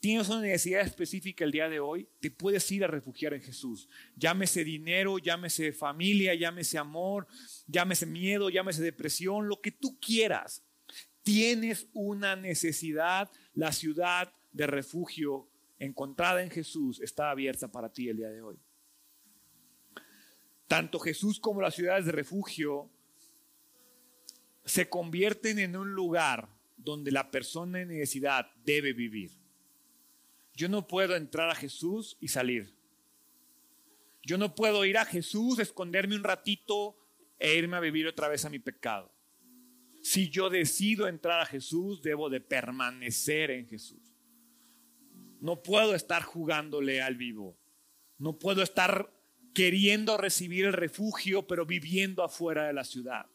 Tienes 0.00 0.28
una 0.28 0.42
necesidad 0.42 0.82
específica 0.82 1.44
el 1.44 1.50
día 1.50 1.68
de 1.68 1.80
hoy, 1.80 2.08
te 2.20 2.30
puedes 2.30 2.70
ir 2.70 2.84
a 2.84 2.86
refugiar 2.86 3.34
en 3.34 3.42
Jesús. 3.42 3.88
Llámese 4.14 4.62
dinero, 4.62 5.18
llámese 5.18 5.72
familia, 5.72 6.34
llámese 6.34 6.78
amor, 6.78 7.26
llámese 7.66 8.06
miedo, 8.06 8.48
llámese 8.48 8.82
depresión, 8.82 9.48
lo 9.48 9.60
que 9.60 9.72
tú 9.72 9.98
quieras. 10.00 10.62
Tienes 11.24 11.88
una 11.92 12.36
necesidad, 12.36 13.28
la 13.54 13.72
ciudad 13.72 14.32
de 14.52 14.68
refugio 14.68 15.50
encontrada 15.80 16.42
en 16.42 16.50
Jesús 16.50 17.00
está 17.00 17.30
abierta 17.30 17.70
para 17.70 17.92
ti 17.92 18.08
el 18.08 18.18
día 18.18 18.30
de 18.30 18.42
hoy. 18.42 18.58
Tanto 20.68 21.00
Jesús 21.00 21.40
como 21.40 21.60
las 21.60 21.74
ciudades 21.74 22.06
de 22.06 22.12
refugio 22.12 22.90
se 24.64 24.88
convierten 24.88 25.58
en 25.58 25.76
un 25.76 25.92
lugar 25.92 26.48
donde 26.76 27.10
la 27.10 27.30
persona 27.30 27.80
en 27.80 27.88
necesidad 27.88 28.46
debe 28.64 28.92
vivir. 28.92 29.47
Yo 30.58 30.68
no 30.68 30.88
puedo 30.88 31.14
entrar 31.14 31.48
a 31.48 31.54
Jesús 31.54 32.16
y 32.20 32.26
salir. 32.26 32.74
Yo 34.24 34.38
no 34.38 34.56
puedo 34.56 34.84
ir 34.84 34.98
a 34.98 35.04
Jesús, 35.04 35.60
esconderme 35.60 36.16
un 36.16 36.24
ratito 36.24 36.96
e 37.38 37.54
irme 37.54 37.76
a 37.76 37.80
vivir 37.80 38.08
otra 38.08 38.26
vez 38.26 38.44
a 38.44 38.50
mi 38.50 38.58
pecado. 38.58 39.08
Si 40.02 40.30
yo 40.30 40.50
decido 40.50 41.06
entrar 41.06 41.40
a 41.40 41.46
Jesús, 41.46 42.02
debo 42.02 42.28
de 42.28 42.40
permanecer 42.40 43.52
en 43.52 43.68
Jesús. 43.68 44.02
No 45.40 45.62
puedo 45.62 45.94
estar 45.94 46.24
jugándole 46.24 47.02
al 47.02 47.14
vivo. 47.14 47.56
No 48.18 48.36
puedo 48.40 48.64
estar 48.64 49.12
queriendo 49.54 50.16
recibir 50.16 50.64
el 50.64 50.72
refugio, 50.72 51.46
pero 51.46 51.66
viviendo 51.66 52.24
afuera 52.24 52.66
de 52.66 52.72
la 52.72 52.82
ciudad. 52.82 53.26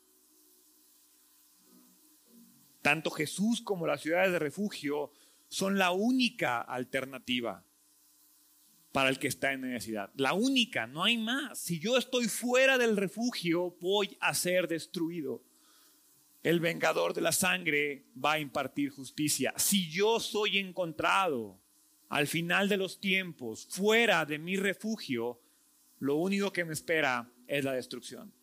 Tanto 2.82 3.12
Jesús 3.12 3.62
como 3.62 3.88
las 3.88 4.02
ciudades 4.02 4.34
de 4.34 4.40
refugio 4.40 5.10
son 5.54 5.78
la 5.78 5.92
única 5.92 6.62
alternativa 6.62 7.64
para 8.92 9.10
el 9.10 9.20
que 9.20 9.28
está 9.28 9.54
en 9.54 9.62
necesidad. 9.62 10.10
La 10.16 10.34
única, 10.34 10.88
no 10.88 11.04
hay 11.04 11.20
más. 11.20 11.60
Si 11.60 11.80
yo 11.80 11.96
estoy 11.96 12.28
fuera 12.28 12.80
del 12.80 12.98
refugio, 12.98 13.78
voy 13.80 14.18
a 14.20 14.34
ser 14.34 14.68
destruido. 14.68 15.44
El 16.42 16.60
vengador 16.60 17.14
de 17.14 17.22
la 17.22 17.32
sangre 17.32 18.08
va 18.18 18.32
a 18.32 18.40
impartir 18.40 18.90
justicia. 18.90 19.54
Si 19.56 19.92
yo 19.92 20.20
soy 20.20 20.58
encontrado 20.58 21.62
al 22.10 22.26
final 22.26 22.68
de 22.68 22.78
los 22.78 23.00
tiempos 23.00 23.68
fuera 23.70 24.26
de 24.26 24.40
mi 24.40 24.56
refugio, 24.56 25.40
lo 26.00 26.16
único 26.16 26.52
que 26.52 26.66
me 26.66 26.74
espera 26.74 27.32
es 27.46 27.64
la 27.64 27.74
destrucción. 27.74 28.34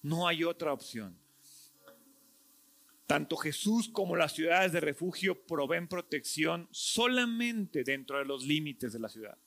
No 0.00 0.26
hay 0.26 0.42
otra 0.42 0.72
opción. 0.72 1.18
Tanto 3.06 3.36
Jesús 3.36 3.88
como 3.88 4.16
las 4.16 4.32
ciudades 4.32 4.72
de 4.72 4.80
refugio 4.80 5.44
proveen 5.46 5.88
protección 5.88 6.68
solamente 6.70 7.84
dentro 7.84 8.18
de 8.18 8.24
los 8.24 8.44
límites 8.44 8.92
de 8.92 8.98
la 8.98 9.08
ciudad. 9.08 9.38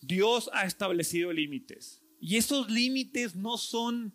Dios 0.00 0.48
ha 0.52 0.66
establecido 0.66 1.32
límites 1.32 2.02
y 2.20 2.36
esos 2.36 2.70
límites 2.70 3.34
no 3.34 3.58
son... 3.58 4.14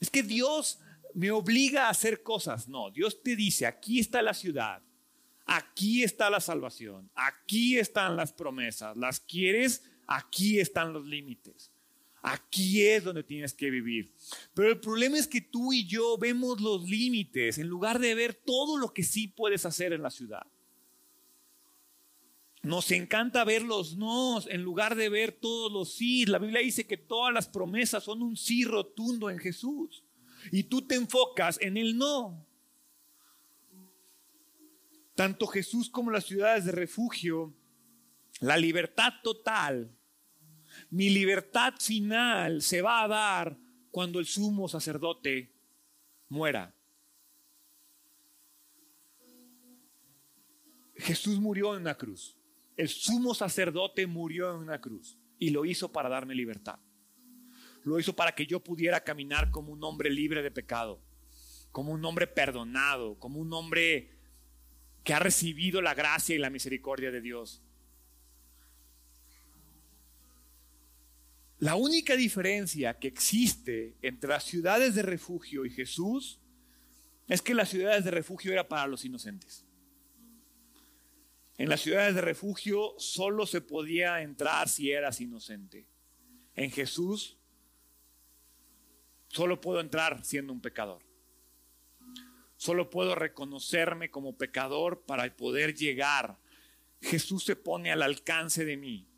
Es 0.00 0.10
que 0.10 0.22
Dios 0.22 0.80
me 1.14 1.30
obliga 1.30 1.86
a 1.86 1.90
hacer 1.90 2.22
cosas. 2.22 2.68
No, 2.68 2.90
Dios 2.90 3.22
te 3.22 3.36
dice, 3.36 3.64
aquí 3.64 4.00
está 4.00 4.20
la 4.20 4.34
ciudad, 4.34 4.82
aquí 5.46 6.02
está 6.02 6.28
la 6.30 6.40
salvación, 6.40 7.10
aquí 7.14 7.78
están 7.78 8.16
las 8.16 8.32
promesas. 8.32 8.96
¿Las 8.96 9.20
quieres? 9.20 9.84
Aquí 10.06 10.60
están 10.60 10.92
los 10.92 11.06
límites. 11.06 11.72
Aquí 12.28 12.82
es 12.82 13.04
donde 13.04 13.22
tienes 13.22 13.54
que 13.54 13.70
vivir. 13.70 14.12
Pero 14.52 14.70
el 14.70 14.80
problema 14.80 15.16
es 15.16 15.28
que 15.28 15.40
tú 15.40 15.72
y 15.72 15.86
yo 15.86 16.18
vemos 16.18 16.60
los 16.60 16.82
límites 16.82 17.56
en 17.58 17.68
lugar 17.68 18.00
de 18.00 18.16
ver 18.16 18.34
todo 18.34 18.78
lo 18.78 18.92
que 18.92 19.04
sí 19.04 19.28
puedes 19.28 19.64
hacer 19.64 19.92
en 19.92 20.02
la 20.02 20.10
ciudad. 20.10 20.44
nos 22.64 22.90
encanta 22.90 23.44
ver 23.44 23.62
los 23.62 23.96
no 23.96 24.40
en 24.48 24.62
lugar 24.64 24.96
de 24.96 25.08
ver 25.08 25.30
todos 25.30 25.70
los 25.70 25.94
sí. 25.94 26.26
La 26.26 26.40
Biblia 26.40 26.62
dice 26.62 26.84
que 26.84 26.96
todas 26.96 27.32
las 27.32 27.46
promesas 27.46 28.02
son 28.02 28.22
un 28.22 28.36
sí 28.36 28.64
rotundo 28.64 29.30
en 29.30 29.38
Jesús. 29.38 30.02
Y 30.50 30.64
tú 30.64 30.82
te 30.82 30.96
enfocas 30.96 31.60
en 31.60 31.76
el 31.76 31.96
no. 31.96 32.44
Tanto 35.14 35.46
Jesús 35.46 35.88
como 35.88 36.10
las 36.10 36.24
ciudades 36.24 36.64
de 36.64 36.72
refugio, 36.72 37.54
la 38.40 38.56
libertad 38.56 39.12
total, 39.22 39.95
mi 40.90 41.10
libertad 41.10 41.74
final 41.78 42.62
se 42.62 42.82
va 42.82 43.02
a 43.02 43.08
dar 43.08 43.58
cuando 43.90 44.18
el 44.18 44.26
sumo 44.26 44.68
sacerdote 44.68 45.52
muera. 46.28 46.74
Jesús 50.96 51.38
murió 51.38 51.74
en 51.74 51.82
una 51.82 51.96
cruz. 51.96 52.36
El 52.76 52.88
sumo 52.88 53.34
sacerdote 53.34 54.06
murió 54.06 54.50
en 54.50 54.58
una 54.58 54.80
cruz 54.80 55.18
y 55.38 55.50
lo 55.50 55.64
hizo 55.64 55.92
para 55.92 56.08
darme 56.08 56.34
libertad. 56.34 56.78
Lo 57.84 57.98
hizo 57.98 58.14
para 58.14 58.34
que 58.34 58.46
yo 58.46 58.62
pudiera 58.62 59.04
caminar 59.04 59.50
como 59.50 59.72
un 59.72 59.82
hombre 59.84 60.10
libre 60.10 60.42
de 60.42 60.50
pecado, 60.50 61.00
como 61.70 61.92
un 61.92 62.04
hombre 62.04 62.26
perdonado, 62.26 63.18
como 63.18 63.38
un 63.38 63.52
hombre 63.52 64.10
que 65.04 65.14
ha 65.14 65.20
recibido 65.20 65.80
la 65.80 65.94
gracia 65.94 66.34
y 66.34 66.38
la 66.38 66.50
misericordia 66.50 67.10
de 67.10 67.20
Dios. 67.20 67.62
La 71.66 71.74
única 71.74 72.14
diferencia 72.14 72.96
que 72.96 73.08
existe 73.08 73.96
entre 74.00 74.30
las 74.30 74.44
ciudades 74.44 74.94
de 74.94 75.02
refugio 75.02 75.64
y 75.64 75.70
Jesús 75.70 76.38
es 77.26 77.42
que 77.42 77.54
las 77.54 77.70
ciudades 77.70 78.04
de 78.04 78.12
refugio 78.12 78.52
era 78.52 78.68
para 78.68 78.86
los 78.86 79.04
inocentes. 79.04 79.66
En 81.58 81.68
las 81.68 81.80
ciudades 81.80 82.14
de 82.14 82.20
refugio 82.20 82.94
solo 82.98 83.46
se 83.46 83.62
podía 83.62 84.22
entrar 84.22 84.68
si 84.68 84.92
eras 84.92 85.20
inocente. 85.20 85.88
En 86.54 86.70
Jesús 86.70 87.36
solo 89.26 89.60
puedo 89.60 89.80
entrar 89.80 90.24
siendo 90.24 90.52
un 90.52 90.60
pecador. 90.60 91.02
Solo 92.56 92.90
puedo 92.90 93.16
reconocerme 93.16 94.08
como 94.08 94.38
pecador 94.38 95.02
para 95.04 95.36
poder 95.36 95.74
llegar. 95.74 96.38
Jesús 97.00 97.42
se 97.42 97.56
pone 97.56 97.90
al 97.90 98.02
alcance 98.02 98.64
de 98.64 98.76
mí. 98.76 99.08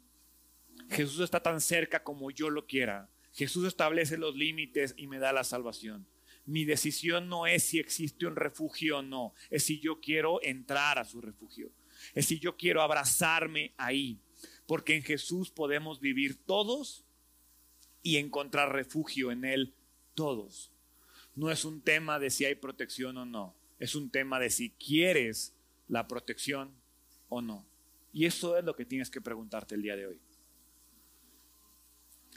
Jesús 0.91 1.21
está 1.21 1.43
tan 1.43 1.61
cerca 1.61 2.03
como 2.03 2.31
yo 2.31 2.51
lo 2.51 2.67
quiera. 2.67 3.09
Jesús 3.33 3.67
establece 3.67 4.17
los 4.17 4.35
límites 4.35 4.95
y 4.97 5.07
me 5.07 5.19
da 5.19 5.33
la 5.33 5.45
salvación. 5.45 6.07
Mi 6.47 6.65
decisión 6.65 7.29
no 7.29 7.47
es 7.47 7.63
si 7.63 7.79
existe 7.79 8.27
un 8.27 8.37
refugio 8.37 8.99
o 8.99 9.03
no, 9.03 9.35
es 9.51 9.65
si 9.65 9.81
yo 9.81 10.01
quiero 10.01 10.41
entrar 10.43 10.99
a 10.99 11.05
su 11.05 11.21
refugio 11.21 11.71
es 12.15 12.27
si 12.27 12.39
yo 12.39 12.57
quiero 12.57 12.83
abrazarme 12.83 13.73
ahí, 13.77 14.21
porque 14.67 14.97
en 14.97 15.03
Jesús 15.03 15.51
podemos 15.51 16.01
vivir 16.01 16.37
todos 16.45 17.05
y 18.03 18.17
encontrar 18.17 18.73
refugio 18.73 19.31
en 19.31 19.45
Él 19.45 19.75
todos. 20.15 20.73
No 21.35 21.51
es 21.51 21.65
un 21.65 21.83
tema 21.83 22.19
de 22.19 22.31
si 22.31 22.45
hay 22.45 22.55
protección 22.55 23.17
o 23.17 23.25
no, 23.25 23.55
es 23.79 23.95
un 23.95 24.11
tema 24.11 24.41
de 24.41 24.51
si 24.51 24.71
quieres 24.71 25.55
la 25.89 26.09
protección 26.09 26.73
o 27.29 27.41
no. 27.41 27.67
Y 28.13 28.27
eso 28.27 28.57
es 28.57 28.65
lo 28.65 28.75
que 28.75 28.85
tienes 28.85 29.11
que 29.11 29.21
preguntarte 29.21 29.75
el 29.75 29.83
día 29.83 29.97
de 29.97 30.07
hoy. 30.07 30.21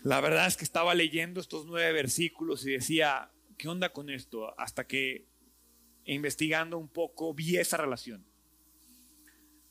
La 0.03 0.19
verdad 0.19 0.47
es 0.47 0.57
que 0.57 0.63
estaba 0.63 0.95
leyendo 0.95 1.39
estos 1.39 1.65
nueve 1.67 1.91
versículos 1.91 2.65
y 2.65 2.71
decía, 2.71 3.31
¿qué 3.57 3.67
onda 3.67 3.93
con 3.93 4.09
esto? 4.09 4.59
Hasta 4.59 4.87
que 4.87 5.27
investigando 6.05 6.79
un 6.79 6.87
poco 6.87 7.35
vi 7.35 7.57
esa 7.57 7.77
relación. 7.77 8.25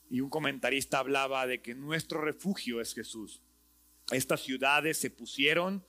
Y 0.09 0.21
un 0.21 0.31
comentarista 0.31 0.99
hablaba 0.99 1.47
de 1.49 1.61
que 1.61 1.75
nuestro 1.75 2.21
refugio 2.21 2.81
es 2.81 2.95
Jesús. 2.95 3.43
Estas 4.13 4.43
ciudades 4.43 4.99
se 4.99 5.11
pusieron 5.11 5.85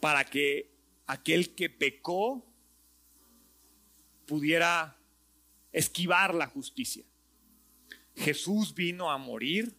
para 0.00 0.24
que 0.24 0.70
aquel 1.06 1.54
que 1.54 1.68
pecó 1.68 2.46
pudiera 4.26 4.98
esquivar 5.72 6.34
la 6.34 6.46
justicia. 6.46 7.04
Jesús 8.16 8.74
vino 8.74 9.10
a 9.10 9.18
morir 9.18 9.77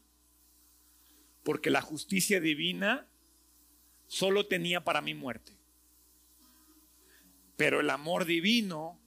porque 1.50 1.72
la 1.72 1.82
justicia 1.82 2.39
divina 2.39 3.08
solo 4.06 4.45
tenía 4.45 4.84
para 4.84 5.02
mí 5.02 5.16
muerte. 5.16 5.58
Pero 7.58 7.80
el 7.80 7.89
amor 7.89 8.26
divino 8.26 9.02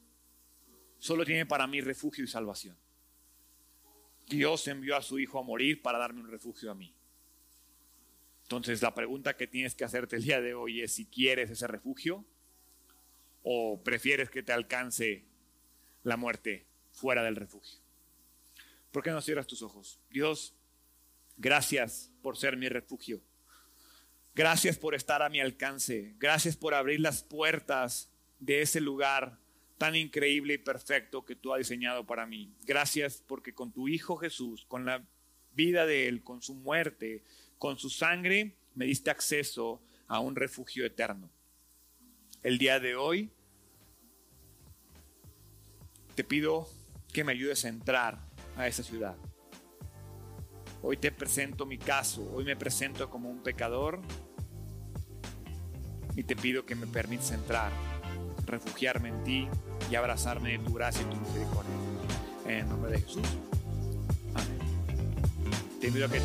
solo 0.99 1.25
tiene 1.25 1.47
para 1.47 1.69
mí 1.69 1.81
refugio 1.81 2.25
y 2.25 2.27
salvación. 2.27 2.77
Dios 4.27 4.67
envió 4.67 4.97
a 4.97 5.03
su 5.03 5.21
Hijo 5.21 5.39
a 5.39 5.45
morir 5.45 5.83
para 5.83 6.01
darme 6.01 6.21
un 6.21 6.33
refugio 6.33 6.73
a 6.73 6.75
mí. 6.75 6.93
Entonces 8.43 8.83
la 8.83 8.93
pregunta 8.93 9.37
que 9.37 9.47
tienes 9.47 9.77
que 9.77 9.85
hacerte 9.85 10.17
el 10.17 10.25
día 10.25 10.41
de 10.41 10.55
hoy 10.55 10.81
es 10.83 10.91
si 10.91 11.07
quieres 11.07 11.49
ese 11.49 11.69
refugio 11.69 12.25
o 13.45 13.85
prefieres 13.85 14.31
que 14.31 14.43
te 14.43 14.53
alcance 14.53 15.27
la 16.03 16.17
muerte 16.17 16.67
fuera 16.91 17.23
del 17.23 17.37
refugio. 17.37 17.79
¿Por 18.91 19.05
qué 19.05 19.13
no 19.13 19.21
cierras 19.21 19.47
tus 19.47 19.63
ojos? 19.63 20.01
Dios, 20.11 20.57
gracias 21.37 22.12
por 22.23 22.37
ser 22.37 22.57
mi 22.57 22.69
refugio. 22.69 23.21
Gracias 24.35 24.79
por 24.79 24.95
estar 24.95 25.21
a 25.23 25.29
mi 25.29 25.41
alcance. 25.41 26.15
Gracias 26.19 26.57
por 26.57 26.73
abrir 26.73 27.01
las 27.01 27.23
puertas 27.23 28.09
de 28.39 28.63
ese 28.63 28.81
lugar 28.81 29.39
tan 29.77 29.95
increíble 29.95 30.55
y 30.55 30.59
perfecto 30.59 31.25
que 31.25 31.37
tú 31.37 31.53
has 31.53 31.59
diseñado 31.59 32.07
para 32.07 32.25
mí. 32.25 32.55
Gracias 32.65 33.23
porque 33.27 33.53
con 33.53 33.73
tu 33.73 33.89
Hijo 33.89 34.17
Jesús, 34.17 34.65
con 34.67 34.85
la 34.85 35.05
vida 35.55 35.87
de 35.87 36.09
Él, 36.09 36.23
con 36.23 36.41
su 36.41 36.55
muerte, 36.55 37.23
con 37.59 37.79
su 37.79 37.91
sangre, 37.91 38.55
me 38.75 38.87
diste 38.87 39.11
acceso 39.11 39.83
a 40.07 40.21
un 40.21 40.37
refugio 40.37 40.87
eterno. 40.87 41.29
El 42.43 42.59
día 42.59 42.81
de 42.81 42.97
hoy 42.97 43.31
te 46.15 46.25
pido 46.25 46.69
que 47.13 47.25
me 47.25 47.33
ayudes 47.33 47.65
a 47.65 47.69
entrar 47.69 48.19
a 48.57 48.67
esa 48.67 48.83
ciudad. 48.83 49.17
Hoy 50.85 50.97
te 50.97 51.13
presento 51.13 51.65
mi 51.65 51.79
caso, 51.79 52.29
hoy 52.35 52.45
me 52.45 52.57
presento 52.57 53.09
como 53.09 53.31
un 53.31 53.41
pecador 53.41 54.01
y 56.17 56.25
te 56.25 56.35
pido 56.35 56.67
que 56.67 56.75
me 56.75 56.89
permitas 56.89 57.31
entrar, 57.31 57.71
refugiarme 58.47 59.11
en 59.11 59.23
ti 59.23 59.49
y 59.89 59.95
abrazarme 59.95 60.53
de 60.53 60.59
tu 60.59 60.75
gracia 60.75 61.03
y 61.03 61.05
tu 61.05 61.17
misericordia. 61.21 61.73
En 62.47 62.51
el 62.59 62.69
nombre 62.69 62.91
de 62.91 63.01
Jesús. 63.01 63.23
Amén. 64.35 64.59
Te 65.81 66.05
a 66.05 66.09
que 66.09 66.21